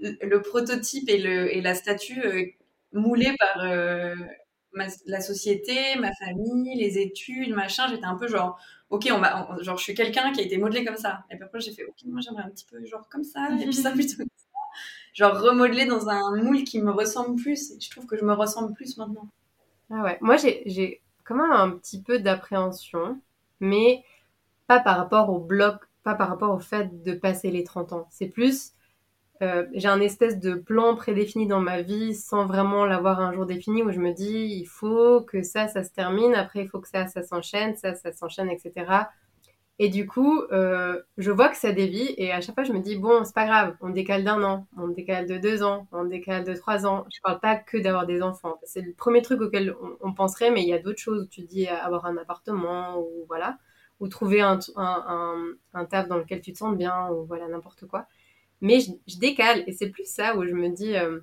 le, 0.00 0.38
prototype 0.42 1.08
et, 1.08 1.18
le, 1.18 1.54
et 1.54 1.60
la 1.60 1.74
statue 1.74 2.20
euh, 2.24 2.46
moulée 2.92 3.34
par 3.38 3.64
euh, 3.64 4.14
ma- 4.72 4.86
la 5.06 5.20
société, 5.20 5.96
ma 5.98 6.12
famille, 6.14 6.76
les 6.78 6.98
études, 6.98 7.54
machin. 7.54 7.88
J'étais 7.90 8.06
un 8.06 8.16
peu 8.16 8.28
genre, 8.28 8.58
ok, 8.90 9.08
on 9.12 9.22
on- 9.22 9.62
genre, 9.62 9.76
je 9.78 9.82
suis 9.84 9.94
quelqu'un 9.94 10.32
qui 10.32 10.40
a 10.40 10.44
été 10.44 10.58
modelé 10.58 10.84
comme 10.84 10.96
ça. 10.96 11.24
Et 11.30 11.36
puis 11.36 11.44
après, 11.44 11.60
j'ai 11.60 11.72
fait, 11.72 11.84
ok, 11.84 11.96
moi, 12.06 12.20
j'aimerais 12.22 12.44
un 12.44 12.50
petit 12.50 12.66
peu 12.70 12.84
genre 12.86 13.08
comme 13.10 13.24
ça, 13.24 13.48
et 13.60 13.64
puis 13.64 13.74
ça 13.74 13.90
plutôt 13.92 14.16
comme 14.18 14.26
ça. 14.36 14.46
Genre 15.14 15.40
remodeler 15.40 15.86
dans 15.86 16.08
un 16.08 16.36
moule 16.42 16.64
qui 16.64 16.80
me 16.80 16.90
ressemble 16.92 17.40
plus. 17.40 17.72
Et 17.72 17.80
je 17.80 17.90
trouve 17.90 18.06
que 18.06 18.16
je 18.16 18.24
me 18.24 18.34
ressemble 18.34 18.74
plus 18.74 18.96
maintenant. 18.98 19.28
Ah 19.90 20.02
ouais. 20.04 20.18
Moi, 20.20 20.36
j'ai 20.36 20.62
un 21.38 21.70
petit 21.70 22.02
peu 22.02 22.18
d'appréhension, 22.18 23.20
mais 23.60 24.04
pas 24.66 24.80
par 24.80 24.96
rapport 24.96 25.30
au 25.30 25.38
bloc, 25.38 25.76
pas 26.02 26.14
par 26.14 26.28
rapport 26.28 26.54
au 26.54 26.58
fait 26.58 27.02
de 27.02 27.12
passer 27.12 27.50
les 27.50 27.64
30 27.64 27.92
ans. 27.92 28.06
C'est 28.10 28.28
plus, 28.28 28.72
euh, 29.42 29.66
j'ai 29.72 29.88
un 29.88 30.00
espèce 30.00 30.38
de 30.38 30.54
plan 30.54 30.96
prédéfini 30.96 31.46
dans 31.46 31.60
ma 31.60 31.82
vie 31.82 32.14
sans 32.14 32.46
vraiment 32.46 32.84
l'avoir 32.84 33.20
un 33.20 33.32
jour 33.32 33.46
défini 33.46 33.82
où 33.82 33.90
je 33.90 33.98
me 33.98 34.12
dis, 34.12 34.58
il 34.60 34.66
faut 34.66 35.22
que 35.22 35.42
ça, 35.42 35.68
ça 35.68 35.82
se 35.82 35.90
termine, 35.90 36.34
après 36.34 36.60
il 36.62 36.68
faut 36.68 36.80
que 36.80 36.88
ça, 36.88 37.06
ça 37.06 37.22
s'enchaîne, 37.22 37.76
ça, 37.76 37.94
ça 37.94 38.12
s'enchaîne, 38.12 38.50
etc. 38.50 39.08
Et 39.82 39.88
du 39.88 40.06
coup, 40.06 40.42
euh, 40.52 41.00
je 41.16 41.30
vois 41.30 41.48
que 41.48 41.56
ça 41.56 41.72
dévie 41.72 42.14
et 42.18 42.32
à 42.32 42.42
chaque 42.42 42.54
fois 42.54 42.64
je 42.64 42.72
me 42.74 42.80
dis, 42.80 42.96
bon, 42.96 43.24
c'est 43.24 43.34
pas 43.34 43.46
grave, 43.46 43.76
on 43.80 43.88
décale 43.88 44.24
d'un 44.24 44.42
an, 44.42 44.66
on 44.76 44.88
décale 44.88 45.26
de 45.26 45.38
deux 45.38 45.62
ans, 45.62 45.88
on 45.90 46.04
décale 46.04 46.44
de 46.44 46.52
trois 46.52 46.84
ans. 46.84 47.06
Je 47.10 47.18
parle 47.22 47.40
pas 47.40 47.56
que 47.56 47.78
d'avoir 47.78 48.06
des 48.06 48.20
enfants. 48.20 48.60
C'est 48.62 48.82
le 48.82 48.92
premier 48.92 49.22
truc 49.22 49.40
auquel 49.40 49.74
on, 50.02 50.12
penserait, 50.12 50.50
mais 50.50 50.60
il 50.60 50.68
y 50.68 50.74
a 50.74 50.78
d'autres 50.78 50.98
choses 50.98 51.26
tu 51.30 51.40
dis 51.40 51.66
euh, 51.66 51.74
avoir 51.80 52.04
un 52.04 52.18
appartement 52.18 52.98
ou 53.00 53.24
voilà, 53.26 53.56
ou 54.00 54.08
trouver 54.08 54.42
un, 54.42 54.58
un, 54.76 55.84
taf 55.86 56.08
dans 56.08 56.18
lequel 56.18 56.42
tu 56.42 56.52
te 56.52 56.58
sens 56.58 56.76
bien 56.76 57.08
ou 57.08 57.24
voilà, 57.24 57.48
n'importe 57.48 57.86
quoi. 57.86 58.06
Mais 58.60 58.80
je, 58.80 59.18
décale 59.18 59.64
et 59.66 59.72
c'est 59.72 59.88
plus 59.88 60.04
ça 60.04 60.36
où 60.36 60.44
je 60.44 60.52
me 60.52 60.68
dis, 60.68 60.94
euh, 60.94 61.20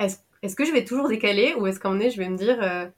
est-ce 0.00 0.56
que 0.56 0.64
je 0.64 0.72
vais 0.72 0.84
toujours 0.84 1.06
décaler 1.08 1.54
ou 1.54 1.68
est-ce 1.68 1.78
qu'à 1.78 1.86
un 1.86 1.92
moment 1.92 2.00
donné 2.00 2.10
je 2.10 2.18
vais 2.18 2.28
me 2.28 2.36
dire, 2.36 2.90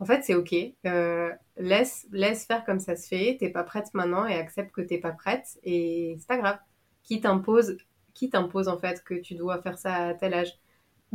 en 0.00 0.04
fait 0.04 0.22
c'est 0.22 0.34
ok, 0.34 0.54
euh, 0.86 1.30
laisse, 1.56 2.06
laisse 2.12 2.46
faire 2.46 2.64
comme 2.64 2.80
ça 2.80 2.96
se 2.96 3.08
fait, 3.08 3.36
t'es 3.38 3.50
pas 3.50 3.64
prête 3.64 3.92
maintenant 3.94 4.26
et 4.26 4.34
accepte 4.34 4.72
que 4.72 4.80
t'es 4.82 4.98
pas 4.98 5.12
prête 5.12 5.58
et 5.62 6.16
c'est 6.18 6.28
pas 6.28 6.38
grave. 6.38 6.58
Qui 7.02 7.20
t'impose, 7.20 7.76
qui 8.14 8.30
t'impose 8.30 8.68
en 8.68 8.78
fait 8.78 9.02
que 9.04 9.14
tu 9.14 9.34
dois 9.34 9.60
faire 9.62 9.78
ça 9.78 9.94
à 10.08 10.14
tel 10.14 10.34
âge? 10.34 10.58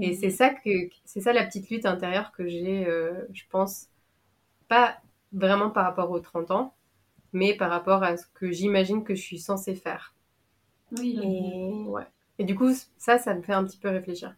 Et 0.01 0.15
c'est 0.15 0.29
ça 0.29 0.51
que 0.51 0.69
c'est 1.05 1.21
ça 1.21 1.33
la 1.33 1.45
petite 1.45 1.69
lutte 1.69 1.85
intérieure 1.85 2.31
que 2.31 2.47
j'ai, 2.47 2.87
euh, 2.87 3.25
je 3.33 3.43
pense, 3.49 3.87
pas 4.69 4.97
vraiment 5.33 5.69
par 5.71 5.85
rapport 5.85 6.11
aux 6.11 6.19
30 6.19 6.51
ans, 6.51 6.75
mais 7.33 7.55
par 7.55 7.69
rapport 7.69 8.03
à 8.03 8.17
ce 8.17 8.25
que 8.33 8.51
j'imagine 8.51 9.03
que 9.03 9.15
je 9.15 9.21
suis 9.21 9.39
censée 9.39 9.75
faire. 9.75 10.15
Oui. 10.91 11.19
Et 11.23 11.89
ouais. 11.89 12.07
Et 12.39 12.45
du 12.45 12.55
coup, 12.55 12.71
ça, 12.97 13.17
ça 13.17 13.33
me 13.35 13.41
fait 13.41 13.53
un 13.53 13.65
petit 13.65 13.77
peu 13.77 13.89
réfléchir. 13.89 14.35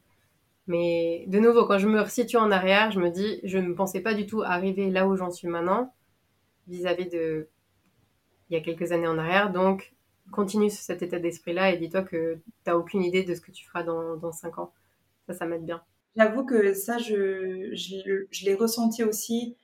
Mais 0.68 1.26
de 1.28 1.40
nouveau, 1.40 1.66
quand 1.66 1.78
je 1.78 1.88
me 1.88 2.02
resitue 2.02 2.38
en 2.38 2.52
arrière, 2.52 2.92
je 2.92 3.00
me 3.00 3.10
dis, 3.10 3.40
je 3.44 3.58
ne 3.58 3.74
pensais 3.74 4.02
pas 4.02 4.14
du 4.14 4.26
tout 4.26 4.42
arriver 4.42 4.90
là 4.90 5.08
où 5.08 5.16
j'en 5.16 5.32
suis 5.32 5.48
maintenant, 5.48 5.94
vis-à-vis 6.68 7.10
de 7.10 7.48
il 8.50 8.56
y 8.56 8.58
a 8.58 8.62
quelques 8.62 8.92
années 8.92 9.08
en 9.08 9.18
arrière. 9.18 9.52
Donc, 9.52 9.94
continue 10.32 10.70
sur 10.70 10.82
cet 10.82 11.02
état 11.02 11.20
d'esprit-là 11.20 11.72
et 11.72 11.78
dis-toi 11.78 12.04
que 12.04 12.40
t'as 12.64 12.76
aucune 12.76 13.04
idée 13.04 13.24
de 13.24 13.34
ce 13.34 13.42
que 13.42 13.52
tu 13.52 13.66
feras 13.66 13.84
dans, 13.84 14.18
dans 14.18 14.32
5 14.32 14.60
ans. 14.60 14.74
Ça, 15.28 15.34
ça 15.34 15.46
m'aide 15.46 15.66
bien. 15.66 15.82
J'avoue 16.18 16.46
que 16.46 16.74
ça, 16.74 16.98
je, 16.98 17.70
je, 17.74 18.26
je 18.30 18.46
l'ai 18.46 18.56
ressenti 18.56 19.04
aussi. 19.04 19.56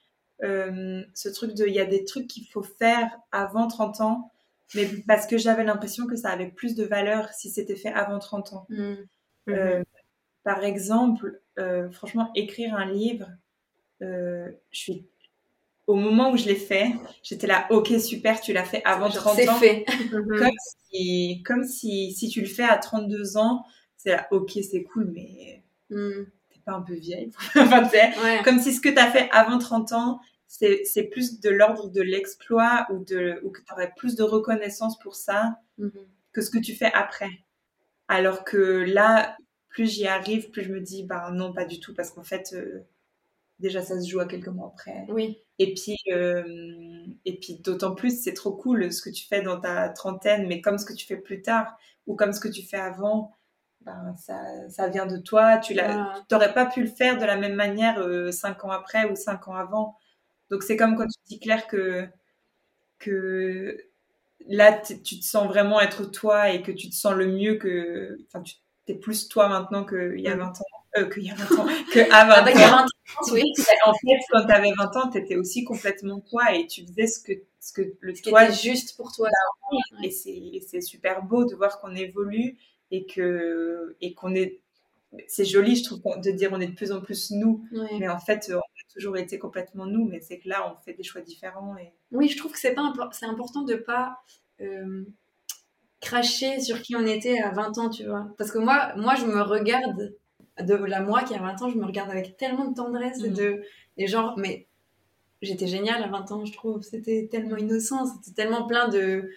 Euh, 0.44 1.02
ce 1.14 1.30
truc 1.30 1.54
de, 1.54 1.66
il 1.66 1.74
y 1.74 1.80
a 1.80 1.86
des 1.86 2.06
trucs 2.06 2.28
qu'il 2.28 2.48
faut 2.48 2.64
faire 2.64 3.10
avant 3.32 3.68
30 3.68 4.02
ans, 4.02 4.32
mais 4.76 4.88
parce 5.08 5.26
que 5.26 5.38
j'avais 5.38 5.64
l'impression 5.64 6.06
que 6.06 6.16
ça 6.16 6.30
avait 6.30 6.52
plus 6.52 6.76
de 6.76 6.84
valeur 6.84 7.30
si 7.30 7.50
c'était 7.50 7.76
fait 7.76 7.90
avant 7.90 8.20
30 8.20 8.54
ans. 8.54 8.68
Mm. 8.70 8.94
Euh, 9.50 9.84
par 10.48 10.64
exemple, 10.64 11.42
euh, 11.60 11.92
franchement, 11.92 12.32
écrire 12.34 12.74
un 12.74 12.86
livre, 12.86 13.28
euh, 14.02 14.50
je 14.72 14.80
suis 14.80 15.06
au 15.88 15.96
moment 15.96 16.32
où 16.32 16.38
je 16.38 16.46
l'ai 16.46 16.56
fait, 16.56 16.94
j'étais 17.22 17.48
là, 17.48 17.68
ok, 17.70 17.90
super, 18.00 18.40
tu 18.40 18.54
l'as 18.54 18.64
fait 18.64 18.82
avant 18.86 19.10
Genre, 19.10 19.24
30 19.24 19.36
c'est 19.36 19.50
ans. 19.50 19.56
fait. 19.56 19.86
Mhm. 20.14 20.38
Comme 20.40 20.56
si, 20.90 21.44
comme 21.46 21.64
si, 21.66 22.14
si 22.14 22.30
tu 22.30 22.40
le 22.40 22.48
fais 22.48 22.64
à 22.64 22.78
32 22.78 23.36
ans, 23.36 23.66
c'est 23.98 24.12
là, 24.12 24.26
ok, 24.32 24.52
c'est 24.70 24.84
cool, 24.84 25.12
mais 25.14 25.64
Mm. 25.90 26.24
t'es 26.50 26.60
pas 26.66 26.74
un 26.74 26.82
peu 26.82 26.94
vieille. 26.96 27.32
enfin, 27.58 27.84
Ouais. 28.24 28.42
comme 28.46 28.60
si 28.60 28.74
ce 28.74 28.80
que 28.80 28.90
tu 28.90 29.00
as 29.00 29.12
fait 29.12 29.30
avant 29.32 29.58
30 29.58 29.92
ans, 29.92 30.20
c'est 30.48 31.10
plus 31.12 31.42
de 31.42 31.50
l'ordre 31.50 31.90
de 31.90 32.02
l'exploit 32.02 32.88
ou, 32.90 33.04
de, 33.04 33.42
ou 33.44 33.50
que 33.52 33.60
tu 33.62 33.74
aurais 33.74 33.92
plus 33.98 34.16
de 34.16 34.24
reconnaissance 34.24 34.98
pour 35.00 35.16
ça 35.16 35.60
Mhm. 35.78 35.92
que 36.32 36.42
ce 36.42 36.50
que 36.50 36.60
tu 36.60 36.74
fais 36.74 36.92
après. 36.94 37.32
Alors 38.10 38.46
que 38.46 38.58
là, 38.58 39.36
plus 39.78 39.94
j'y 39.94 40.08
arrive, 40.08 40.50
plus 40.50 40.64
je 40.64 40.74
me 40.74 40.82
dis, 40.82 41.04
bah 41.04 41.30
non, 41.32 41.54
pas 41.54 41.66
du 41.66 41.80
tout, 41.80 41.94
parce 41.94 42.10
qu'en 42.10 42.24
fait, 42.24 42.54
euh, 42.54 42.82
déjà, 43.60 43.82
ça 43.84 44.02
se 44.02 44.10
joue 44.10 44.20
à 44.20 44.26
quelques 44.28 44.48
mois 44.48 44.74
après. 44.76 45.06
Oui. 45.10 45.40
Et 45.60 45.74
puis, 45.76 45.98
euh, 46.12 47.06
et 47.26 47.40
puis 47.40 47.60
d'autant 47.60 47.96
plus, 47.96 48.22
c'est 48.24 48.34
trop 48.34 48.54
cool 48.54 48.92
ce 48.92 49.02
que 49.02 49.10
tu 49.12 49.26
fais 49.28 49.42
dans 49.44 49.60
ta 49.60 49.90
trentaine, 49.90 50.48
mais 50.48 50.62
comme 50.62 50.80
ce 50.80 50.86
que 50.86 50.94
tu 50.94 51.06
fais 51.06 51.18
plus 51.18 51.42
tard 51.44 51.78
ou 52.08 52.16
comme 52.16 52.34
ce 52.34 52.40
que 52.40 52.48
tu 52.48 52.64
fais 52.64 52.78
avant, 52.78 53.36
ben, 53.82 54.16
ça, 54.18 54.40
ça 54.70 54.88
vient 54.90 55.06
de 55.06 55.18
toi. 55.18 55.58
Tu 55.60 55.74
Voilà. 55.76 56.14
t'aurais 56.30 56.54
pas 56.54 56.66
pu 56.66 56.82
le 56.82 56.88
faire 56.90 57.18
de 57.20 57.26
la 57.26 57.38
même 57.38 57.56
manière 57.56 58.00
euh, 58.00 58.32
cinq 58.32 58.66
ans 58.66 58.72
après 58.72 59.06
ou 59.12 59.16
cinq 59.16 59.48
ans 59.48 59.56
avant. 59.56 59.96
Donc 60.52 60.64
c'est 60.64 60.78
comme 60.78 60.96
quand 60.98 61.08
tu 61.08 61.20
dis 61.28 61.40
Claire 61.40 61.68
que 61.68 62.08
que 63.00 63.78
là 64.48 64.74
tu 64.74 65.00
te 65.20 65.26
sens 65.26 65.48
vraiment 65.48 65.82
être 65.82 66.06
toi 66.06 66.50
et 66.52 66.62
que 66.64 66.72
tu 66.72 66.90
te 66.90 66.96
sens 66.96 67.14
le 67.16 67.28
mieux 67.28 67.56
que, 67.56 68.18
enfin 68.28 68.42
tu 68.44 68.56
es 68.92 68.96
plus 68.96 69.28
toi 69.28 69.48
maintenant 69.50 69.86
qu'il 69.86 70.20
y 70.20 70.28
a 70.28 70.36
Mm. 70.36 70.40
20 70.40 70.48
ans, 70.62 70.64
euh, 70.98 71.10
qu'il 71.10 71.24
y 71.24 71.30
a 71.32 71.36
20 71.36 71.60
ans, 71.60 71.68
que 71.94 72.00
à 72.12 72.26
20 72.26 72.34
Ah 72.34 72.42
bah, 72.44 72.52
il 72.52 72.60
y 72.60 72.64
a 72.64 72.68
ans. 72.68 72.78
20 72.78 72.84
ans, 72.84 73.34
oui. 73.34 73.44
En 73.86 73.94
fait, 73.94 74.20
quand 74.32 74.46
tu 74.46 74.52
avais 74.52 74.72
20 74.78 74.96
ans, 74.98 75.10
tu 75.10 75.18
étais 75.18 75.36
aussi 75.36 75.64
complètement 75.64 76.20
toi 76.22 76.54
et 76.56 76.68
tu 76.68 76.86
faisais 76.86 77.08
ce 77.08 77.20
que, 77.22 77.34
ce 77.60 77.74
que 77.74 77.82
le 78.00 78.16
Ce 78.16 78.22
toi 78.24 78.50
juste 78.50 78.96
pour 78.98 79.12
toi. 79.12 79.30
et 80.04 80.12
c'est 80.12 80.30
et 80.36 80.62
c'est 80.66 80.82
super 80.82 81.24
beau 81.24 81.46
de 81.46 81.56
voir 81.56 81.80
qu'on 81.80 81.96
évolue 81.96 82.58
et 82.92 83.06
que 83.06 83.96
et 84.02 84.14
qu'on 84.14 84.34
est 84.36 84.60
c'est 85.28 85.46
joli 85.46 85.76
je 85.78 85.84
trouve 85.86 86.02
de 86.22 86.32
dire 86.32 86.52
on 86.54 86.60
est 86.60 86.68
de 86.68 86.76
plus 86.76 86.92
en 86.92 87.02
plus 87.02 87.32
nous 87.32 87.66
Ouais. 87.72 87.98
mais 88.00 88.08
en 88.10 88.20
fait 88.20 88.50
on 88.54 88.58
a 88.60 88.94
toujours 88.94 89.18
été 89.18 89.40
complètement 89.40 89.86
nous 89.86 90.06
mais 90.06 90.20
c'est 90.22 90.38
que 90.40 90.48
là 90.50 90.72
on 90.74 90.78
fait 90.84 90.94
des 90.94 91.04
choix 91.04 91.22
différents 91.22 91.78
et 91.78 91.92
Oui, 92.12 92.28
je 92.30 92.38
trouve 92.38 92.52
que 92.52 92.60
c'est 92.60 92.74
pas 92.74 92.94
c'est 93.12 93.26
important 93.26 93.64
de 93.64 93.76
pas 93.76 94.22
euh, 94.62 95.04
cracher 96.02 96.60
sur 96.60 96.82
qui 96.82 96.96
on 96.96 97.06
était 97.06 97.40
à 97.42 97.52
20 97.52 97.78
ans, 97.78 97.90
tu 97.90 98.06
vois. 98.06 98.28
Parce 98.38 98.52
que 98.52 98.60
moi, 98.60 98.94
moi, 98.98 99.16
je 99.16 99.26
me 99.26 99.42
regarde 99.42 100.16
de 100.62 100.74
la 100.76 101.02
moi 101.02 101.24
qui 101.24 101.36
a 101.36 101.40
20 101.40 101.62
ans, 101.62 101.70
je 101.70 101.78
me 101.78 101.86
regarde 101.86 102.10
avec 102.12 102.38
tellement 102.38 102.66
de 102.66 102.76
tendresse 102.76 103.24
et 103.24 103.30
Mhm. 103.30 103.36
de 103.36 103.64
et 103.98 104.08
genre, 104.08 104.36
mais 104.38 104.68
j'étais 105.42 105.68
géniale 105.68 106.04
à 106.04 106.08
20 106.08 106.32
ans, 106.32 106.46
je 106.46 106.54
trouve. 106.54 106.82
C'était 106.84 107.28
tellement 107.32 107.58
innocent, 107.58 108.06
c'était 108.08 108.34
tellement 108.44 108.68
plein 108.68 108.88
de 108.90 109.32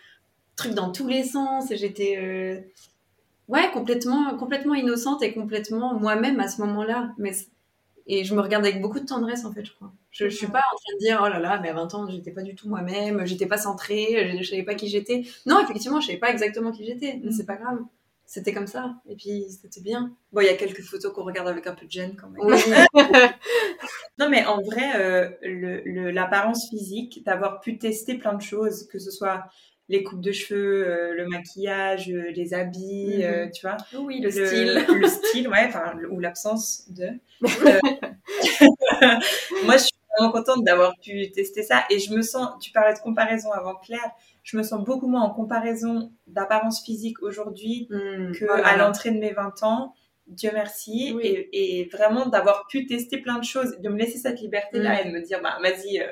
trucs 0.56 0.74
dans 0.74 0.92
tous 0.92 1.08
les 1.08 1.24
sens 1.24 1.70
et 1.70 1.76
j'étais 1.78 2.18
euh, 2.18 2.60
ouais 3.48 3.70
complètement 3.72 4.36
complètement 4.36 4.74
innocente 4.74 5.22
et 5.22 5.32
complètement 5.34 5.94
moi-même 5.98 6.40
à 6.40 6.48
ce 6.48 6.60
moment-là. 6.62 7.12
Mais 7.18 7.32
et 8.12 8.24
je 8.24 8.34
me 8.34 8.40
regarde 8.40 8.64
avec 8.64 8.80
beaucoup 8.80 9.00
de 9.00 9.06
tendresse 9.06 9.44
en 9.44 9.52
fait, 9.52 9.64
je 9.64 9.72
crois. 9.72 9.92
Je, 10.10 10.28
je 10.28 10.36
suis 10.36 10.46
pas 10.48 10.58
en 10.58 10.76
train 10.76 10.94
de 10.94 10.98
dire 11.00 11.20
oh 11.24 11.28
là 11.28 11.38
là, 11.38 11.58
mais 11.62 11.68
à 11.68 11.72
20 11.74 11.94
ans, 11.94 12.08
j'étais 12.08 12.32
pas 12.32 12.42
du 12.42 12.54
tout 12.54 12.68
moi-même, 12.68 13.24
j'étais 13.26 13.46
pas 13.46 13.58
centrée, 13.58 14.32
je, 14.36 14.42
je 14.42 14.48
savais 14.50 14.62
pas 14.64 14.74
qui 14.74 14.88
j'étais. 14.88 15.22
Non, 15.46 15.62
effectivement, 15.62 16.00
je 16.00 16.06
savais 16.08 16.18
pas 16.18 16.30
exactement 16.30 16.72
qui 16.72 16.84
j'étais, 16.84 17.20
mais 17.22 17.30
Mm. 17.30 17.32
c'est 17.32 17.46
pas 17.46 17.56
grave. 17.56 17.78
C'était 18.26 18.52
comme 18.52 18.68
ça, 18.68 18.94
et 19.08 19.16
puis 19.16 19.44
c'était 19.50 19.80
bien. 19.80 20.12
Bon, 20.32 20.40
il 20.40 20.46
y 20.46 20.50
a 20.50 20.54
quelques 20.54 20.82
photos 20.82 21.12
qu'on 21.12 21.24
regarde 21.24 21.48
avec 21.48 21.66
un 21.66 21.74
peu 21.74 21.84
de 21.86 21.90
gêne 21.90 22.14
quand 22.16 22.28
même. 22.28 22.40
Oui, 22.44 22.58
non 24.18 24.28
mais 24.28 24.44
en 24.46 24.60
vrai 24.62 24.92
euh, 24.96 25.28
le- 25.42 25.82
le- 25.84 26.10
l'apparence 26.10 26.68
physique 26.70 27.24
d'avoir 27.24 27.60
pu 27.60 27.78
tester 27.78 28.14
plein 28.16 28.34
de 28.34 28.42
choses 28.42 28.86
que 28.88 28.98
ce 28.98 29.10
soit 29.10 29.44
les 29.90 30.02
coupes 30.04 30.20
de 30.22 30.32
cheveux, 30.32 30.86
euh, 30.88 31.14
le 31.14 31.26
maquillage, 31.26 32.08
euh, 32.10 32.30
les 32.30 32.54
habits, 32.54 33.16
Mhm. 33.18 33.22
euh, 33.24 33.48
tu 33.50 33.66
vois. 33.66 33.76
Oui, 33.98 34.20
le, 34.20 34.30
le 34.30 34.46
style. 34.46 34.84
le 35.04 35.08
style, 35.08 35.48
ouais, 35.48 35.64
enfin, 35.66 35.94
ou 36.10 36.20
l'absence 36.20 36.88
de. 36.90 37.08
Moi, 39.64 39.76
je 39.76 39.82
suis 39.82 39.90
vraiment 40.18 40.32
contente 40.32 40.64
d'avoir 40.64 40.94
pu 41.02 41.30
tester 41.30 41.62
ça 41.62 41.84
et 41.90 41.98
je 41.98 42.12
me 42.14 42.22
sens, 42.22 42.50
tu 42.62 42.72
parlais 42.72 42.94
de 42.94 42.98
comparaison 43.00 43.50
avant 43.52 43.74
Claire, 43.76 44.10
je 44.42 44.56
me 44.56 44.62
sens 44.62 44.82
beaucoup 44.84 45.06
moins 45.08 45.22
en 45.22 45.30
comparaison 45.30 46.12
d'apparence 46.26 46.82
physique 46.84 47.22
aujourd'hui 47.22 47.86
Hmm, 47.90 48.32
que 48.32 48.44
voilà. 48.46 48.66
à 48.68 48.76
l'entrée 48.76 49.10
de 49.10 49.18
mes 49.18 49.32
20 49.32 49.62
ans. 49.62 49.94
Dieu 50.26 50.50
merci. 50.54 51.12
Oui. 51.16 51.22
Et, 51.24 51.80
et 51.80 51.88
vraiment 51.88 52.26
d'avoir 52.26 52.66
pu 52.68 52.86
tester 52.86 53.18
plein 53.18 53.38
de 53.38 53.44
choses, 53.44 53.78
de 53.80 53.88
me 53.88 53.98
laisser 53.98 54.18
cette 54.18 54.40
liberté-là 54.40 54.94
Mm. 54.94 54.98
et 55.06 55.10
de 55.10 55.16
me 55.18 55.22
dire, 55.22 55.40
bah, 55.42 55.58
vas-y, 55.60 55.98
euh, 56.00 56.06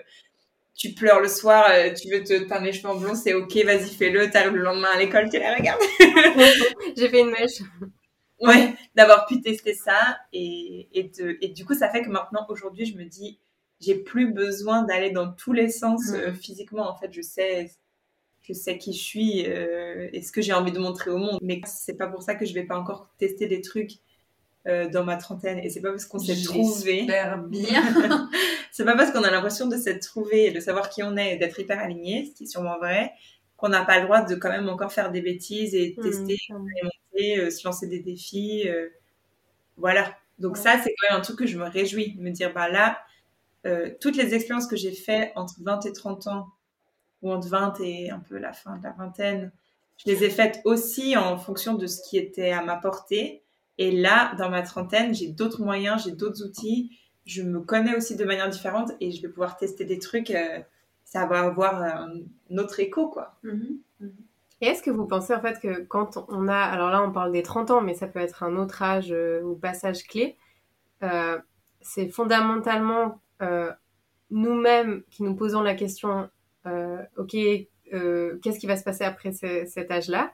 tu 0.79 0.95
pleures 0.95 1.21
le 1.21 1.29
soir, 1.29 1.67
euh, 1.71 1.93
tu 1.95 2.09
veux 2.11 2.25
te 2.25 2.45
teindre 2.45 2.65
les 2.67 2.73
cheveux 2.73 2.89
en 2.91 2.97
blond, 2.97 3.15
c'est 3.17 3.35
ok, 3.35 3.55
vas-y, 3.67 3.91
fais-le. 3.91 4.31
T'arrives 4.31 4.55
le 4.57 4.63
lendemain 4.65 4.91
à 4.95 4.99
l'école, 5.01 5.29
tu 5.31 5.39
la 5.41 5.55
regardes. 5.57 5.81
J'ai 6.97 7.09
fait 7.11 7.21
une 7.21 7.31
mèche. 7.33 7.61
Ouais, 8.41 8.75
d'avoir 8.95 9.27
pu 9.27 9.41
tester 9.41 9.75
ça. 9.75 10.19
Et, 10.33 10.89
et, 10.93 11.05
de, 11.05 11.39
et 11.41 11.49
du 11.49 11.65
coup, 11.65 11.75
ça 11.75 11.91
fait 11.91 12.03
que 12.03 12.11
maintenant, 12.11 12.47
aujourd'hui, 12.49 12.87
je 12.87 12.97
me 12.97 13.05
dis, 13.05 13.39
j'ai 13.81 13.97
plus 13.97 14.33
besoin 14.33 14.83
d'aller 14.85 15.11
dans 15.11 15.33
tous 15.33 15.53
les 15.53 15.69
sens 15.71 16.11
Mm. 16.11 16.15
euh, 16.15 16.33
physiquement. 16.35 16.89
En 16.89 16.97
fait, 16.97 17.13
je 17.13 17.23
sais, 17.23 17.71
je 18.43 18.53
sais 18.53 18.79
qui 18.79 18.93
je 18.93 19.01
suis 19.03 19.47
euh, 19.47 20.09
et 20.13 20.23
ce 20.23 20.33
que 20.33 20.43
j'ai 20.43 20.53
envie 20.55 20.73
de 20.73 20.79
montrer 20.81 21.11
au 21.11 21.19
monde. 21.19 21.39
Mais 21.43 21.61
c'est 21.67 21.97
pas 21.97 22.09
pour 22.09 22.23
ça 22.23 22.35
que 22.37 22.47
je 22.47 22.55
vais 22.55 22.65
pas 22.65 22.79
encore 22.79 23.11
tester 23.19 23.47
des 23.47 23.61
trucs 23.63 23.93
euh, 24.69 24.89
dans 24.89 25.05
ma 25.05 25.17
trentaine. 25.17 25.59
Et 25.59 25.71
c'est 25.71 25.81
pas 25.81 25.91
parce 25.91 26.05
qu'on 26.07 26.19
s'est 26.19 26.35
trouvé. 26.45 27.03
Bien. 27.49 27.83
C'est 28.73 28.85
pas 28.85 28.95
parce 28.97 29.11
qu'on 29.11 29.25
a 29.25 29.31
l'impression 29.31 29.67
de 29.67 29.77
s'être 29.77 30.03
trouvé 30.07 30.47
et 30.47 30.51
de 30.53 30.61
savoir 30.61 30.89
qui 30.91 31.03
on 31.03 31.17
est 31.17 31.35
et 31.35 31.37
d'être 31.37 31.59
hyper 31.59 31.81
aligné, 31.81 32.27
ce 32.27 32.31
qui 32.37 32.45
est 32.45 32.47
sûrement 32.47 32.79
vrai, 32.79 33.11
qu'on 33.57 33.69
n'a 33.71 33.85
pas 33.85 33.99
le 33.99 34.05
droit 34.05 34.23
de 34.23 34.37
quand 34.37 34.51
même 34.51 34.69
encore 34.69 34.93
faire 34.93 35.11
des 35.11 35.21
bêtises 35.21 35.75
et 35.75 35.95
Hmm, 35.97 36.03
tester 36.03 36.37
et, 37.17 37.39
euh, 37.41 37.51
se 37.51 37.67
lancer 37.67 37.89
des 37.89 37.99
défis. 38.01 38.69
euh, 38.69 38.89
voilà. 39.77 40.17
Donc 40.39 40.55
Ouais. 40.57 40.63
ça, 40.63 40.79
c'est 40.83 40.95
quand 41.01 41.11
même 41.11 41.19
un 41.19 41.23
truc 41.23 41.39
que 41.39 41.47
je 41.47 41.59
me 41.59 41.65
réjouis, 41.69 42.15
de 42.15 42.23
me 42.23 42.31
dire, 42.31 42.53
bah 42.53 42.69
là, 42.69 42.99
toutes 44.01 44.17
les 44.17 44.35
expériences 44.35 44.67
que 44.67 44.77
j'ai 44.77 44.93
faites 44.93 45.33
entre 45.35 45.55
20 45.61 45.85
et 45.87 45.93
30 45.93 46.27
ans, 46.29 46.47
ou 47.23 47.33
entre 47.33 47.49
20 47.49 47.81
et 47.81 48.11
un 48.11 48.21
peu 48.21 48.39
la 48.39 48.53
fin 48.53 48.77
de 48.77 48.85
la 48.85 48.93
vingtaine, 48.93 49.51
je 49.97 50.11
les 50.11 50.25
ai 50.25 50.31
faites 50.31 50.61
aussi 50.65 51.17
en 51.17 51.37
fonction 51.37 51.75
de 51.75 51.87
ce 51.89 52.01
qui 52.09 52.17
était 52.17 52.53
à 52.53 52.63
ma 52.63 52.77
portée. 52.77 53.43
Et 53.79 53.93
là, 53.93 54.35
dans 54.37 54.51
ma 54.51 54.63
trentaine, 54.63 55.15
j'ai 55.15 55.29
d'autres 55.29 55.63
moyens, 55.63 56.05
j'ai 56.05 56.11
d'autres 56.13 56.43
outils. 56.45 56.99
Je 57.25 57.43
me 57.43 57.61
connais 57.61 57.97
aussi 57.97 58.17
de 58.17 58.25
manière 58.25 58.49
différente 58.49 58.91
et 59.01 59.13
je 59.13 59.23
vais 59.23 59.29
pouvoir 59.29 59.57
tester 59.57 59.85
des 59.85 59.99
trucs. 59.99 60.31
euh, 60.31 60.59
ça 61.05 61.25
va 61.25 61.41
avoir 61.41 61.83
un, 61.83 62.13
autre 62.59 62.81
écho, 62.81 63.09
quoi. 63.09 63.39
Mhm. 63.43 63.79
Et 64.61 64.67
est-ce 64.67 64.83
que 64.83 64.91
vous 64.91 65.07
pensez 65.07 65.33
en 65.33 65.41
fait 65.41 65.59
que 65.61 65.81
quand 65.85 66.19
on 66.29 66.49
a, 66.49 66.57
alors 66.57 66.91
là 66.91 67.01
on 67.03 67.13
parle 67.13 67.31
des 67.33 67.45
30 67.45 67.71
ans, 67.71 67.81
mais 67.81 67.95
ça 67.95 68.09
peut 68.09 68.19
être 68.19 68.43
un 68.43 68.57
autre 68.57 68.83
âge 68.83 69.13
euh, 69.13 69.41
ou 69.43 69.55
passage 69.55 70.03
clé, 70.05 70.37
euh, 71.05 71.39
c'est 71.81 72.09
fondamentalement 72.09 73.21
nous-mêmes 74.31 75.05
qui 75.11 75.23
nous 75.23 75.37
posons 75.37 75.63
la 75.63 75.75
question, 75.75 76.29
ok, 76.67 77.31
qu'est-ce 77.31 78.59
qui 78.59 78.67
va 78.67 78.77
se 78.77 78.83
passer 78.83 79.05
après 79.05 79.33
ce- 79.33 79.65
cet 79.67 79.91
âge-là? 79.93 80.33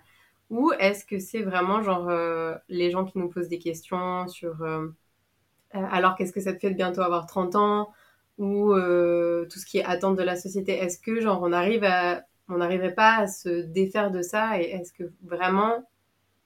Ou 0.51 0.73
est-ce 0.79 1.05
que 1.05 1.19
c'est 1.19 1.43
vraiment 1.43 1.83
genre 1.83 2.09
euh, 2.09 2.55
les 2.69 2.91
gens 2.91 3.05
qui 3.05 3.19
nous 3.19 3.29
posent 3.29 3.49
des 3.49 3.59
questions 3.59 4.29
sur, 4.29 4.63
euh, 4.63 4.89
euh, 5.75 5.87
alors 5.91 6.17
qu'est-ce 6.17 6.33
que 6.33 6.41
ça 6.41 6.53
te 6.55 6.59
fait 6.61 6.71
de 6.71 6.77
bientôt 6.77 7.03
avoir 7.03 7.27
30 7.27 7.57
ans? 7.57 7.93
Ou 8.39 8.73
euh, 8.73 9.47
tout 9.51 9.59
ce 9.61 9.67
qui 9.67 9.79
est 9.79 9.85
attente 9.85 10.17
de 10.17 10.23
la 10.23 10.37
société? 10.37 10.73
Est-ce 10.75 10.99
que 11.01 11.21
genre 11.21 11.43
on 11.43 11.53
arrive 11.53 11.85
à 11.85 12.25
on 12.49 12.59
n'arriverait 12.59 12.95
pas 12.95 13.17
à 13.19 13.27
se 13.29 13.63
défaire 13.63 14.11
de 14.11 14.23
ça? 14.23 14.61
Et 14.61 14.65
est-ce 14.71 14.93
que 14.93 15.05
vraiment 15.23 15.85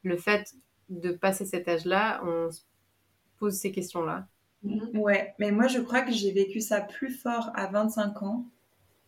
le 0.04 0.16
fait 0.18 0.54
de 0.90 1.12
passer 1.12 1.46
cet 1.46 1.68
âge-là, 1.68 2.22
on 2.24 2.50
se 2.52 2.62
pose 3.38 3.54
ces 3.54 3.72
questions-là? 3.72 4.28
Mhm. 4.62 4.98
Ouais, 4.98 5.34
mais 5.38 5.52
moi 5.52 5.66
je 5.68 5.78
crois 5.80 6.02
que 6.02 6.12
j'ai 6.12 6.32
vécu 6.32 6.60
ça 6.60 6.80
plus 6.80 7.10
fort 7.10 7.50
à 7.54 7.66
25 7.68 8.22
ans. 8.22 8.46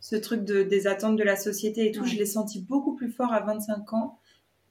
Ce 0.00 0.16
truc 0.16 0.44
de, 0.44 0.64
des 0.64 0.87
attentes 0.88 1.16
de 1.18 1.24
la 1.24 1.37
société 1.37 1.88
et 1.88 1.92
tout, 1.92 2.05
Ouais. 2.05 2.07
je 2.07 2.16
l'ai 2.16 2.26
senti 2.26 2.61
beaucoup 2.62 2.94
plus 2.96 3.11
fort 3.12 3.33
à 3.35 3.40
25 3.40 3.92
ans, 3.94 4.19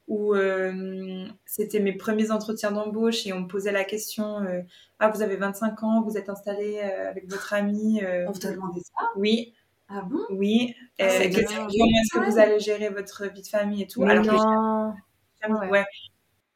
où 0.09 0.35
euh, 0.35 1.25
c'était 1.45 1.79
mes 1.79 1.93
premiers 1.93 2.31
entretiens 2.31 2.71
d'embauche 2.71 3.25
et 3.25 3.31
on 3.31 3.41
me 3.41 3.47
posait 3.47 3.71
la 3.71 3.85
question 3.85 4.39
euh, 4.43 4.61
Ah, 4.99 5.09
vous 5.09 5.21
avez 5.21 5.37
25 5.37 5.81
ans, 5.83 6.01
vous 6.01 6.17
êtes 6.17 6.27
installé 6.29 6.79
euh, 6.83 7.09
avec 7.09 7.29
votre 7.29 7.53
ami 7.53 8.01
On 8.27 8.33
t'a 8.33 8.51
demandé 8.51 8.81
ça? 8.81 9.07
Oui, 9.15 9.53
Ah 9.87 10.01
bon? 10.01 10.19
Oui. 10.31 10.75
Ah, 10.99 11.03
Euh, 11.05 11.29
que- 11.29 11.45
comment 11.45 11.69
est-ce 12.01 12.19
que 12.19 12.31
vous 12.31 12.37
allez 12.39 12.59
gérer 12.59 12.89
votre 12.89 13.25
vie 13.27 13.41
de 13.43 13.47
famille 13.47 13.83
et 13.83 13.87
tout 13.87 14.03
Mais 14.03 14.11
Alors 14.11 14.25
non 14.25 14.93
ouais. 15.69 15.85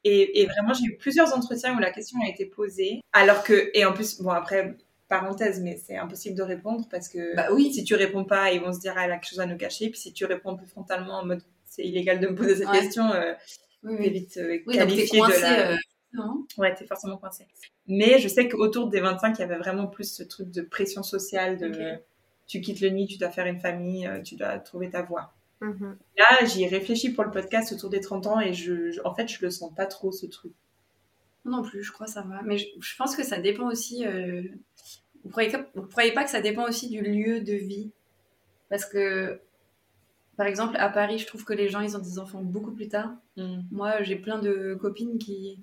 Et, 0.06 0.42
et 0.42 0.46
vraiment, 0.46 0.74
j'ai 0.74 0.84
eu 0.84 0.96
plusieurs 0.98 1.34
entretiens 1.34 1.74
où 1.74 1.78
la 1.80 1.90
question 1.90 2.18
a 2.26 2.28
été 2.28 2.44
posée. 2.44 3.00
Alors 3.12 3.42
que, 3.42 3.70
et 3.72 3.86
en 3.86 3.94
plus, 3.94 4.20
bon, 4.20 4.30
après, 4.30 4.76
parenthèse, 5.08 5.60
mais 5.62 5.76
c'est 5.78 5.96
impossible 5.96 6.36
de 6.36 6.42
répondre 6.42 6.86
parce 6.90 7.08
que 7.08 7.34
Bah 7.36 7.46
oui. 7.52 7.72
si 7.72 7.84
tu 7.84 7.94
réponds 7.94 8.24
pas, 8.24 8.52
ils 8.52 8.60
vont 8.60 8.72
se 8.72 8.80
dire, 8.80 8.94
ah, 8.96 9.04
elle 9.06 9.12
a 9.12 9.14
quelque 9.16 9.30
chose 9.30 9.40
à 9.40 9.46
nous 9.46 9.56
cacher. 9.56 9.88
Puis 9.88 9.98
si 10.00 10.12
tu 10.12 10.26
réponds 10.26 10.56
plus 10.56 10.66
frontalement 10.66 11.20
en 11.20 11.24
mode, 11.24 11.42
c'est 11.74 11.82
illégal 11.84 12.20
de 12.20 12.28
me 12.28 12.34
poser 12.34 12.56
cette 12.56 12.68
Ouais. 12.68 12.80
question, 12.80 13.10
euh, 13.12 13.32
Oui, 13.82 13.96
oui. 13.98 14.10
vite 14.10 14.36
euh, 14.36 14.58
Oui, 14.66 14.76
donc 14.78 14.88
qualifié 14.88 15.18
coincé. 15.20 15.36
de 15.38 15.42
la. 15.42 15.70
euh, 15.72 15.76
non 16.12 16.46
Ouais, 16.58 16.74
t'es 16.74 16.86
forcément 16.86 17.16
coincé. 17.16 17.46
Mais 17.86 18.18
je 18.18 18.28
sais 18.28 18.48
qu'autour 18.48 18.88
des 18.88 19.00
25, 19.00 19.36
il 19.38 19.40
y 19.40 19.44
avait 19.44 19.58
vraiment 19.58 19.86
plus 19.86 20.12
ce 20.12 20.22
truc 20.22 20.50
de 20.50 20.62
pression 20.62 21.02
sociale, 21.02 21.58
de 21.58 21.72
tu 22.46 22.60
quittes 22.60 22.80
le 22.80 22.88
nid, 22.90 23.06
tu 23.06 23.16
dois 23.18 23.30
faire 23.30 23.46
une 23.46 23.58
famille, 23.60 24.08
tu 24.24 24.36
dois 24.36 24.58
trouver 24.58 24.90
ta 24.90 25.02
voie. 25.02 25.32
Mhm. 25.60 25.96
Là, 26.18 26.44
j'y 26.44 26.64
ai 26.64 26.68
réfléchi 26.68 27.10
pour 27.10 27.24
le 27.24 27.30
podcast 27.30 27.72
autour 27.72 27.88
des 27.90 28.00
30 28.00 28.26
ans 28.26 28.38
et 28.40 28.52
je, 28.52 28.90
je- 28.90 29.00
en 29.04 29.14
fait, 29.14 29.26
je 29.28 29.38
le 29.42 29.50
sens 29.50 29.72
pas 29.74 29.86
trop 29.86 30.12
ce 30.12 30.26
truc. 30.26 30.52
Non 31.46 31.62
plus, 31.62 31.82
je 31.82 31.90
crois 31.92 32.06
que 32.06 32.12
ça 32.12 32.22
va. 32.22 32.42
Mais 32.44 32.58
je, 32.58 32.66
je 32.80 32.96
pense 32.96 33.16
que 33.16 33.22
ça 33.22 33.38
dépend 33.38 33.66
aussi. 33.68 34.06
euh, 34.06 34.42
Vous 35.24 35.30
vous 35.30 35.86
croyez 35.86 36.12
pas 36.12 36.24
que 36.24 36.30
ça 36.30 36.40
dépend 36.42 36.68
aussi 36.68 36.88
du 36.90 37.00
lieu 37.02 37.40
de 37.40 37.54
vie? 37.54 37.90
Parce 38.68 38.84
que, 38.84 39.40
par 40.36 40.46
exemple, 40.46 40.76
à 40.78 40.88
Paris, 40.88 41.18
je 41.18 41.26
trouve 41.26 41.44
que 41.44 41.52
les 41.52 41.68
gens, 41.68 41.80
ils 41.80 41.96
ont 41.96 42.00
des 42.00 42.18
enfants 42.18 42.42
beaucoup 42.42 42.72
plus 42.72 42.88
tard. 42.88 43.10
Mm. 43.36 43.60
Moi, 43.70 44.02
j'ai 44.02 44.16
plein 44.16 44.38
de 44.38 44.74
copines 44.80 45.18
qui. 45.18 45.58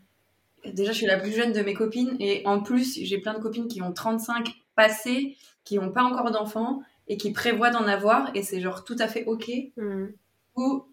Déjà, 0.66 0.92
je 0.92 0.98
suis 0.98 1.08
la 1.08 1.18
plus 1.18 1.32
jeune 1.32 1.54
de 1.54 1.62
mes 1.62 1.74
copines. 1.74 2.16
Et 2.20 2.44
en 2.46 2.62
plus, 2.62 3.00
j'ai 3.02 3.18
plein 3.18 3.34
de 3.34 3.40
copines 3.40 3.68
qui 3.68 3.82
ont 3.82 3.94
35 3.94 4.54
passés, 4.76 5.38
qui 5.64 5.78
n'ont 5.78 5.92
pas 5.92 6.04
encore 6.04 6.32
d'enfants 6.32 6.82
et 7.08 7.18
qui 7.18 7.32
prévoient 7.34 7.72
d'en 7.72 7.88
avoir. 7.88 8.32
Et 8.36 8.44
c'est 8.44 8.62
genre 8.62 8.84
tout 8.84 8.96
à 9.00 9.08
fait 9.08 9.26
OK. 9.26 9.50
Mhm. 9.78 10.14
Ou 10.58 10.86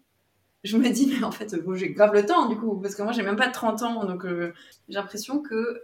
je 0.63 0.77
me 0.77 0.89
dis, 0.89 1.07
mais 1.07 1.23
en 1.23 1.31
fait, 1.31 1.55
bon, 1.63 1.75
j'ai 1.75 1.91
grave 1.91 2.13
le 2.13 2.25
temps, 2.25 2.49
du 2.49 2.57
coup, 2.57 2.77
parce 2.81 2.95
que 2.95 3.03
moi, 3.03 3.11
j'ai 3.13 3.23
même 3.23 3.35
pas 3.37 3.49
30 3.49 3.81
ans, 3.83 4.05
donc 4.05 4.25
euh, 4.25 4.53
j'ai 4.89 4.95
l'impression 4.95 5.39
que 5.41 5.83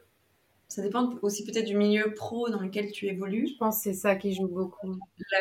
ça 0.67 0.81
dépend 0.81 1.13
aussi 1.21 1.45
peut-être 1.45 1.65
du 1.65 1.77
milieu 1.77 2.13
pro 2.13 2.49
dans 2.49 2.59
lequel 2.59 2.91
tu 2.91 3.05
évolues. 3.07 3.47
Je 3.47 3.57
pense 3.57 3.77
que 3.77 3.83
c'est 3.83 3.93
ça 3.93 4.15
qui 4.15 4.33
joue 4.33 4.47
beaucoup. 4.47 4.97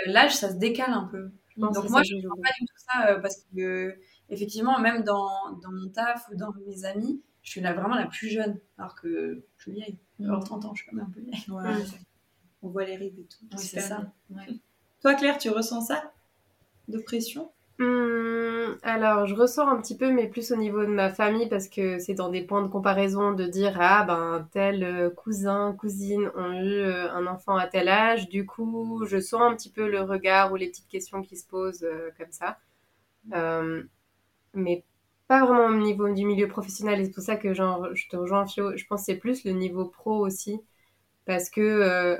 La- 0.07 0.13
L'âge, 0.13 0.37
ça 0.37 0.51
se 0.51 0.57
décale 0.57 0.93
un 0.93 1.05
peu. 1.11 1.31
Je 1.57 1.61
pense 1.61 1.75
Donc 1.75 1.89
moi, 1.91 2.03
je 2.03 2.17
ne 2.17 2.23
pas 2.23 2.51
du 2.59 2.67
tout 2.67 2.77
ça, 2.77 3.11
euh, 3.11 3.21
parce 3.21 3.47
que, 3.55 3.97
effectivement, 4.29 4.79
même 4.81 5.05
dans, 5.05 5.53
dans 5.63 5.71
mon 5.71 5.89
taf 5.89 6.29
ou 6.33 6.37
dans 6.37 6.53
mes 6.67 6.85
amis, 6.85 7.23
je 7.43 7.51
suis 7.51 7.61
là 7.61 7.73
vraiment 7.75 7.95
la 7.95 8.07
plus 8.07 8.29
jeune, 8.29 8.59
alors 8.79 8.95
que 8.95 9.45
je 9.57 9.63
suis 9.63 9.73
vieille. 9.73 9.99
Alors 10.21 10.43
30 10.43 10.65
ans, 10.65 10.75
je 10.75 10.83
suis 10.83 10.91
quand 10.91 10.97
même 10.97 11.07
un 11.07 11.11
peu 11.11 11.21
vieille. 11.21 11.45
Ouais. 11.49 11.75
Mm. 11.75 11.87
On 12.63 12.69
voit 12.71 12.85
les 12.85 12.97
rides 12.97 13.19
et 13.19 13.27
tout. 13.27 13.59
C'est 13.59 13.81
ça. 13.81 14.11
Toi, 15.03 15.15
Claire, 15.15 15.37
tu 15.37 15.51
ressens 15.51 15.83
ça 15.83 16.13
De 16.89 16.99
pression? 16.99 17.51
Hum, 17.81 18.79
alors, 18.83 19.27
je 19.27 19.35
ressors 19.35 19.69
un 19.69 19.81
petit 19.81 19.97
peu, 19.97 20.11
mais 20.13 20.29
plus 20.29 20.53
au 20.53 20.57
niveau 20.57 20.83
de 20.83 20.87
ma 20.91 21.11
famille, 21.11 21.49
parce 21.49 21.69
que 21.69 21.99
c'est 21.99 22.15
dans 22.15 22.29
des 22.29 22.43
points 22.43 22.63
de 22.63 22.69
comparaison 22.69 23.33
de 23.33 23.45
dire, 23.47 23.77
ah 23.81 24.05
ben, 24.05 24.49
tel 24.53 24.85
euh, 24.85 25.11
cousin, 25.11 25.75
cousine 25.77 26.31
ont 26.37 26.53
eu 26.53 26.73
euh, 26.83 27.11
un 27.13 27.27
enfant 27.27 27.57
à 27.57 27.67
tel 27.67 27.89
âge. 27.89 28.29
Du 28.29 28.47
coup, 28.47 29.05
je 29.07 29.19
sens 29.21 29.43
un 29.43 29.55
petit 29.57 29.71
peu 29.73 29.89
le 29.91 30.03
regard 30.03 30.53
ou 30.53 30.57
les 30.57 30.69
petites 30.69 30.87
questions 30.89 31.23
qui 31.23 31.37
se 31.37 31.47
posent 31.49 31.83
euh, 31.85 32.11
comme 32.17 32.31
ça. 32.31 32.59
Euh, 33.35 33.83
mais 34.55 34.85
pas 35.29 35.45
vraiment 35.47 35.67
au 35.67 35.77
niveau 35.81 36.09
du 36.15 36.27
milieu 36.27 36.49
professionnel. 36.49 37.01
Et 37.01 37.07
c'est 37.07 37.13
pour 37.13 37.25
ça 37.25 37.37
que 37.37 37.55
genre, 37.55 37.95
je 37.95 38.09
te 38.09 38.17
rejoins, 38.17 38.47
Fio. 38.47 38.77
Je 38.77 38.87
pense 38.87 39.03
que 39.03 39.07
c'est 39.07 39.17
plus 39.19 39.45
le 39.45 39.53
niveau 39.53 39.87
pro 39.87 40.19
aussi. 40.27 40.61
Parce 41.27 41.51
que, 41.51 42.19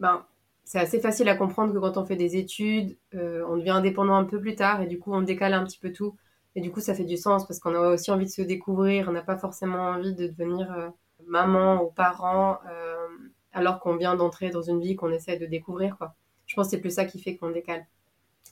ben, 0.00 0.26
c'est 0.66 0.80
assez 0.80 0.98
facile 0.98 1.28
à 1.28 1.36
comprendre 1.36 1.72
que 1.72 1.78
quand 1.78 1.96
on 1.96 2.04
fait 2.04 2.16
des 2.16 2.36
études, 2.36 2.98
euh, 3.14 3.44
on 3.48 3.56
devient 3.56 3.70
indépendant 3.70 4.16
un 4.16 4.24
peu 4.24 4.40
plus 4.40 4.56
tard 4.56 4.82
et 4.82 4.88
du 4.88 4.98
coup 4.98 5.12
on 5.14 5.22
décale 5.22 5.54
un 5.54 5.64
petit 5.64 5.78
peu 5.78 5.92
tout. 5.92 6.16
Et 6.56 6.60
du 6.60 6.72
coup 6.72 6.80
ça 6.80 6.92
fait 6.92 7.04
du 7.04 7.16
sens 7.16 7.46
parce 7.46 7.60
qu'on 7.60 7.74
a 7.76 7.94
aussi 7.94 8.10
envie 8.10 8.24
de 8.24 8.30
se 8.30 8.42
découvrir, 8.42 9.08
on 9.08 9.12
n'a 9.12 9.22
pas 9.22 9.36
forcément 9.36 9.90
envie 9.90 10.12
de 10.12 10.26
devenir 10.26 10.72
euh, 10.72 10.88
maman 11.24 11.84
ou 11.84 11.90
parent 11.92 12.58
euh, 12.68 13.06
alors 13.52 13.78
qu'on 13.78 13.94
vient 13.96 14.16
d'entrer 14.16 14.50
dans 14.50 14.62
une 14.62 14.80
vie 14.80 14.96
qu'on 14.96 15.12
essaie 15.12 15.38
de 15.38 15.46
découvrir. 15.46 15.96
Quoi. 15.98 16.16
Je 16.46 16.56
pense 16.56 16.66
que 16.66 16.72
c'est 16.72 16.80
plus 16.80 16.90
ça 16.90 17.04
qui 17.04 17.22
fait 17.22 17.36
qu'on 17.36 17.50
décale. 17.50 17.86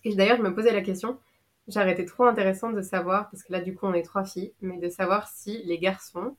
Et 0.04 0.14
d'ailleurs 0.14 0.36
je 0.36 0.42
me 0.42 0.54
posais 0.54 0.72
la 0.72 0.82
question, 0.82 1.18
j'ai 1.66 1.90
été 1.90 2.04
trop 2.04 2.26
intéressante 2.26 2.76
de 2.76 2.82
savoir, 2.82 3.28
parce 3.28 3.42
que 3.42 3.52
là 3.52 3.60
du 3.60 3.74
coup 3.74 3.86
on 3.86 3.92
est 3.92 4.02
trois 4.02 4.24
filles, 4.24 4.52
mais 4.60 4.78
de 4.78 4.88
savoir 4.88 5.26
si 5.26 5.64
les 5.64 5.80
garçons, 5.80 6.36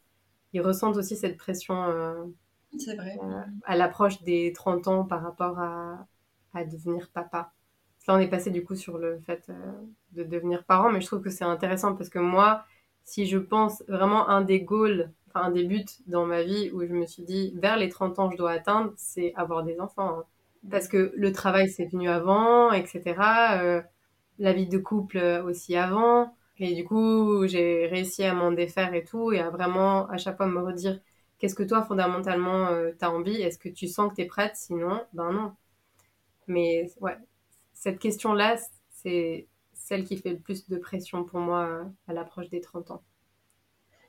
ils 0.54 0.62
ressentent 0.62 0.96
aussi 0.96 1.18
cette 1.18 1.36
pression. 1.36 2.34
C'est 2.78 2.96
vrai. 2.96 3.18
euh, 3.24 3.42
à 3.66 3.76
l'approche 3.76 4.22
des 4.24 4.54
30 4.54 4.88
ans 4.88 5.06
par 5.06 5.22
rapport 5.24 5.60
à, 5.60 6.08
à 6.54 6.64
devenir 6.66 7.10
papa. 7.12 7.52
Là, 8.08 8.16
on 8.16 8.20
est 8.20 8.28
passé 8.30 8.52
du 8.52 8.64
coup 8.64 8.76
sur 8.76 8.98
le 8.98 9.20
fait 9.20 9.46
euh, 9.50 9.54
de 10.14 10.24
devenir 10.24 10.64
parent, 10.66 10.92
mais 10.92 11.02
je 11.02 11.08
trouve 11.08 11.22
que 11.22 11.30
c'est 11.30 11.44
intéressant 11.46 11.96
parce 11.96 12.10
que 12.10 12.20
moi, 12.20 12.64
si 13.04 13.26
je 13.26 13.38
pense 13.38 13.84
vraiment 13.88 14.30
un 14.30 14.42
des 14.42 14.62
goals, 14.62 15.12
enfin 15.30 15.48
un 15.48 15.52
des 15.52 15.64
buts 15.66 15.86
dans 16.08 16.26
ma 16.26 16.44
vie 16.44 16.70
où 16.72 16.82
je 16.86 16.94
me 16.94 17.06
suis 17.08 17.24
dit 17.24 17.54
vers 17.58 17.78
les 17.78 17.90
30 17.90 18.20
ans 18.20 18.30
je 18.32 18.38
dois 18.38 18.52
atteindre, 18.52 18.94
c'est 18.98 19.34
avoir 19.36 19.64
des 19.64 19.80
enfants. 19.80 20.20
hein. 20.20 20.26
Parce 20.72 20.88
que 20.88 21.12
le 21.16 21.32
travail 21.32 21.70
c'est 21.70 21.86
venu 21.86 22.10
avant, 22.10 22.72
etc. 22.74 23.62
Euh, 23.64 23.82
la 24.40 24.54
vie 24.54 24.68
de 24.68 24.78
couple 24.78 25.18
aussi 25.46 25.76
avant. 25.76 26.36
Et 26.58 26.74
du 26.74 26.86
coup, 26.86 27.46
j'ai 27.48 27.88
réussi 27.88 28.24
à 28.24 28.34
m'en 28.34 28.52
défaire 28.52 28.94
et 28.94 29.04
tout, 29.04 29.32
et 29.34 29.40
à 29.42 29.50
vraiment 29.50 30.08
à 30.10 30.18
chaque 30.18 30.38
fois 30.38 30.48
me 30.48 30.62
redire 30.62 31.00
qu'est-ce 31.38 31.56
que 31.56 31.64
toi 31.64 31.84
fondamentalement 31.84 32.68
euh, 32.68 32.92
t'as 32.98 33.10
envie, 33.10 33.42
est-ce 33.42 33.58
que 33.58 33.70
tu 33.70 33.88
sens 33.88 34.10
que 34.10 34.16
t'es 34.16 34.26
prête, 34.26 34.56
sinon, 34.56 35.02
ben 35.14 35.32
non. 35.32 35.54
Mais 36.48 36.92
ouais, 37.02 37.18
cette 37.74 38.00
question-là, 38.00 38.58
c'est 38.92 39.48
celle 39.74 40.06
qui 40.06 40.18
fait 40.18 40.32
le 40.32 40.40
plus 40.40 40.68
de 40.68 40.78
pression 40.78 41.24
pour 41.24 41.40
moi 41.40 41.66
euh, 41.66 41.84
à 42.08 42.14
l'approche 42.14 42.50
des 42.50 42.62
30 42.62 42.92
ans. 42.92 43.04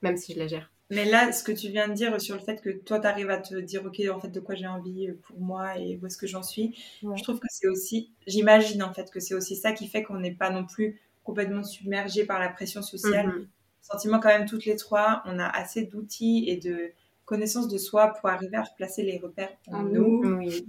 Même 0.02 0.16
si 0.16 0.34
je 0.34 0.38
la 0.38 0.46
gère. 0.46 0.70
Mais 0.90 1.04
là, 1.04 1.32
ce 1.32 1.42
que 1.42 1.52
tu 1.52 1.68
viens 1.68 1.88
de 1.88 1.94
dire 1.94 2.20
sur 2.20 2.36
le 2.36 2.40
fait 2.40 2.60
que 2.60 2.70
toi, 2.70 3.00
tu 3.00 3.06
arrives 3.06 3.30
à 3.30 3.38
te 3.38 3.56
dire, 3.56 3.84
OK, 3.84 4.00
en 4.08 4.20
fait, 4.20 4.28
de 4.28 4.38
quoi 4.38 4.54
j'ai 4.54 4.68
envie 4.68 5.10
pour 5.24 5.40
moi 5.40 5.78
et 5.78 5.98
où 6.00 6.06
est-ce 6.06 6.16
que 6.16 6.28
j'en 6.28 6.44
suis, 6.44 6.78
Ouais. 7.02 7.16
je 7.16 7.22
trouve 7.24 7.40
que 7.40 7.48
c'est 7.50 7.66
aussi, 7.66 8.12
j'imagine 8.26 8.82
en 8.84 8.94
fait 8.94 9.10
que 9.10 9.18
c'est 9.18 9.34
aussi 9.34 9.56
ça 9.56 9.72
qui 9.72 9.88
fait 9.88 10.04
qu'on 10.04 10.20
n'est 10.20 10.34
pas 10.34 10.50
non 10.50 10.64
plus 10.64 11.00
complètement 11.24 11.64
submergé 11.64 12.24
par 12.24 12.38
la 12.38 12.48
pression 12.48 12.82
sociale. 12.82 13.26
Mhm. 13.26 13.48
Sentiment 13.82 14.20
quand 14.20 14.28
même 14.28 14.46
toutes 14.46 14.64
les 14.64 14.76
trois, 14.76 15.22
on 15.26 15.38
a 15.38 15.46
assez 15.46 15.84
d'outils 15.84 16.44
et 16.48 16.56
de 16.56 16.92
connaissances 17.26 17.68
de 17.68 17.76
soi 17.78 18.14
pour 18.18 18.30
arriver 18.30 18.56
à 18.56 18.62
replacer 18.62 19.02
les 19.02 19.18
repères 19.18 19.50
en 19.68 19.80
En 19.80 19.82
nous. 19.82 20.22
Oui. 20.38 20.66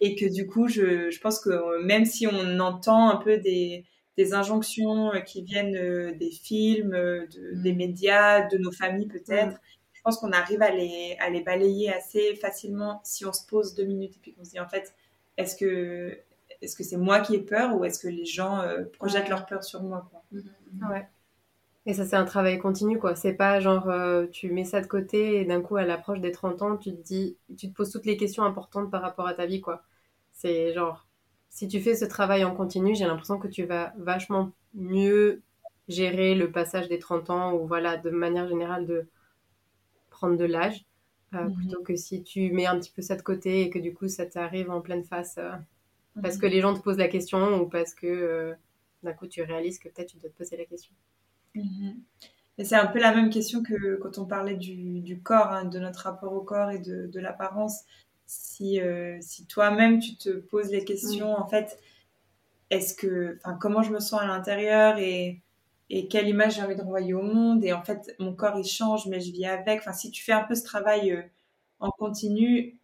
Et 0.00 0.14
que 0.16 0.26
du 0.26 0.46
coup, 0.46 0.68
je, 0.68 1.10
je 1.10 1.20
pense 1.20 1.38
que 1.40 1.50
euh, 1.50 1.82
même 1.82 2.04
si 2.04 2.26
on 2.26 2.58
entend 2.60 3.08
un 3.10 3.16
peu 3.16 3.38
des, 3.38 3.84
des 4.18 4.34
injonctions 4.34 5.12
euh, 5.14 5.20
qui 5.20 5.42
viennent 5.42 5.76
euh, 5.76 6.12
des 6.14 6.30
films, 6.30 6.90
de- 6.90 7.54
Mm. 7.54 7.62
des 7.62 7.72
médias, 7.72 8.46
de 8.48 8.58
nos 8.58 8.72
familles 8.72 9.06
peut-être, 9.08 9.56
je 9.94 10.00
pense 10.02 10.18
qu'on 10.18 10.32
arrive 10.32 10.60
à 10.62 10.70
les, 10.74 11.16
à 11.20 11.30
les 11.30 11.42
balayer 11.42 11.92
assez 11.92 12.34
facilement 12.34 13.00
si 13.04 13.24
on 13.24 13.32
se 13.32 13.46
pose 13.46 13.74
deux 13.76 13.84
minutes 13.84 14.16
et 14.16 14.18
puis 14.20 14.34
qu'on 14.34 14.44
se 14.44 14.50
dit 14.50 14.60
en 14.60 14.68
fait, 14.68 14.92
est-ce 15.36 15.54
que 15.56 16.18
est-ce 16.60 16.74
que 16.76 16.82
c'est 16.84 16.96
moi 16.96 17.20
qui 17.20 17.34
ai 17.36 17.40
peur 17.40 17.76
ou 17.76 17.84
est-ce 17.84 17.98
que 18.00 18.08
les 18.08 18.24
gens 18.24 18.60
euh, 18.60 18.84
projettent 18.98 19.24
Ouais. 19.24 19.30
leur 19.30 19.46
peur 19.46 19.62
sur 19.64 19.82
moi 19.82 20.08
quoi. 20.10 20.22
Ouais. 20.90 21.06
Et 21.86 21.94
ça, 21.94 22.04
c'est 22.06 22.16
un 22.16 22.24
travail 22.24 22.58
continu, 22.58 22.98
quoi. 22.98 23.16
C'est 23.16 23.32
pas 23.34 23.58
genre, 23.60 23.88
euh, 23.90 24.26
tu 24.28 24.50
mets 24.52 24.64
ça 24.64 24.80
de 24.80 24.86
côté 24.86 25.40
et 25.40 25.44
d'un 25.44 25.60
coup, 25.62 25.76
à 25.76 25.84
l'approche 25.84 26.20
des 26.20 26.30
30 26.32 26.62
ans, 26.62 26.76
tu 26.76 26.90
te 26.94 27.02
dis, 27.02 27.36
tu 27.58 27.68
te 27.68 27.74
poses 27.74 27.90
toutes 27.90 28.06
les 28.06 28.16
questions 28.16 28.44
importantes 28.44 28.90
par 28.90 29.02
rapport 29.02 29.26
à 29.26 29.34
ta 29.34 29.46
vie, 29.46 29.60
quoi. 29.60 29.82
C'est 30.32 30.72
genre, 30.74 31.06
si 31.50 31.66
tu 31.68 31.80
fais 31.80 31.96
ce 31.96 32.04
travail 32.04 32.44
en 32.44 32.54
continu, 32.54 32.94
j'ai 32.94 33.04
l'impression 33.06 33.38
que 33.38 33.48
tu 33.48 33.64
vas 33.64 33.92
vachement 33.98 34.52
mieux 34.74 35.42
gérer 35.88 36.34
le 36.36 36.50
passage 36.52 36.88
des 36.88 36.98
30 37.00 37.30
ans 37.30 37.54
ou 37.54 37.66
voilà, 37.66 37.96
de 37.96 38.10
manière 38.10 38.46
générale, 38.48 38.86
de 38.86 39.08
prendre 40.10 40.36
de 40.36 40.44
l'âge, 40.44 40.84
euh, 41.34 41.48
Mhm. 41.48 41.50
plutôt 41.50 41.82
que 41.82 41.96
si 41.96 42.22
tu 42.22 42.52
mets 42.52 42.66
un 42.66 42.78
petit 42.78 42.92
peu 42.92 43.02
ça 43.02 43.16
de 43.16 43.22
côté 43.22 43.62
et 43.62 43.70
que 43.70 43.78
du 43.80 43.94
coup, 43.94 44.08
ça 44.08 44.26
t'arrive 44.26 44.70
en 44.70 44.80
pleine 44.80 45.04
face 45.04 45.38
euh, 45.38 45.50
parce 46.22 46.36
Mhm. 46.36 46.38
que 46.38 46.46
les 46.46 46.60
gens 46.62 46.74
te 46.74 46.80
posent 46.82 46.98
la 46.98 47.08
question 47.08 47.60
ou 47.62 47.68
parce 47.68 47.94
que 47.94 48.54
d'un 49.02 49.12
coup, 49.14 49.26
tu 49.28 49.42
réalises 49.42 49.78
que 49.78 49.88
peut-être 49.88 50.10
tu 50.10 50.18
dois 50.18 50.30
te 50.30 50.36
poser 50.38 50.56
la 50.58 50.64
question. 50.66 50.94
Mhm. 51.54 52.02
Et 52.58 52.64
c'est 52.64 52.76
un 52.76 52.86
peu 52.86 53.00
la 53.00 53.14
même 53.14 53.30
question 53.30 53.62
que 53.62 53.96
quand 53.96 54.18
on 54.18 54.26
parlait 54.26 54.56
du, 54.56 55.00
du 55.00 55.20
corps, 55.22 55.48
hein, 55.52 55.64
de 55.66 55.78
notre 55.78 56.00
rapport 56.02 56.32
au 56.34 56.42
corps 56.42 56.70
et 56.70 56.78
de, 56.80 57.06
de 57.08 57.20
l'apparence. 57.20 57.82
Si, 58.26 58.80
euh, 58.80 59.18
si 59.22 59.46
toi-même 59.46 60.00
tu 60.00 60.16
te 60.16 60.30
poses 60.30 60.70
les 60.70 60.84
questions, 60.84 61.34
en 61.36 61.46
fait, 61.48 61.80
est-ce 62.70 62.94
que, 62.94 63.38
enfin, 63.44 63.56
comment 63.60 63.82
je 63.82 63.92
me 63.92 64.00
sens 64.00 64.20
à 64.22 64.26
l'intérieur 64.26 64.98
et, 64.98 65.42
et 65.90 66.08
quelle 66.08 66.28
image 66.28 66.56
j'ai 66.56 66.62
envie 66.62 66.76
de 66.76 66.82
renvoyer 66.82 67.14
au 67.14 67.22
monde? 67.22 67.64
Et 67.64 67.72
en 67.72 67.82
fait 67.84 68.14
mon 68.18 68.34
corps 68.34 68.58
il 68.58 68.64
change 68.66 69.06
mais 69.08 69.20
je 69.20 69.32
vis 69.32 69.46
avec. 69.46 69.80
Enfin, 69.80 69.92
si 69.92 70.10
tu 70.10 70.22
fais 70.24 70.32
un 70.32 70.44
peu 70.44 70.54
ce 70.56 70.64
travail 70.64 71.12
euh, 71.12 71.22
en 71.80 71.90
continu, 71.92 72.78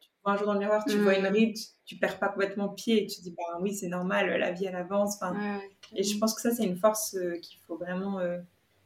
tu 0.00 0.10
vois 0.24 0.34
un 0.34 0.36
jour 0.38 0.46
dans 0.48 0.54
le 0.54 0.60
miroir, 0.60 0.86
tu 0.86 0.98
vois 1.00 1.16
une 1.18 1.26
ride, 1.26 1.56
tu, 1.86 1.96
perds 1.96 2.18
pas 2.18 2.28
complètement 2.28 2.68
pied 2.68 3.02
et 3.02 3.06
tu 3.06 3.18
te 3.18 3.22
dis 3.22 3.34
bah 3.36 3.58
oui 3.60 3.74
c'est 3.74 3.88
normal, 3.88 4.28
la 4.38 4.52
vie 4.52 4.66
elle 4.66 4.76
avance. 4.76 5.16
Enfin, 5.16 5.32
Ouais, 5.32 5.40
ouais, 5.40 5.70
et 5.94 6.02
je 6.02 6.18
pense 6.18 6.34
que 6.34 6.40
ça, 6.40 6.50
c'est 6.50 6.64
une 6.64 6.76
force 6.76 7.14
euh, 7.14 7.36
qu'il 7.38 7.58
faut 7.66 7.76
vraiment 7.76 8.18
euh, 8.18 8.38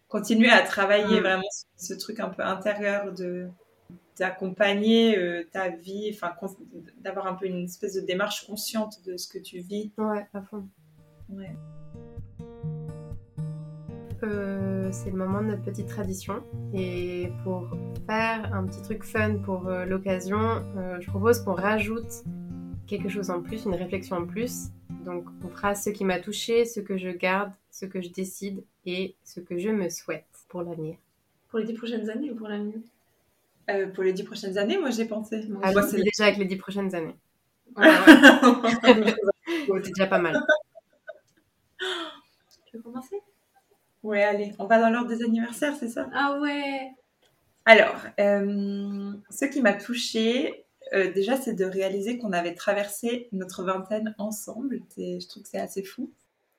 continuer 0.09 0.51
à 0.51 0.63
travailler, 0.63 1.21
vraiment 1.21 1.43
ce, 1.77 1.95
truc 1.95 2.21
un 2.21 2.29
peu 2.29 2.43
intérieur 2.43 3.13
de 3.13 3.49
d'accompagner 4.19 5.17
euh, 5.17 5.49
ta 5.51 5.71
vie, 5.71 6.11
enfin 6.13 6.35
d'avoir 6.99 7.27
un 7.27 7.35
peu 7.35 7.47
une 7.47 7.65
espèce 7.65 7.95
de 7.95 8.01
démarche 8.01 8.47
consciente 8.47 9.03
de 9.07 9.17
ce 9.17 9.29
que 9.29 9.39
tu 9.39 9.61
vis. 9.61 9.91
Ouais, 9.97 10.27
à 10.35 10.43
fond. 10.43 10.69
Ouais. 11.31 11.57
Euh, 14.23 14.89
c'est 14.93 15.11
le 15.11 15.17
moment 15.17 15.41
de 15.41 15.47
notre 15.49 15.63
petite 15.63 15.89
tradition. 15.89 16.43
Et 16.75 17.31
pour 17.45 17.69
faire 18.07 18.53
un 18.53 18.65
petit 18.65 18.83
truc 18.83 19.05
fun 19.05 19.37
pour 19.37 19.69
euh, 19.69 19.85
l'occasion, 19.85 20.39
euh, 20.77 20.99
je 21.01 21.09
propose 21.09 21.41
qu'on 21.41 21.55
rajoute 21.55 22.25
quelque 22.91 23.09
chose 23.09 23.31
en 23.31 23.41
plus, 23.41 23.65
une 23.65 23.75
réflexion 23.75 24.17
en 24.17 24.27
plus. 24.27 24.69
Donc, 25.05 25.25
on 25.45 25.49
fera 25.49 25.75
ce 25.75 25.91
qui 25.91 26.05
m'a 26.05 26.19
touché, 26.19 26.65
ce 26.65 26.81
que 26.81 26.99
je 26.99 27.09
garde, 27.09 27.53
ce 27.71 27.87
que 27.87 28.03
je 28.03 28.09
décide 28.11 28.63
et 28.85 29.15
ce 29.25 29.41
que 29.41 29.59
je 29.59 29.71
me 29.71 29.89
souhaite 29.89 30.27
pour 30.49 30.63
l'avenir. 30.63 30.97
Pour 31.49 31.61
les 31.61 31.65
dix 31.67 31.75
prochaines 31.75 32.11
années 32.11 32.31
ou 32.31 32.35
pour 32.37 32.49
l'avenir 32.49 32.77
Euh, 33.71 33.87
pour 33.89 34.03
les 34.03 34.13
dix 34.13 34.25
prochaines 34.25 34.59
années, 34.59 34.79
moi 34.79 34.91
j'ai 34.91 35.05
pensé. 35.05 35.47
Moi, 35.49 35.61
Ah, 35.63 35.83
c'est- 35.83 36.03
déjà 36.03 36.25
avec 36.25 36.39
les 36.39 36.45
dix 36.47 36.57
prochaines 36.57 36.93
années. 36.95 37.15
Ouais, 37.77 37.87
ouais. 39.69 39.81
C'est 39.85 39.93
déjà 39.95 40.07
pas 40.09 40.19
mal. 40.19 40.37
Tu 42.71 42.77
veux 42.77 42.83
commencer? 42.83 43.21
Ouais, 44.03 44.23
allez, 44.25 44.53
on 44.59 44.67
va 44.67 44.81
dans 44.81 44.91
l'ordre 44.91 45.09
des 45.09 45.23
anniversaires, 45.23 45.75
c'est 45.77 45.89
ça? 45.89 46.09
Ah 46.15 46.39
ouais 46.41 46.91
Alors, 47.65 47.97
euh, 48.19 49.13
ce 49.31 49.45
qui 49.47 49.61
m'a 49.63 49.75
touchée, 49.75 50.65
euh, 50.93 51.13
déjà, 51.13 51.37
c'est 51.37 51.55
de 51.55 51.65
réaliser 51.65 52.19
qu'on 52.19 52.33
avait 52.33 52.55
traversé 52.55 53.29
notre 53.33 53.63
vingtaine 53.63 54.15
ensemble. 54.19 54.83
Je 54.97 55.27
trouve 55.29 55.43
que 55.43 55.49
c'est 55.49 55.61
assez 55.61 55.83
fou. 55.83 56.13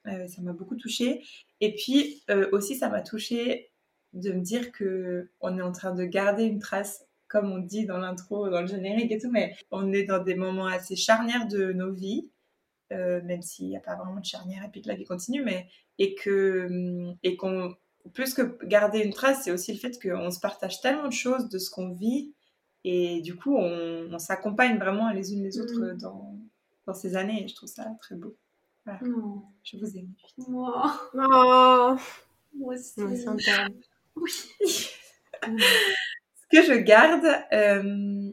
Euh, 0.07 0.27
ça 0.27 0.41
m'a 0.41 0.53
beaucoup 0.53 0.75
touchée. 0.75 1.23
Et 1.59 1.75
puis 1.75 2.23
euh, 2.29 2.49
aussi, 2.51 2.75
ça 2.75 2.89
m'a 2.89 3.01
touchée 3.01 3.71
de 4.13 4.31
me 4.31 4.41
dire 4.41 4.71
que 4.71 5.29
on 5.41 5.57
est 5.57 5.61
en 5.61 5.71
train 5.71 5.93
de 5.93 6.03
garder 6.05 6.43
une 6.43 6.59
trace, 6.59 7.05
comme 7.27 7.51
on 7.51 7.59
dit 7.59 7.85
dans 7.85 7.97
l'intro, 7.97 8.49
dans 8.49 8.61
le 8.61 8.67
générique 8.67 9.11
et 9.11 9.19
tout, 9.19 9.31
mais 9.31 9.55
on 9.69 9.93
est 9.93 10.03
dans 10.03 10.23
des 10.23 10.35
moments 10.35 10.67
assez 10.67 10.95
charnières 10.95 11.47
de 11.47 11.71
nos 11.71 11.93
vies, 11.93 12.29
même 12.89 13.41
s'il 13.41 13.67
n'y 13.67 13.77
a 13.77 13.79
pas 13.79 13.95
vraiment 13.95 14.19
de 14.19 14.25
charnière 14.25 14.65
et 14.65 14.69
puis 14.69 14.81
que 14.81 14.89
la 14.89 14.95
vie 14.95 15.05
continue, 15.05 15.43
mais 15.43 15.67
et 15.97 16.15
que 16.15 16.65
hum, 16.67 17.15
et 17.23 17.37
qu'on 17.37 17.75
plus 18.13 18.33
que 18.33 18.57
garder 18.65 18.99
une 18.99 19.13
trace, 19.13 19.43
c'est 19.43 19.51
aussi 19.51 19.71
le 19.71 19.79
fait 19.79 20.01
qu'on 20.01 20.31
se 20.31 20.39
partage 20.39 20.81
tellement 20.81 21.07
de 21.07 21.13
choses 21.13 21.49
de 21.49 21.59
ce 21.59 21.69
qu'on 21.69 21.93
vit 21.93 22.33
et 22.83 23.21
du 23.21 23.35
coup 23.35 23.55
on, 23.55 24.09
on 24.11 24.19
s'accompagne 24.19 24.77
vraiment 24.77 25.11
les 25.11 25.33
unes 25.33 25.43
les 25.43 25.59
autres 25.59 25.79
Mhm. 25.93 25.97
dans, 25.99 26.35
dans 26.87 26.93
ces 26.93 27.15
années 27.15 27.43
et 27.43 27.47
je 27.47 27.55
trouve 27.55 27.69
ça 27.69 27.85
très 28.01 28.15
beau. 28.15 28.35
Non, 29.03 29.43
Je 29.63 29.77
vous 29.77 29.97
aime. 29.97 30.09
moi, 30.49 30.99
Oh, 31.13 31.95
moi 32.55 32.73
aussi. 32.75 32.95
on. 32.99 33.37
Oui. 34.15 34.31
Ce 35.41 36.47
que 36.57 36.63
je 36.63 36.73
garde, 36.77 37.25
euh, 37.53 38.31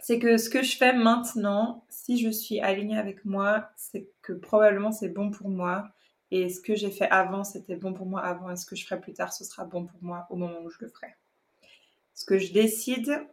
c'est 0.00 0.18
que 0.18 0.36
ce 0.36 0.50
que 0.50 0.62
je 0.62 0.76
fais 0.76 0.92
maintenant, 0.92 1.84
si 1.88 2.18
je 2.18 2.28
suis 2.30 2.60
alignée 2.60 2.98
avec 2.98 3.24
moi, 3.24 3.70
c'est 3.76 4.08
que 4.20 4.32
probablement 4.32 4.92
c'est 4.92 5.08
bon 5.08 5.30
pour 5.30 5.48
moi. 5.48 5.88
Et 6.30 6.48
ce 6.48 6.60
que 6.60 6.74
j'ai 6.74 6.90
fait 6.90 7.08
avant, 7.10 7.44
c'était 7.44 7.76
bon 7.76 7.92
pour 7.92 8.06
moi 8.06 8.22
avant. 8.22 8.50
Et 8.50 8.56
ce 8.56 8.66
que 8.66 8.74
je 8.74 8.84
ferai 8.86 9.00
plus 9.00 9.12
tard, 9.12 9.32
ce 9.32 9.44
sera 9.44 9.64
bon 9.64 9.86
pour 9.86 10.02
moi 10.02 10.26
au 10.30 10.36
moment 10.36 10.60
où 10.62 10.70
je 10.70 10.78
le 10.80 10.88
ferai. 10.88 11.14
Ce 12.14 12.24
que 12.24 12.38
je 12.38 12.52
décide, 12.52 13.26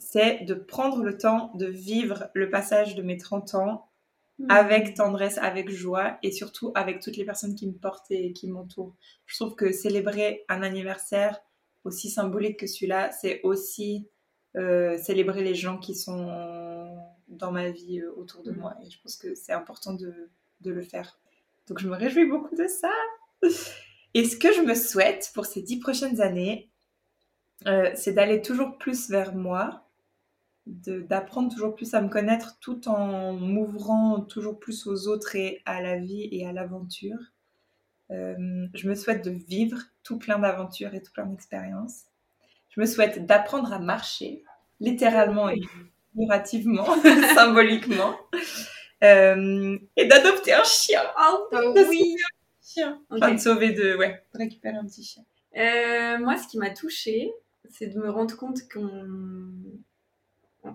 c'est 0.00 0.44
de 0.44 0.54
prendre 0.54 1.04
le 1.04 1.16
temps 1.16 1.52
de 1.54 1.66
vivre 1.66 2.28
le 2.34 2.50
passage 2.50 2.96
de 2.96 3.02
mes 3.02 3.16
30 3.18 3.54
ans 3.54 3.86
avec 4.48 4.94
tendresse, 4.94 5.36
avec 5.36 5.70
joie 5.70 6.18
et 6.22 6.32
surtout 6.32 6.72
avec 6.74 7.00
toutes 7.00 7.18
les 7.18 7.26
personnes 7.26 7.54
qui 7.54 7.66
me 7.68 7.74
portent 7.74 8.10
et 8.10 8.32
qui 8.32 8.48
m'entourent. 8.48 8.96
Je 9.26 9.36
trouve 9.36 9.54
que 9.54 9.70
célébrer 9.70 10.44
un 10.48 10.62
anniversaire 10.62 11.40
aussi 11.84 12.08
symbolique 12.08 12.58
que 12.58 12.66
celui-là, 12.66 13.12
c'est 13.12 13.42
aussi 13.42 14.08
euh, 14.56 14.96
célébrer 14.96 15.44
les 15.44 15.54
gens 15.54 15.76
qui 15.78 15.94
sont 15.94 16.26
dans 17.28 17.52
ma 17.52 17.70
vie 17.70 18.00
euh, 18.00 18.12
autour 18.16 18.42
de 18.42 18.50
Mhm. 18.50 18.58
moi. 18.58 18.74
Et 18.82 18.90
je 18.90 18.98
pense 19.02 19.16
que 19.16 19.34
c'est 19.34 19.52
important 19.52 19.92
de, 19.92 20.30
de 20.62 20.70
le 20.70 20.82
faire. 20.82 21.18
Donc 21.68 21.78
je 21.78 21.88
me 21.88 21.94
réjouis 21.94 22.26
beaucoup 22.26 22.56
de 22.56 22.66
ça. 22.66 22.90
Et 24.14 24.24
ce 24.24 24.36
que 24.36 24.52
je 24.52 24.62
me 24.62 24.74
souhaite 24.74 25.30
pour 25.34 25.46
ces 25.46 25.62
dix 25.62 25.78
prochaines 25.78 26.20
années, 26.20 26.70
euh, 27.66 27.90
c'est 27.94 28.12
d'aller 28.12 28.42
toujours 28.42 28.78
plus 28.78 29.08
vers 29.10 29.34
moi, 29.34 29.86
d'apprendre 30.66 31.52
toujours 31.52 31.74
plus 31.74 31.94
à 31.94 32.00
me 32.00 32.08
connaître 32.08 32.58
tout 32.60 32.88
en 32.88 33.32
m'ouvrant 33.32 34.20
toujours 34.20 34.58
plus 34.58 34.86
aux 34.86 35.08
autres 35.08 35.34
et 35.36 35.62
à 35.66 35.80
la 35.82 35.96
vie 35.96 36.28
et 36.30 36.46
à 36.46 36.52
l'aventure. 36.52 37.18
Euh, 38.10 38.66
je 38.74 38.88
me 38.88 38.94
souhaite 38.94 39.24
de 39.24 39.30
vivre 39.30 39.78
tout 40.02 40.18
plein 40.18 40.38
d'aventures 40.38 40.94
et 40.94 41.02
tout 41.02 41.12
plein 41.12 41.26
d'expériences. 41.26 42.02
Je 42.70 42.80
me 42.80 42.86
souhaite 42.86 43.26
d'apprendre 43.26 43.72
à 43.72 43.78
marcher, 43.78 44.44
littéralement 44.80 45.48
et 45.48 45.60
figurativement, 46.14 46.86
symboliquement. 47.34 48.16
Euh, 49.02 49.78
et 49.96 50.06
d'adopter 50.06 50.52
un 50.52 50.64
chien. 50.64 51.02
Oh 51.18 51.48
De 51.52 51.88
oui. 51.88 51.98
sauver 51.98 52.14
un 52.14 52.62
chien. 52.62 53.02
Ok. 53.10 53.18
Enfin, 53.22 53.34
de 53.34 53.38
sauver 53.40 53.72
de, 53.72 53.96
ouais, 53.96 54.22
de 54.34 54.38
récupérer 54.38 54.76
un 54.76 54.84
petit 54.84 55.04
chien. 55.04 55.22
Euh, 55.56 56.18
moi, 56.18 56.36
ce 56.36 56.46
qui 56.48 56.58
m'a 56.58 56.70
touchée, 56.70 57.32
c'est 57.70 57.86
de 57.88 57.98
me 57.98 58.10
rendre 58.10 58.36
compte 58.36 58.68
qu'on, 58.72 59.48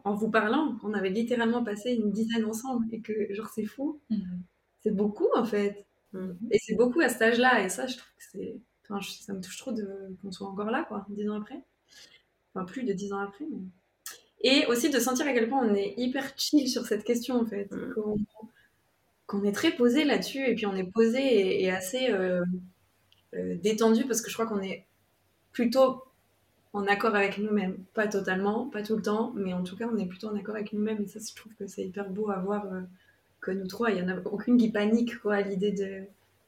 en 0.03 0.13
vous 0.15 0.29
parlant, 0.29 0.77
on 0.83 0.93
avait 0.93 1.09
littéralement 1.09 1.63
passé 1.63 1.91
une 1.93 2.11
dizaine 2.11 2.45
ensemble 2.45 2.85
et 2.91 3.01
que, 3.01 3.33
genre, 3.33 3.49
c'est 3.49 3.65
fou. 3.65 4.01
C'est 4.81 4.91
beaucoup, 4.95 5.27
en 5.35 5.45
fait. 5.45 5.85
Mhm. 6.13 6.37
Et 6.51 6.59
c'est 6.59 6.75
beaucoup 6.75 7.01
à 7.01 7.09
cet 7.09 7.21
âge-là. 7.23 7.63
Et 7.65 7.69
ça, 7.69 7.87
je 7.87 7.97
trouve 7.97 8.09
que 8.17 8.23
c'est. 8.31 8.57
Enfin, 8.85 8.99
je- 9.01 9.11
ça 9.11 9.33
me 9.33 9.41
touche 9.41 9.57
trop 9.57 9.71
de... 9.73 9.87
qu'on 10.21 10.31
soit 10.31 10.47
encore 10.47 10.71
là, 10.71 10.85
quoi, 10.85 11.05
dix 11.09 11.29
ans 11.29 11.39
après. 11.41 11.61
Enfin, 12.53 12.65
plus 12.65 12.83
de 12.83 12.93
dix 12.93 13.13
ans 13.13 13.19
après. 13.19 13.45
mais- 13.51 13.59
Et 14.41 14.65
aussi 14.67 14.89
de 14.89 14.99
sentir 14.99 15.27
à 15.27 15.33
quel 15.33 15.49
point 15.49 15.65
on 15.67 15.75
est 15.75 15.95
hyper 15.97 16.33
chill 16.37 16.69
sur 16.69 16.85
cette 16.85 17.03
question, 17.03 17.35
en 17.41 17.45
fait. 17.45 17.71
Mhm. 17.71 17.93
Qu'on 17.95 18.17
qu'on 19.27 19.43
est 19.43 19.51
très 19.51 19.71
posé 19.75 20.03
là-dessus. 20.05 20.45
Et 20.47 20.55
puis, 20.55 20.65
on 20.65 20.75
est 20.75 20.89
posé 20.91 21.19
et, 21.19 21.63
et 21.63 21.71
assez 21.71 22.11
euh, 22.11 22.43
euh, 23.35 23.57
détendu 23.57 24.05
parce 24.05 24.21
que 24.21 24.29
je 24.29 24.35
crois 24.35 24.47
qu'on 24.47 24.61
est 24.61 24.87
plutôt 25.53 26.03
en 26.75 26.87
accord 26.87 27.15
avec 27.15 27.37
nous-mêmes. 27.37 27.77
Pas 27.93 28.07
totalement, 28.07 28.67
pas 28.67 28.83
tout 28.83 28.97
le 28.97 29.01
temps, 29.01 29.31
mais 29.33 29.53
en 29.53 29.63
tout 29.63 29.77
cas, 29.77 29.87
on 29.91 29.97
est 29.97 30.05
plutôt 30.05 30.27
en 30.27 30.35
accord 30.35 30.55
avec 30.55 30.73
nous-mêmes. 30.73 31.01
Et 31.01 31.07
ça, 31.07 31.19
je 31.25 31.33
trouve 31.33 31.53
que 31.55 31.67
c'est 31.67 31.85
hyper 31.85 32.09
beau 32.09 32.29
à 32.29 32.37
voir 32.39 32.65
euh, 32.65 32.81
que 33.39 33.51
nous 33.51 33.65
trois. 33.67 33.91
Il 33.91 33.95
n'y 33.95 34.01
en 34.01 34.13
a 34.13 34.19
aucune 34.25 34.57
qui 34.57 34.69
panique 34.69 35.13
à 35.29 35.41
l'idée 35.41 36.07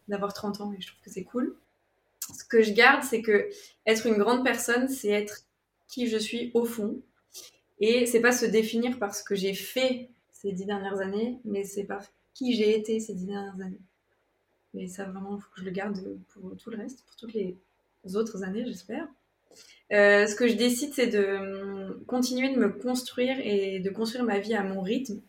d'avoir 0.10 0.34
30 0.34 0.60
ans. 0.60 0.74
Et 0.74 0.82
je 0.82 0.88
trouve 0.88 1.00
que 1.02 1.10
c'est 1.10 1.24
cool. 1.24 1.56
Ce 2.20 2.44
que 2.44 2.62
je 2.62 2.74
garde, 2.74 3.04
c'est 3.04 3.22
que 3.22 3.50
être 3.86 4.06
une 4.06 4.18
grande 4.18 4.44
personne, 4.44 4.90
c'est 4.90 5.10
être 5.10 5.46
qui 5.88 6.08
je 6.08 6.18
suis 6.18 6.52
au 6.54 6.66
fond. 6.66 7.00
Et 7.80 8.06
c'est 8.06 8.20
pas 8.20 8.34
se 8.34 8.46
définir 8.46 9.00
par 9.00 9.16
ce 9.16 9.24
que 9.24 9.36
j'ai 9.36 9.54
fait 9.54 10.10
ces 10.34 10.52
dix 10.52 10.66
dernières 10.66 11.00
années, 11.00 11.40
mais 11.46 11.64
c'est 11.64 11.86
par 11.86 12.04
qui 12.34 12.54
j'ai 12.54 12.78
été 12.78 13.00
ces 13.00 13.14
dix 13.14 13.28
dernières 13.28 13.62
années. 13.62 13.82
Mais 14.74 14.88
ça, 14.88 15.06
vraiment, 15.06 15.38
il 15.38 15.42
faut 15.42 15.50
que 15.56 15.62
je 15.62 15.66
le 15.66 15.72
garde 15.72 15.98
pour 16.34 16.58
tout 16.58 16.70
le 16.70 16.78
reste, 16.78 17.06
pour 17.06 17.16
toutes 17.16 17.34
les 17.34 17.56
autres 18.14 18.44
années, 18.44 18.66
j'espère. 18.66 19.08
Euh, 19.94 20.28
ce 20.28 20.36
que 20.36 20.48
je 20.48 20.56
décide, 20.56 20.94
c'est 20.94 21.08
de 21.08 21.26
hum, 21.38 22.04
continuer 22.08 22.50
de 22.54 22.60
me 22.60 22.70
construire 22.70 23.38
et 23.42 23.80
de 23.80 23.90
construire 23.90 24.26
ma 24.26 24.40
vie 24.40 24.54
à 24.54 24.64
mon 24.64 24.82
rythme 24.82 25.22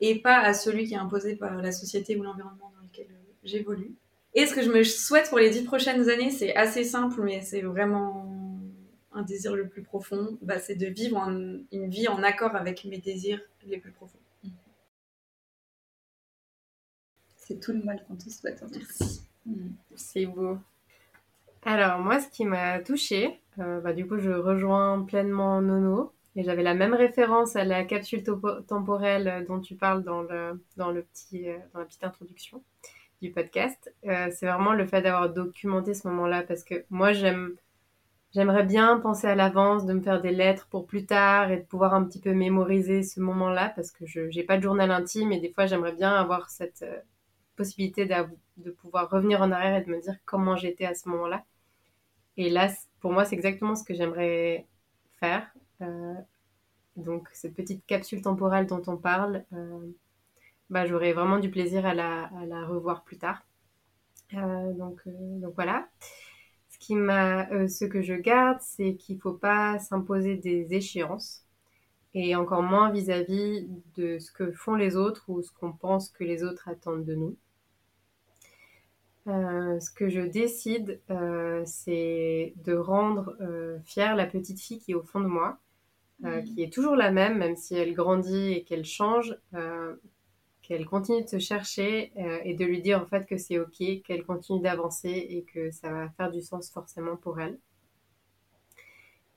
et 0.00 0.20
pas 0.20 0.38
à 0.40 0.54
celui 0.54 0.86
qui 0.86 0.94
est 0.94 0.98
imposé 0.98 1.36
par 1.36 1.60
la 1.60 1.72
société 1.72 2.16
ou 2.16 2.22
l'environnement 2.22 2.72
dans 2.76 2.82
lequel 2.86 3.06
euh, 3.10 3.32
j'évolue. 3.44 3.92
Et 4.34 4.46
ce 4.46 4.54
que 4.54 4.62
je 4.62 4.70
me 4.70 4.82
souhaite 4.84 5.28
pour 5.28 5.38
les 5.38 5.50
dix 5.50 5.62
prochaines 5.62 6.08
années, 6.08 6.30
c'est 6.30 6.54
assez 6.56 6.84
simple, 6.84 7.20
mais 7.22 7.42
c'est 7.42 7.60
vraiment 7.62 8.28
un 9.12 9.22
désir 9.22 9.54
le 9.54 9.68
plus 9.68 9.82
profond, 9.82 10.38
bah, 10.40 10.58
c'est 10.58 10.74
de 10.74 10.86
vivre 10.86 11.18
en- 11.18 11.58
une 11.70 11.90
vie 11.90 12.08
en 12.08 12.22
accord 12.22 12.56
avec 12.56 12.84
mes 12.86 12.98
désirs 12.98 13.40
les 13.66 13.76
plus 13.78 13.92
profonds. 13.92 14.18
C'est 17.36 17.60
tout 17.60 17.72
le 17.72 17.82
mal 17.82 18.02
qu'on 18.08 18.16
te 18.16 18.30
souhaite. 18.30 18.60
cas. 18.60 18.66
Merci. 18.74 19.20
Mm. 19.44 19.68
C'est 19.96 20.26
beau. 20.26 20.56
Alors 21.64 21.98
moi, 21.98 22.20
ce 22.20 22.28
qui 22.28 22.44
m'a 22.46 22.80
touchée, 22.80 23.38
euh, 23.58 23.80
bah, 23.80 23.92
du 23.92 24.06
coup, 24.06 24.18
je 24.18 24.30
rejoins 24.30 25.02
pleinement 25.04 25.60
Nono. 25.60 26.12
Et 26.34 26.44
j'avais 26.44 26.62
la 26.62 26.74
même 26.74 26.94
référence 26.94 27.56
à 27.56 27.64
la 27.64 27.84
capsule 27.84 28.22
temporelle 28.66 29.28
euh, 29.28 29.44
dont 29.44 29.60
tu 29.60 29.74
parles 29.74 30.02
dans, 30.02 30.22
le, 30.22 30.64
dans, 30.78 30.90
le 30.90 31.02
petit, 31.02 31.48
euh, 31.48 31.58
dans 31.74 31.80
la 31.80 31.84
petite 31.84 32.04
introduction 32.04 32.62
du 33.20 33.30
podcast. 33.30 33.94
C'est 34.02 34.46
vraiment 34.46 34.72
le 34.72 34.84
fait 34.84 35.02
d'avoir 35.02 35.30
documenté 35.30 35.94
ce 35.94 36.08
moment-là 36.08 36.42
parce 36.42 36.64
que 36.64 36.84
moi, 36.90 37.12
j'aime, 37.12 37.54
j'aimerais 38.34 38.64
bien 38.64 38.98
penser 38.98 39.28
à 39.28 39.36
l'avance, 39.36 39.86
de 39.86 39.92
me 39.92 40.00
faire 40.00 40.20
des 40.20 40.32
lettres 40.32 40.66
pour 40.68 40.86
plus 40.86 41.06
tard 41.06 41.52
et 41.52 41.58
de 41.58 41.62
pouvoir 41.62 41.94
un 41.94 42.02
petit 42.02 42.18
peu 42.18 42.32
mémoriser 42.32 43.04
ce 43.04 43.20
moment-là 43.20 43.72
parce 43.76 43.92
que 43.92 44.06
je 44.06 44.22
n'ai 44.22 44.42
pas 44.42 44.56
de 44.56 44.62
journal 44.64 44.90
intime 44.90 45.30
et 45.30 45.38
des 45.38 45.52
fois, 45.52 45.66
j'aimerais 45.66 45.92
bien 45.92 46.12
avoir 46.12 46.50
cette 46.50 46.84
possibilité 47.54 48.06
de 48.56 48.70
pouvoir 48.72 49.08
revenir 49.08 49.40
en 49.40 49.52
arrière 49.52 49.76
et 49.76 49.84
de 49.84 49.90
me 49.90 50.00
dire 50.00 50.16
comment 50.24 50.56
j'étais 50.56 50.86
à 50.86 50.94
ce 50.94 51.08
moment-là. 51.10 51.44
Et 52.36 52.50
là, 52.50 52.70
pour 53.02 53.12
moi, 53.12 53.24
c'est 53.26 53.34
exactement 53.34 53.74
ce 53.74 53.84
que 53.84 53.94
j'aimerais 53.94 54.66
faire. 55.20 55.52
Euh, 55.82 56.14
donc, 56.96 57.28
cette 57.32 57.54
petite 57.54 57.84
capsule 57.86 58.22
temporelle 58.22 58.66
dont 58.66 58.82
on 58.86 58.96
parle, 58.96 59.44
euh, 59.52 59.92
bah, 60.70 60.86
j'aurais 60.86 61.12
vraiment 61.12 61.38
du 61.38 61.50
plaisir 61.50 61.84
à 61.84 61.94
la, 61.94 62.66
revoir 62.66 63.02
plus 63.02 63.18
tard. 63.18 63.44
Euh, 64.34 64.72
donc, 64.74 65.02
euh, 65.06 65.40
donc 65.40 65.54
voilà. 65.54 65.88
Ce 66.78 67.84
que 67.84 68.02
je 68.02 68.14
garde, 68.14 68.58
c'est 68.60 68.94
qu'il 68.94 69.16
ne 69.16 69.20
faut 69.20 69.34
pas 69.34 69.78
s'imposer 69.78 70.36
des 70.36 70.74
échéances, 70.74 71.44
et 72.14 72.34
encore 72.36 72.62
moins 72.62 72.90
vis-à-vis 72.90 73.68
de 73.96 74.18
ce 74.18 74.32
que 74.32 74.52
font 74.52 74.74
les 74.74 74.96
autres 74.96 75.24
ou 75.28 75.42
ce 75.42 75.52
qu'on 75.52 75.72
pense 75.72 76.10
que 76.10 76.24
les 76.24 76.44
autres 76.44 76.68
attendent 76.68 77.04
de 77.04 77.14
nous. 77.14 77.36
Euh, 79.28 79.78
ce 79.80 79.90
que 79.90 80.08
je 80.08 80.20
décide, 80.20 81.00
euh, 81.10 81.62
c'est 81.64 82.54
de 82.64 82.74
rendre 82.74 83.36
euh, 83.40 83.78
fière 83.84 84.16
la 84.16 84.26
petite 84.26 84.60
fille 84.60 84.80
qui 84.80 84.92
est 84.92 84.94
au 84.96 85.02
fond 85.02 85.20
de 85.20 85.26
moi, 85.26 85.58
euh, 86.26 86.42
qui 86.42 86.62
est 86.62 86.72
toujours 86.72 86.96
la 86.96 87.10
même, 87.12 87.38
même 87.38 87.56
si 87.56 87.76
elle 87.76 87.94
grandit 87.94 88.52
et 88.54 88.64
qu'elle 88.64 88.84
change, 88.86 89.36
euh, 89.54 89.96
qu'elle 90.62 90.86
continue 90.86 91.22
de 91.24 91.28
se 91.28 91.38
chercher 91.40 92.12
euh, 92.18 92.40
et 92.44 92.54
de 92.54 92.64
lui 92.64 92.82
dire 92.82 93.00
en 93.02 93.06
fait 93.06 93.26
que 93.26 93.38
c'est 93.38 93.58
ok, 93.60 94.02
qu'elle 94.04 94.24
continue 94.24 94.60
d'avancer 94.62 95.10
et 95.10 95.44
que 95.44 95.70
ça 95.72 95.90
va 95.90 96.10
faire 96.10 96.30
du 96.32 96.42
sens 96.42 96.70
forcément 96.72 97.16
pour 97.16 97.40
elle. 97.40 97.58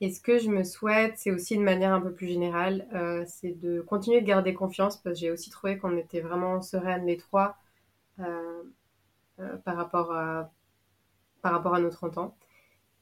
Et 0.01 0.11
ce 0.11 0.19
que 0.21 0.37
je 0.39 0.49
me 0.49 0.63
souhaite, 0.63 1.13
c'est 1.17 1.31
aussi 1.31 1.57
de 1.57 1.63
manière 1.63 1.93
un 1.93 2.01
peu 2.01 2.13
plus 2.13 2.27
générale, 2.27 2.87
euh, 2.93 3.23
c'est 3.27 3.53
de 3.59 3.81
continuer 3.81 4.21
de 4.21 4.25
garder 4.27 4.53
confiance 4.53 4.97
parce 4.97 5.15
que 5.15 5.19
j'ai 5.21 5.31
aussi 5.31 5.49
trouvé 5.49 5.77
qu'on 5.77 5.97
était 5.97 6.19
vraiment 6.21 6.61
sereines 6.61 7.05
les 7.05 7.17
trois. 7.17 7.57
euh, 8.19 8.63
par, 9.63 9.75
rapport 9.75 10.11
à, 10.11 10.51
par 11.41 11.51
rapport 11.51 11.75
à 11.75 11.79
nos 11.79 11.89
30 11.89 12.17
ans. 12.17 12.35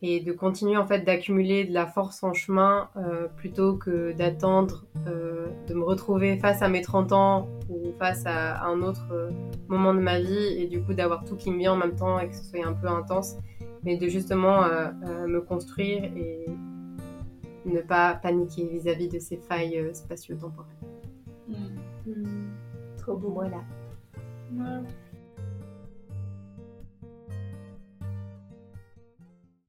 Et 0.02 0.20
de 0.20 0.34
continuer 0.34 0.76
en 0.76 0.86
fait 0.86 1.00
d'accumuler 1.00 1.64
de 1.64 1.74
la 1.74 1.88
force 1.88 2.24
en 2.24 2.34
chemin 2.34 2.90
euh, 2.98 3.30
plutôt 3.38 3.78
que 3.78 4.12
d'attendre 4.12 4.86
euh, 5.08 5.48
de 5.70 5.74
me 5.74 5.84
retrouver 5.84 6.38
face 6.38 6.62
à 6.62 6.68
mes 6.68 6.82
30 6.82 7.14
ans 7.14 7.48
ou 7.70 7.94
face 7.98 8.26
à 8.26 8.66
un 8.66 8.82
autre 8.82 9.08
euh, 9.14 9.32
moment 9.70 9.94
de 9.94 10.00
ma 10.00 10.20
vie 10.20 10.62
et 10.62 10.68
du 10.68 10.82
coup 10.84 10.94
d'avoir 10.94 11.24
tout 11.24 11.38
qui 11.38 11.52
me 11.52 11.58
vient 11.58 11.74
en 11.74 11.78
même 11.78 11.96
temps 11.96 12.20
et 12.20 12.28
que 12.28 12.36
ce 12.36 12.44
soit 12.44 12.66
un 12.66 12.74
peu 12.74 12.88
intense, 12.88 13.38
mais 13.84 13.98
de 13.98 14.08
justement 14.08 14.64
euh, 14.64 14.90
euh, 15.06 15.28
me 15.28 15.42
construire 15.42 16.04
et 16.04 16.46
ne 17.66 17.82
pas 17.82 18.16
paniquer 18.16 18.68
vis-à-vis 18.68 19.10
de 19.10 19.20
ces 19.20 19.38
failles 19.38 19.80
euh, 19.80 19.94
spatio-temporelles. 19.94 20.74
Mm. 21.48 22.52
Trop 22.98 23.16
beau. 23.18 23.30
Voilà. 23.30 23.62
Ouais. 24.54 24.82